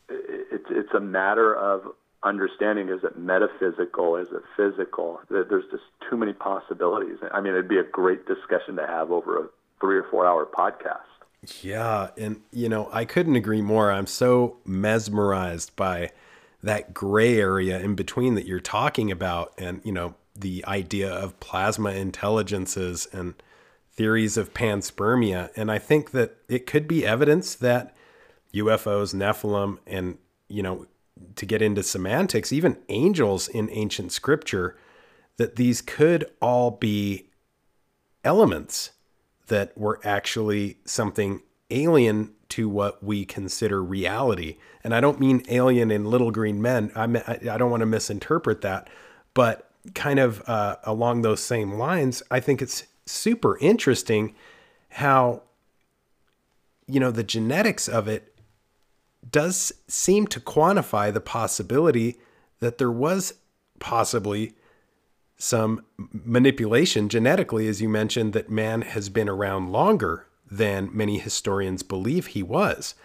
it, 0.08 0.62
it's 0.70 0.94
a 0.94 1.00
matter 1.00 1.56
of 1.56 1.94
understanding 2.22 2.90
is 2.90 3.04
it 3.04 3.18
metaphysical, 3.18 4.18
is 4.18 4.28
it 4.32 4.44
physical? 4.56 5.20
There's 5.30 5.66
just 5.72 5.84
too 6.10 6.18
many 6.18 6.34
possibilities. 6.34 7.18
I 7.32 7.42
mean, 7.42 7.54
it'd 7.54 7.70
be 7.70 7.80
a 7.80 7.84
great 7.84 8.28
discussion 8.28 8.76
to 8.76 8.86
have 8.86 9.12
over 9.12 9.46
a 9.46 9.48
three 9.80 9.98
or 9.98 10.06
four 10.12 10.28
hour 10.28 10.46
podcast. 10.46 11.00
Yeah. 11.62 12.10
And, 12.18 12.42
you 12.52 12.68
know, 12.68 12.90
I 12.92 13.06
couldn't 13.06 13.36
agree 13.36 13.62
more. 13.62 13.92
I'm 13.92 14.08
so 14.08 14.58
mesmerized 14.66 15.76
by 15.76 16.12
that 16.62 16.94
gray 16.94 17.38
area 17.38 17.80
in 17.80 17.96
between 17.96 18.36
that 18.36 18.46
you're 18.46 18.60
talking 18.60 19.12
about 19.12 19.54
and 19.58 19.82
you 19.84 19.92
know 19.92 20.16
the 20.36 20.64
idea 20.66 21.12
of 21.12 21.40
plasma 21.40 21.92
intelligences 21.92 23.08
and 23.12 23.34
theories 23.92 24.38
of 24.38 24.54
panspermia. 24.54 25.50
And 25.56 25.72
i 25.72 25.78
think 25.78 26.12
that 26.12 26.38
it 26.48 26.66
could 26.66 26.88
be 26.88 27.06
evidence 27.06 27.56
that 27.56 27.96
ufos 28.54 29.14
nephilim 29.14 29.78
and 29.86 30.18
you 30.48 30.64
know 30.64 30.88
to 31.36 31.46
get 31.46 31.62
into 31.62 31.84
semantics 31.84 32.52
even 32.52 32.78
angels 32.88 33.48
in 33.48 33.70
ancient 33.72 34.12
scripture 34.12 34.78
that 35.38 35.56
these 35.56 35.82
could 35.82 36.30
all 36.42 36.72
be 36.72 37.28
elements 38.24 38.92
that 39.48 39.78
were 39.78 40.00
actually 40.04 40.78
something 40.86 41.42
alien 41.70 42.34
to 42.50 42.68
what 42.68 43.04
we 43.04 43.26
consider 43.26 43.84
reality. 43.84 44.58
And 44.84 44.94
I 44.94 45.02
don't 45.02 45.20
mean 45.20 45.44
alien 45.50 45.92
in 45.92 46.06
Little 46.06 46.32
Green 46.32 46.62
Men. 46.62 46.92
I 46.96 47.04
I 47.04 47.58
don't 47.58 47.72
want 47.72 47.82
to 47.82 47.86
misinterpret 47.86 48.62
that, 48.62 48.90
but 49.34 49.70
kind 49.94 50.20
of 50.20 50.48
uh, 50.48 50.78
along 50.84 51.22
those 51.22 51.42
same 51.42 51.74
lines, 51.74 52.22
I 52.30 52.40
think 52.40 52.62
it's 52.62 52.84
super 53.06 53.58
interesting 53.60 54.36
how 54.90 55.44
you 56.88 57.00
know 57.00 57.12
the 57.12 57.24
genetics 57.24 57.88
of 57.88 58.08
it 58.08 58.36
does 59.30 59.72
seem 59.88 60.28
to 60.28 60.40
quantify 60.40 61.14
the 61.14 61.22
possibility 61.22 62.18
that 62.60 62.78
there 62.78 62.92
was 62.92 63.36
possibly 63.80 64.54
some 65.38 65.86
manipulation 65.98 67.10
genetically 67.10 67.68
as 67.68 67.82
you 67.82 67.88
mentioned 67.88 68.34
that 68.34 68.50
man 68.50 68.82
has 68.82 69.10
been 69.10 69.30
around 69.30 69.72
longer 69.72 70.26
than 70.52 70.90
many 70.96 71.20
historians 71.20 71.84
believe 71.84 72.28
he 72.28 72.44
was. 72.44 72.96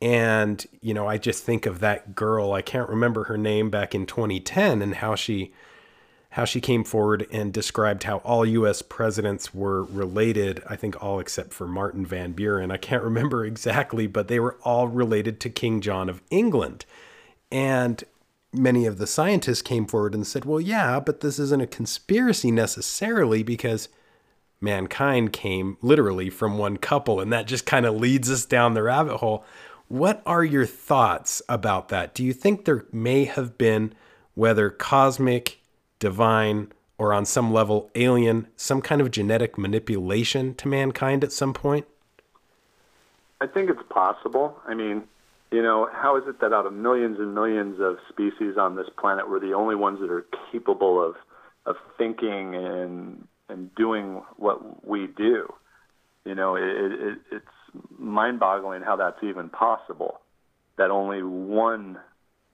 And, 0.00 0.66
you 0.80 0.94
know, 0.94 1.06
I 1.06 1.16
just 1.16 1.44
think 1.44 1.64
of 1.64 1.78
that 1.80 2.14
girl, 2.14 2.52
I 2.52 2.62
can't 2.62 2.88
remember 2.88 3.24
her 3.24 3.38
name 3.38 3.70
back 3.70 3.94
in 3.94 4.04
2010 4.06 4.82
and 4.82 4.96
how 4.96 5.14
she 5.14 5.52
how 6.30 6.46
she 6.46 6.62
came 6.62 6.82
forward 6.82 7.26
and 7.30 7.52
described 7.52 8.04
how 8.04 8.16
all 8.18 8.46
US 8.46 8.80
presidents 8.80 9.52
were 9.52 9.84
related, 9.84 10.62
I 10.66 10.76
think 10.76 11.02
all 11.02 11.20
except 11.20 11.52
for 11.52 11.66
Martin 11.66 12.06
Van 12.06 12.32
Buren. 12.32 12.70
I 12.70 12.78
can't 12.78 13.02
remember 13.02 13.44
exactly, 13.46 14.06
but 14.06 14.28
they 14.28 14.40
were 14.40 14.56
all 14.62 14.88
related 14.88 15.40
to 15.40 15.50
King 15.50 15.82
John 15.82 16.08
of 16.08 16.22
England. 16.30 16.86
And 17.50 18.02
many 18.50 18.86
of 18.86 18.96
the 18.96 19.06
scientists 19.06 19.60
came 19.60 19.86
forward 19.86 20.14
and 20.14 20.26
said, 20.26 20.46
"Well, 20.46 20.60
yeah, 20.60 21.00
but 21.00 21.20
this 21.20 21.38
isn't 21.38 21.62
a 21.62 21.66
conspiracy 21.66 22.50
necessarily 22.50 23.42
because 23.42 23.88
mankind 24.62 25.32
came 25.32 25.76
literally 25.82 26.30
from 26.30 26.58
one 26.58 26.76
couple. 26.76 27.20
And 27.20 27.32
that 27.32 27.46
just 27.46 27.66
kind 27.66 27.86
of 27.86 27.96
leads 27.96 28.30
us 28.30 28.44
down 28.44 28.74
the 28.74 28.82
rabbit 28.82 29.18
hole. 29.18 29.44
What 29.88 30.22
are 30.24 30.44
your 30.44 30.66
thoughts 30.66 31.42
about 31.48 31.88
that? 31.88 32.14
Do 32.14 32.24
you 32.24 32.32
think 32.32 32.64
there 32.64 32.86
may 32.92 33.24
have 33.24 33.58
been, 33.58 33.92
whether 34.34 34.70
cosmic, 34.70 35.60
divine, 35.98 36.72
or 36.96 37.12
on 37.12 37.24
some 37.24 37.52
level 37.52 37.90
alien, 37.94 38.48
some 38.56 38.80
kind 38.80 39.00
of 39.00 39.10
genetic 39.10 39.58
manipulation 39.58 40.54
to 40.54 40.68
mankind 40.68 41.24
at 41.24 41.32
some 41.32 41.52
point? 41.52 41.86
I 43.40 43.46
think 43.46 43.68
it's 43.68 43.82
possible. 43.90 44.56
I 44.66 44.74
mean, 44.74 45.02
you 45.50 45.62
know, 45.62 45.88
how 45.92 46.16
is 46.16 46.22
it 46.26 46.40
that 46.40 46.52
out 46.52 46.64
of 46.64 46.72
millions 46.72 47.18
and 47.18 47.34
millions 47.34 47.80
of 47.80 47.98
species 48.08 48.56
on 48.56 48.76
this 48.76 48.86
planet, 48.98 49.28
we're 49.28 49.40
the 49.40 49.52
only 49.52 49.74
ones 49.74 50.00
that 50.00 50.10
are 50.10 50.24
capable 50.50 51.02
of 51.02 51.16
of 51.64 51.76
thinking 51.96 52.54
and 52.54 53.26
and 53.52 53.74
doing 53.74 54.22
what 54.36 54.86
we 54.86 55.06
do? 55.16 55.52
You 56.24 56.34
know, 56.34 56.56
it, 56.56 56.62
it, 56.64 57.18
it's 57.30 57.44
mind-boggling 57.98 58.82
how 58.82 58.96
that's 58.96 59.22
even 59.22 59.48
possible. 59.50 60.20
That 60.78 60.90
only 60.90 61.22
one 61.22 61.98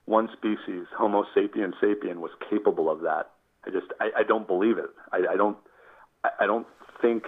one 0.05 0.27
species, 0.35 0.85
Homo 0.97 1.23
sapien 1.35 1.71
sapien, 1.81 2.17
was 2.17 2.31
capable 2.49 2.89
of 2.89 3.01
that. 3.01 3.29
I 3.65 3.69
just 3.69 3.87
I, 3.99 4.09
I 4.19 4.23
don't 4.23 4.47
believe 4.47 4.77
it. 4.77 4.89
I, 5.11 5.33
I 5.33 5.37
don't 5.37 5.57
I 6.39 6.45
don't 6.45 6.67
think 7.01 7.23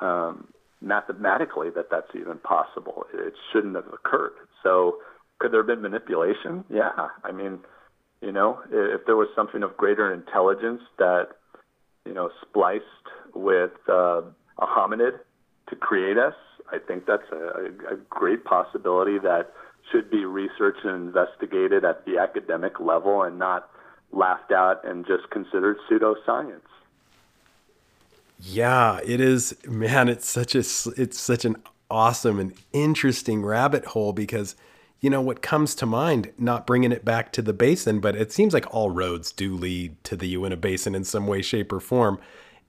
um, 0.00 0.48
mathematically 0.80 1.70
that 1.70 1.90
that's 1.90 2.10
even 2.14 2.38
possible. 2.38 3.04
It 3.14 3.34
shouldn't 3.52 3.76
have 3.76 3.86
occurred. 3.92 4.32
So 4.62 4.98
could 5.38 5.52
there 5.52 5.60
have 5.60 5.66
been 5.66 5.82
manipulation? 5.82 6.64
Yeah. 6.68 7.08
I 7.22 7.32
mean, 7.32 7.60
you 8.20 8.32
know, 8.32 8.60
if 8.70 9.06
there 9.06 9.16
was 9.16 9.28
something 9.36 9.62
of 9.62 9.76
greater 9.76 10.12
intelligence 10.12 10.82
that 10.98 11.28
you 12.08 12.14
know 12.14 12.30
spliced 12.42 12.84
with 13.34 13.70
uh, 13.88 14.22
a 14.58 14.66
hominid 14.66 15.20
to 15.68 15.76
create 15.76 16.18
us, 16.18 16.34
I 16.72 16.78
think 16.78 17.06
that's 17.06 17.30
a, 17.30 17.70
a 17.92 17.96
great 18.08 18.44
possibility 18.44 19.18
that 19.18 19.52
should 19.92 20.10
be 20.10 20.24
researched 20.24 20.84
and 20.84 21.08
investigated 21.08 21.84
at 21.84 22.04
the 22.04 22.18
academic 22.18 22.80
level 22.80 23.22
and 23.22 23.38
not 23.38 23.70
laughed 24.12 24.50
at 24.50 24.84
and 24.84 25.06
just 25.06 25.30
considered 25.30 25.76
pseudoscience. 25.90 26.60
Yeah, 28.40 29.00
it 29.04 29.20
is. 29.20 29.54
Man, 29.66 30.08
it's 30.08 30.28
such 30.28 30.54
a 30.54 30.60
it's 30.96 31.20
such 31.20 31.44
an 31.44 31.56
awesome 31.90 32.38
and 32.38 32.54
interesting 32.72 33.44
rabbit 33.44 33.84
hole 33.84 34.12
because 34.12 34.54
you 35.00 35.10
know 35.10 35.20
what 35.20 35.42
comes 35.42 35.74
to 35.76 35.86
mind. 35.86 36.32
Not 36.38 36.66
bringing 36.66 36.92
it 36.92 37.04
back 37.04 37.32
to 37.32 37.42
the 37.42 37.52
basin, 37.52 38.00
but 38.00 38.16
it 38.16 38.32
seems 38.32 38.52
like 38.52 38.72
all 38.74 38.90
roads 38.90 39.32
do 39.32 39.56
lead 39.56 40.02
to 40.04 40.16
the 40.16 40.28
Uinta 40.28 40.56
Basin 40.56 40.94
in 40.94 41.04
some 41.04 41.26
way, 41.26 41.42
shape, 41.42 41.72
or 41.72 41.80
form. 41.80 42.18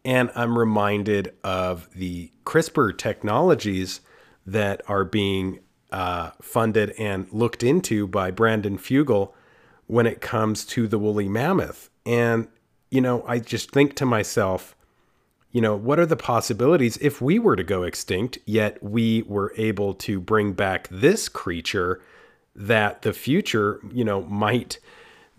And 0.05 0.31
I'm 0.35 0.57
reminded 0.57 1.33
of 1.43 1.89
the 1.93 2.31
CRISPR 2.45 2.97
technologies 2.97 4.01
that 4.45 4.81
are 4.87 5.03
being 5.03 5.59
uh, 5.91 6.31
funded 6.41 6.91
and 6.97 7.31
looked 7.31 7.63
into 7.63 8.07
by 8.07 8.31
Brandon 8.31 8.77
Fugal 8.77 9.33
when 9.87 10.05
it 10.05 10.21
comes 10.21 10.65
to 10.65 10.87
the 10.87 10.99
woolly 10.99 11.27
mammoth. 11.27 11.89
And, 12.05 12.47
you 12.91 13.01
know, 13.01 13.23
I 13.27 13.39
just 13.39 13.71
think 13.71 13.95
to 13.95 14.05
myself, 14.05 14.75
you 15.51 15.61
know, 15.61 15.75
what 15.75 15.99
are 15.99 16.05
the 16.05 16.15
possibilities 16.15 16.97
if 16.97 17.21
we 17.21 17.39
were 17.39 17.55
to 17.55 17.63
go 17.63 17.83
extinct, 17.83 18.37
yet 18.45 18.81
we 18.83 19.23
were 19.23 19.51
able 19.57 19.95
to 19.95 20.19
bring 20.19 20.53
back 20.53 20.87
this 20.89 21.27
creature 21.27 22.01
that 22.55 23.01
the 23.03 23.13
future, 23.13 23.79
you 23.91 24.03
know, 24.03 24.21
might 24.23 24.79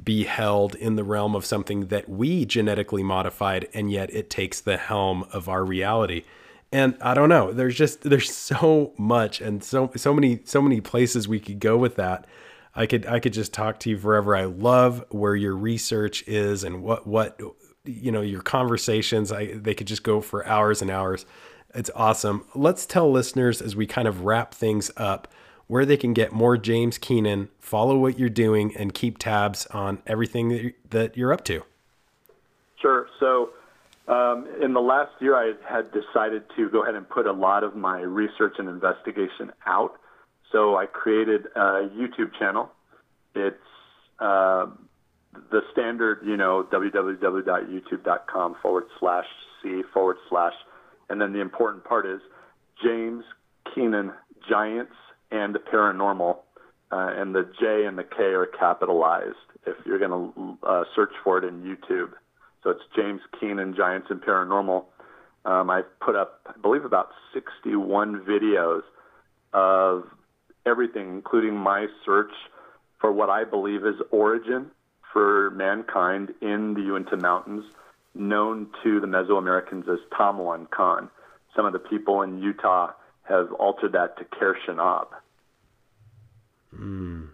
be 0.03 0.25
held 0.25 0.75
in 0.75 0.97
the 0.97 1.05
realm 1.05 1.35
of 1.35 1.45
something 1.45 1.87
that 1.87 2.09
we 2.09 2.45
genetically 2.45 3.03
modified, 3.03 3.69
and 3.75 3.91
yet 3.91 4.13
it 4.13 4.31
takes 4.31 4.61
the 4.61 4.77
helm 4.77 5.25
of 5.33 5.49
our 5.49 5.65
reality. 5.65 6.25
And 6.73 6.97
I 7.01 7.15
don't 7.15 7.29
know, 7.29 7.53
there's 7.53 7.77
just 7.77 8.03
there's 8.03 8.35
so 8.35 8.93
much 8.97 9.41
and 9.41 9.63
so 9.63 9.91
so 9.97 10.15
many 10.15 10.41
so 10.45 10.63
many 10.63 10.81
places 10.81 11.27
we 11.27 11.41
could 11.41 11.61
go 11.61 11.77
with 11.77 11.97
that. 11.97 12.27
I 12.75 12.87
could 12.87 13.07
I 13.07 13.19
could 13.19 13.33
just 13.33 13.53
talk 13.53 13.81
to 13.81 13.91
you 13.91 13.99
forever. 13.99 14.37
I 14.37 14.45
love 14.45 15.05
where 15.11 15.35
your 15.35 15.57
research 15.57 16.27
is 16.29 16.63
and 16.63 16.83
what 16.83 17.07
what 17.07 17.41
you 17.85 18.13
know 18.13 18.21
your 18.21 18.43
conversations. 18.43 19.33
I 19.33 19.55
they 19.55 19.75
could 19.75 19.89
just 19.89 20.05
go 20.05 20.21
for 20.21 20.47
hours 20.47 20.81
and 20.81 20.91
hours. 20.91 21.27
It's 21.75 21.91
awesome. 21.95 22.45
Let's 22.55 22.87
tell 22.87 23.11
listeners 23.11 23.61
as 23.61 23.77
we 23.77 23.87
kind 23.87 24.09
of 24.09 24.23
wrap 24.23 24.55
things 24.55 24.91
up 24.97 25.29
where 25.71 25.87
they 25.87 25.97
can 25.97 26.13
get 26.13 26.33
more 26.33 26.57
James 26.57 26.99
Keenan, 26.99 27.49
follow 27.61 27.97
what 27.97 28.19
you're 28.19 28.29
doing, 28.29 28.75
and 28.77 28.93
keep 28.93 29.19
tabs 29.19 29.67
on 29.67 30.03
everything 30.05 30.73
that 30.91 31.17
you're 31.17 31.33
up 31.33 31.45
to. 31.45 31.63
Sure. 32.83 33.07
So, 33.21 33.51
um, 34.09 34.49
in 34.61 34.73
the 34.73 34.81
last 34.81 35.13
year, 35.21 35.37
I 35.37 35.53
had 35.65 35.93
decided 35.93 36.43
to 36.57 36.69
go 36.71 36.83
ahead 36.83 36.97
and 36.97 37.09
put 37.09 37.29
a 37.29 37.33
lot 37.33 37.63
of 37.63 37.77
my 37.77 38.01
research 38.01 38.55
and 38.59 38.69
investigation 38.69 39.53
out. 39.65 39.93
So 40.51 40.77
I 40.77 40.87
created 40.87 41.47
a 41.55 41.89
YouTube 41.95 42.37
channel. 42.37 42.73
It's 43.37 43.57
uh, 44.19 44.67
the 45.53 45.61
standard, 45.71 46.19
you 46.27 46.37
know, 46.37 46.67
www.youtube.com 46.73 48.57
forward 48.61 48.87
slash 48.99 49.27
C 49.63 49.83
forward 49.95 50.17
slash. 50.29 50.55
And 51.09 51.21
then 51.21 51.33
the 51.33 51.41
important 51.41 51.85
part 51.85 52.07
is 52.07 52.21
James 52.83 53.23
Keenan 53.73 54.11
Giants 54.49 54.91
and 55.31 55.55
the 55.55 55.59
Paranormal. 55.59 56.39
Uh, 56.93 57.15
and 57.17 57.35
the 57.35 57.49
J 57.61 57.85
and 57.87 57.97
the 57.97 58.03
K 58.03 58.23
are 58.23 58.47
capitalized 58.47 59.37
if 59.65 59.77
you're 59.87 60.01
going 60.01 60.33
to 60.33 60.59
uh, 60.67 60.85
search 60.97 61.13
for 61.23 61.39
it 61.39 61.45
in 61.45 61.63
YouTube. 61.63 62.11
So 62.63 62.71
it's 62.71 62.83
James 62.97 63.21
Keenan 63.39 63.75
Giants 63.77 64.09
and 64.11 64.21
Paranormal. 64.21 64.85
Um, 65.45 65.71
I've 65.71 65.99
put 66.01 66.17
up, 66.17 66.41
I 66.47 66.59
believe, 66.61 66.85
about 66.85 67.11
61 67.33 68.25
videos 68.29 68.83
of 69.53 70.05
everything, 70.67 71.09
including 71.11 71.57
my 71.57 71.87
search 72.05 72.33
for 73.01 73.13
what 73.13 73.31
I 73.31 73.45
believe 73.45 73.87
is 73.87 73.97
origin 74.11 74.71
for 75.13 75.51
mankind 75.51 76.35
in 76.43 76.75
the 76.75 76.81
Uinta 76.81 77.17
Mountains, 77.17 77.65
known 78.15 78.69
to 78.83 79.01
the 79.01 79.07
Mesoamericans 79.07 79.89
as 79.89 79.99
Tamuan 80.13 80.67
Some 81.57 81.67
of 81.67 81.73
the 81.73 81.79
people 81.79 82.23
in 82.23 82.43
Utah 82.43 82.93
have 83.31 83.53
altered 83.53 83.93
that 83.93 84.19
to 84.19 84.25
Kershanab. 84.25 85.07
Mm. 86.77 87.29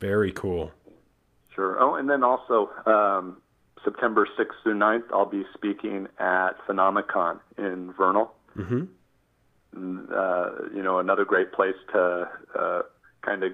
Very 0.00 0.32
cool. 0.32 0.70
Sure. 1.54 1.80
Oh, 1.80 1.94
and 1.94 2.08
then 2.08 2.22
also 2.22 2.70
um, 2.86 3.38
September 3.84 4.28
6th 4.38 4.62
through 4.62 4.78
9th, 4.78 5.04
I'll 5.12 5.26
be 5.26 5.44
speaking 5.54 6.06
at 6.18 6.52
Phenomicon 6.66 7.40
in 7.56 7.92
Vernal. 7.96 8.32
Mm-hmm 8.56 8.84
uh, 9.76 10.50
you 10.74 10.82
know, 10.82 10.98
another 10.98 11.24
great 11.24 11.52
place 11.52 11.74
to 11.92 12.28
uh, 12.58 12.82
kind 13.22 13.44
of 13.44 13.52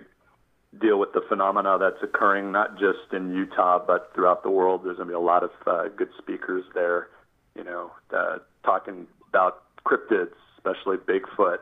deal 0.80 0.98
with 0.98 1.12
the 1.12 1.20
phenomena 1.28 1.78
that's 1.78 2.02
occurring 2.02 2.50
not 2.50 2.78
just 2.78 3.12
in 3.12 3.32
Utah 3.32 3.78
but 3.84 4.10
throughout 4.14 4.42
the 4.42 4.50
world. 4.50 4.82
There's 4.84 4.96
going 4.96 5.08
to 5.08 5.12
be 5.12 5.16
a 5.16 5.20
lot 5.20 5.42
of 5.42 5.50
uh, 5.66 5.88
good 5.96 6.10
speakers 6.18 6.64
there, 6.74 7.08
you 7.56 7.64
know, 7.64 7.90
uh, 8.12 8.38
talking 8.64 9.06
about 9.28 9.62
cryptids, 9.84 10.32
especially 10.56 10.96
Bigfoot, 10.96 11.58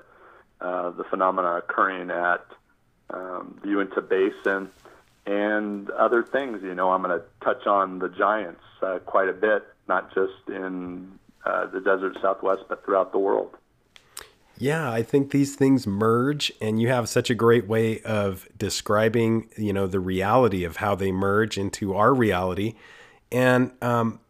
uh, 0.61 0.91
the 0.91 1.05
phenomena 1.05 1.57
occurring 1.57 2.11
at 2.11 2.45
um, 3.11 3.59
the 3.63 3.71
Uinta 3.71 4.01
Basin, 4.01 4.71
and 5.27 5.91
other 5.91 6.23
things. 6.23 6.63
You 6.63 6.75
know, 6.75 6.91
I'm 6.91 7.03
going 7.03 7.19
to 7.19 7.25
touch 7.45 7.67
on 7.67 7.99
the 7.99 8.09
giants 8.09 8.63
uh, 8.81 8.99
quite 9.01 9.29
a 9.29 9.33
bit, 9.33 9.65
not 9.89 10.15
just 10.15 10.49
in 10.49 11.19
uh, 11.45 11.67
the 11.67 11.81
desert 11.81 12.17
Southwest, 12.23 12.63
but 12.69 12.85
throughout 12.85 13.13
the 13.13 13.19
world. 13.19 13.57
Yeah, 14.59 14.93
I 14.93 15.03
think 15.03 15.33
these 15.33 15.57
things 15.57 15.87
merge, 15.87 16.53
and 16.61 16.81
you 16.81 16.89
have 16.89 17.09
such 17.09 17.31
a 17.31 17.35
great 17.35 17.67
way 17.67 18.01
of 18.03 18.47
describing, 18.57 19.49
you 19.57 19.73
know, 19.73 19.87
the 19.87 19.99
reality 19.99 20.63
of 20.63 20.77
how 20.77 20.95
they 20.95 21.11
merge 21.11 21.59
into 21.59 21.95
our 21.95 22.15
reality. 22.15 22.75
And 23.33 23.73
um, 23.81 24.21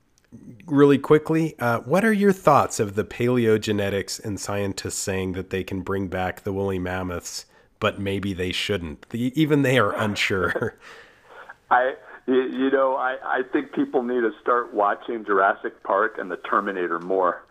really 0.66 0.98
quickly, 0.98 1.58
uh, 1.58 1.80
what 1.80 2.04
are 2.04 2.12
your 2.12 2.32
thoughts 2.32 2.80
of 2.80 2.94
the 2.94 3.04
paleogenetics 3.04 4.22
and 4.24 4.38
scientists 4.40 4.98
saying 4.98 5.32
that 5.32 5.50
they 5.50 5.64
can 5.64 5.82
bring 5.82 6.08
back 6.08 6.42
the 6.42 6.52
woolly 6.52 6.78
mammoths, 6.78 7.46
but 7.80 7.98
maybe 7.98 8.32
they 8.32 8.52
shouldn't? 8.52 9.08
The, 9.10 9.32
even 9.40 9.62
they 9.62 9.78
are 9.78 9.94
unsure. 9.94 10.76
I 11.70 11.94
you, 12.26 12.70
know, 12.70 12.96
I, 12.96 13.16
I 13.24 13.42
think 13.52 13.72
people 13.72 14.02
need 14.02 14.20
to 14.20 14.30
start 14.40 14.72
watching 14.72 15.24
Jurassic 15.24 15.82
Park 15.82 16.18
and 16.18 16.30
the 16.30 16.36
Terminator 16.36 17.00
more 17.00 17.44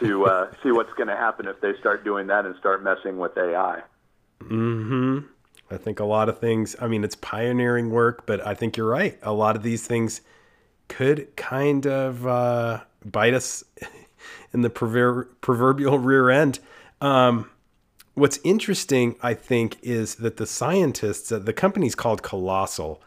to 0.00 0.24
uh, 0.24 0.50
see 0.62 0.72
what's 0.72 0.92
going 0.94 1.08
to 1.08 1.16
happen 1.16 1.46
if 1.46 1.60
they 1.60 1.72
start 1.78 2.04
doing 2.04 2.26
that 2.28 2.46
and 2.46 2.56
start 2.56 2.82
messing 2.82 3.18
with 3.18 3.36
AI. 3.36 3.82
Hmm. 4.40 5.18
I 5.70 5.76
think 5.76 6.00
a 6.00 6.04
lot 6.04 6.28
of 6.28 6.38
things. 6.38 6.74
I 6.80 6.88
mean, 6.88 7.04
it's 7.04 7.16
pioneering 7.16 7.90
work, 7.90 8.26
but 8.26 8.46
I 8.46 8.54
think 8.54 8.76
you're 8.76 8.88
right. 8.88 9.18
A 9.22 9.32
lot 9.32 9.56
of 9.56 9.62
these 9.62 9.86
things 9.86 10.20
could 10.88 11.34
kind 11.36 11.86
of 11.86 12.26
uh, 12.26 12.80
bite 13.04 13.34
us 13.34 13.64
in 14.52 14.62
the 14.62 14.70
prover- 14.70 15.28
proverbial 15.40 15.98
rear 15.98 16.30
end. 16.30 16.60
Um, 17.00 17.50
what's 18.14 18.38
interesting, 18.44 19.16
I 19.22 19.34
think, 19.34 19.78
is 19.82 20.16
that 20.16 20.36
the 20.36 20.46
scientists, 20.46 21.30
uh, 21.32 21.38
the 21.38 21.52
company's 21.52 21.94
called 21.94 22.22
Colossal 22.22 23.02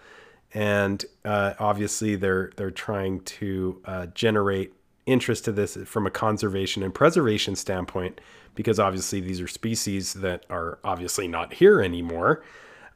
and 0.53 1.05
uh, 1.25 1.53
obviously 1.59 2.15
they're 2.15 2.51
they're 2.55 2.71
trying 2.71 3.19
to 3.21 3.81
uh, 3.85 4.05
generate 4.07 4.73
interest 5.05 5.45
to 5.45 5.51
this 5.51 5.77
from 5.85 6.07
a 6.07 6.11
conservation 6.11 6.83
and 6.83 6.93
preservation 6.93 7.55
standpoint 7.55 8.19
because 8.55 8.79
obviously 8.79 9.19
these 9.19 9.39
are 9.39 9.47
species 9.47 10.13
that 10.15 10.45
are 10.49 10.79
obviously 10.83 11.27
not 11.27 11.53
here 11.53 11.81
anymore. 11.81 12.43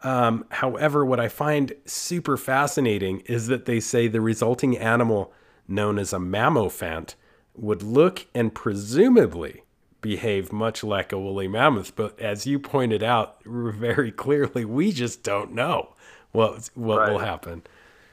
Um, 0.04 0.46
however, 0.50 1.06
what 1.06 1.20
I 1.20 1.28
find 1.28 1.74
super 1.86 2.38
fascinating 2.38 3.20
is 3.22 3.48
that 3.48 3.66
they 3.66 3.80
say 3.80 4.08
the 4.08 4.22
resulting 4.22 4.78
animal, 4.78 5.34
known 5.68 6.00
as 6.00 6.12
a 6.14 6.20
mammophant, 6.20 7.16
would 7.56 7.84
look 7.84 8.26
and 8.34 8.54
presumably 8.54 9.64
behave 10.02 10.52
much 10.52 10.84
like 10.84 11.12
a 11.12 11.20
woolly 11.20 11.48
mammoth. 11.48 11.96
But 11.96 12.20
as 12.20 12.48
you 12.48 12.58
pointed 12.58 13.04
out 13.04 13.38
very 13.46 14.12
clearly, 14.12 14.66
we 14.66 14.92
just 14.92 15.24
don't 15.24 15.54
know 15.54 15.94
what 16.32 16.70
what 16.74 17.00
right. 17.00 17.12
will 17.12 17.20
happen. 17.20 17.62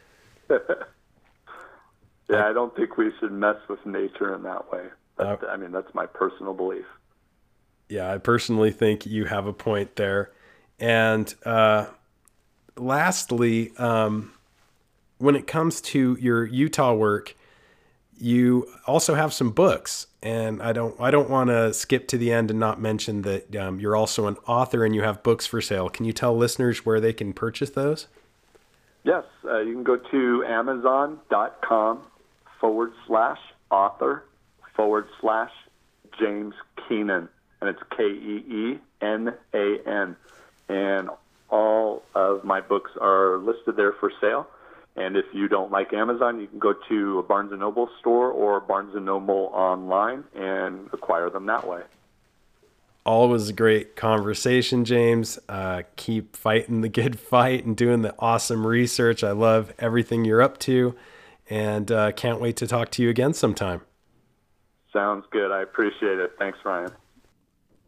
yeah, 0.50 2.48
I 2.48 2.52
don't 2.52 2.74
think 2.76 2.96
we 2.96 3.10
should 3.18 3.32
mess 3.32 3.56
with 3.68 3.84
nature 3.86 4.34
in 4.34 4.42
that 4.42 4.70
way. 4.70 4.86
uh, 5.18 5.36
I 5.48 5.56
mean, 5.56 5.72
that's 5.72 5.92
my 5.94 6.06
personal 6.06 6.54
belief 6.54 6.84
yeah, 7.88 8.12
I 8.12 8.18
personally 8.18 8.70
think 8.70 9.06
you 9.06 9.24
have 9.26 9.46
a 9.46 9.52
point 9.52 9.96
there. 9.96 10.30
And 10.80 11.32
uh, 11.44 11.86
lastly, 12.76 13.72
um, 13.76 14.32
when 15.18 15.34
it 15.34 15.46
comes 15.46 15.80
to 15.80 16.16
your 16.20 16.44
Utah 16.46 16.94
work, 16.94 17.34
you 18.20 18.68
also 18.86 19.14
have 19.14 19.32
some 19.32 19.50
books, 19.50 20.08
and 20.22 20.60
I 20.60 20.72
don't 20.72 21.00
I 21.00 21.10
don't 21.12 21.30
want 21.30 21.50
to 21.50 21.72
skip 21.72 22.08
to 22.08 22.18
the 22.18 22.32
end 22.32 22.50
and 22.50 22.58
not 22.58 22.80
mention 22.80 23.22
that 23.22 23.54
um, 23.54 23.78
you're 23.78 23.94
also 23.94 24.26
an 24.26 24.36
author 24.46 24.84
and 24.84 24.94
you 24.94 25.02
have 25.02 25.22
books 25.22 25.46
for 25.46 25.60
sale. 25.60 25.88
Can 25.88 26.04
you 26.04 26.12
tell 26.12 26.36
listeners 26.36 26.84
where 26.84 27.00
they 27.00 27.12
can 27.12 27.32
purchase 27.32 27.70
those? 27.70 28.08
Yes, 29.04 29.24
uh, 29.44 29.60
you 29.60 29.72
can 29.72 29.84
go 29.84 29.96
to 29.96 30.44
Amazon.com 30.44 32.02
forward 32.60 32.92
slash 33.06 33.38
author 33.70 34.24
forward 34.74 35.06
slash 35.20 35.52
James 36.18 36.54
Keenan 36.88 37.28
and 37.60 37.70
it's 37.70 37.82
K 37.96 38.04
E 38.04 38.44
E 38.48 38.78
N 39.00 39.34
A 39.54 39.78
N. 39.86 40.16
And 40.68 41.10
all 41.50 42.02
of 42.14 42.44
my 42.44 42.60
books 42.60 42.90
are 43.00 43.38
listed 43.38 43.76
there 43.76 43.92
for 43.92 44.12
sale. 44.20 44.46
And 44.96 45.16
if 45.16 45.26
you 45.32 45.48
don't 45.48 45.70
like 45.70 45.92
Amazon, 45.92 46.40
you 46.40 46.48
can 46.48 46.58
go 46.58 46.74
to 46.88 47.18
a 47.20 47.22
Barnes 47.22 47.52
and 47.52 47.60
Noble 47.60 47.88
store 48.00 48.30
or 48.30 48.60
Barnes 48.60 48.94
and 48.96 49.06
Noble 49.06 49.50
online 49.54 50.24
and 50.34 50.88
acquire 50.92 51.30
them 51.30 51.46
that 51.46 51.66
way. 51.66 51.82
Always 53.06 53.48
a 53.48 53.52
great 53.52 53.96
conversation, 53.96 54.84
James. 54.84 55.38
Uh, 55.48 55.82
keep 55.96 56.36
fighting 56.36 56.80
the 56.80 56.88
good 56.88 57.18
fight 57.18 57.64
and 57.64 57.76
doing 57.76 58.02
the 58.02 58.14
awesome 58.18 58.66
research. 58.66 59.22
I 59.22 59.30
love 59.30 59.72
everything 59.78 60.24
you're 60.24 60.42
up 60.42 60.58
to, 60.58 60.94
and 61.48 61.90
uh, 61.90 62.12
can't 62.12 62.40
wait 62.40 62.56
to 62.56 62.66
talk 62.66 62.90
to 62.90 63.02
you 63.02 63.08
again 63.08 63.32
sometime. 63.32 63.82
Sounds 64.92 65.24
good. 65.30 65.52
I 65.52 65.62
appreciate 65.62 66.18
it. 66.18 66.32
Thanks, 66.38 66.58
Ryan 66.64 66.92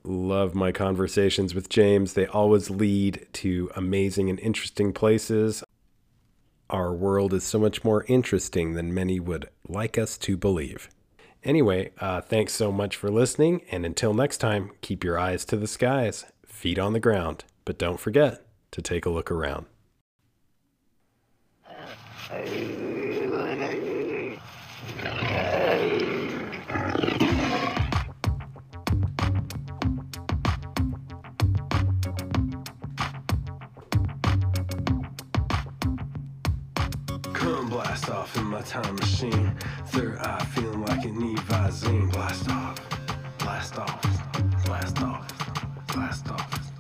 love 0.05 0.55
my 0.55 0.73
conversations 0.73 1.55
with 1.55 1.69
James. 1.69 2.15
They 2.15 2.27
always 2.27 2.71
lead 2.71 3.27
to 3.35 3.71
amazing 3.77 4.31
and 4.31 4.39
interesting 4.41 4.93
places. 4.93 5.63
Our 6.69 6.93
world 6.93 7.35
is 7.35 7.45
so 7.45 7.59
much 7.59 7.85
more 7.85 8.05
interesting 8.07 8.75
than 8.75 8.95
many 8.95 9.19
would 9.19 9.49
like 9.69 9.99
us 9.99 10.17
to 10.19 10.37
believe. 10.37 10.89
Anyway, 11.43 11.91
uh, 11.99 12.21
thanks 12.21 12.53
so 12.53 12.71
much 12.71 12.97
for 12.97 13.11
listening, 13.11 13.63
and 13.71 13.87
until 13.87 14.13
next 14.13 14.39
time, 14.39 14.71
keep 14.83 15.03
your 15.03 15.19
eyes 15.19 15.45
to 15.47 15.57
the 15.57 15.67
skies, 15.67 16.27
feet 16.47 16.79
on 16.79 16.93
the 16.93 17.01
ground, 17.01 17.45
but 17.65 17.79
don't 17.79 17.99
forget 17.99 18.45
to 18.73 18.83
take 18.83 19.07
a 19.07 19.11
look 19.11 19.31
around. 19.31 19.67
off 38.31 38.37
in 38.37 38.47
my 38.47 38.61
time 38.62 38.95
machine. 38.97 39.57
Third 39.87 40.18
eye 40.18 40.45
feeling 40.55 40.85
like 40.85 41.05
it 41.05 41.14
need. 41.14 41.45
Blast 41.47 41.87
off, 41.87 42.81
blast 43.39 43.78
off, 43.78 44.64
blast 44.64 45.03
off, 45.03 45.87
blast 45.89 46.31
off. 46.31 46.72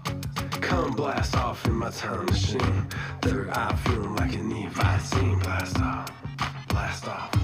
Come 0.60 0.92
blast 0.92 1.36
off 1.36 1.64
in 1.66 1.74
my 1.74 1.90
time 1.90 2.26
machine. 2.26 2.86
Third 3.22 3.50
eye 3.50 3.74
feeling 3.84 4.14
like 4.16 4.34
it 4.34 4.44
need. 4.44 4.72
Blast 4.74 5.14
off, 5.80 6.10
blast 6.68 7.08
off. 7.08 7.39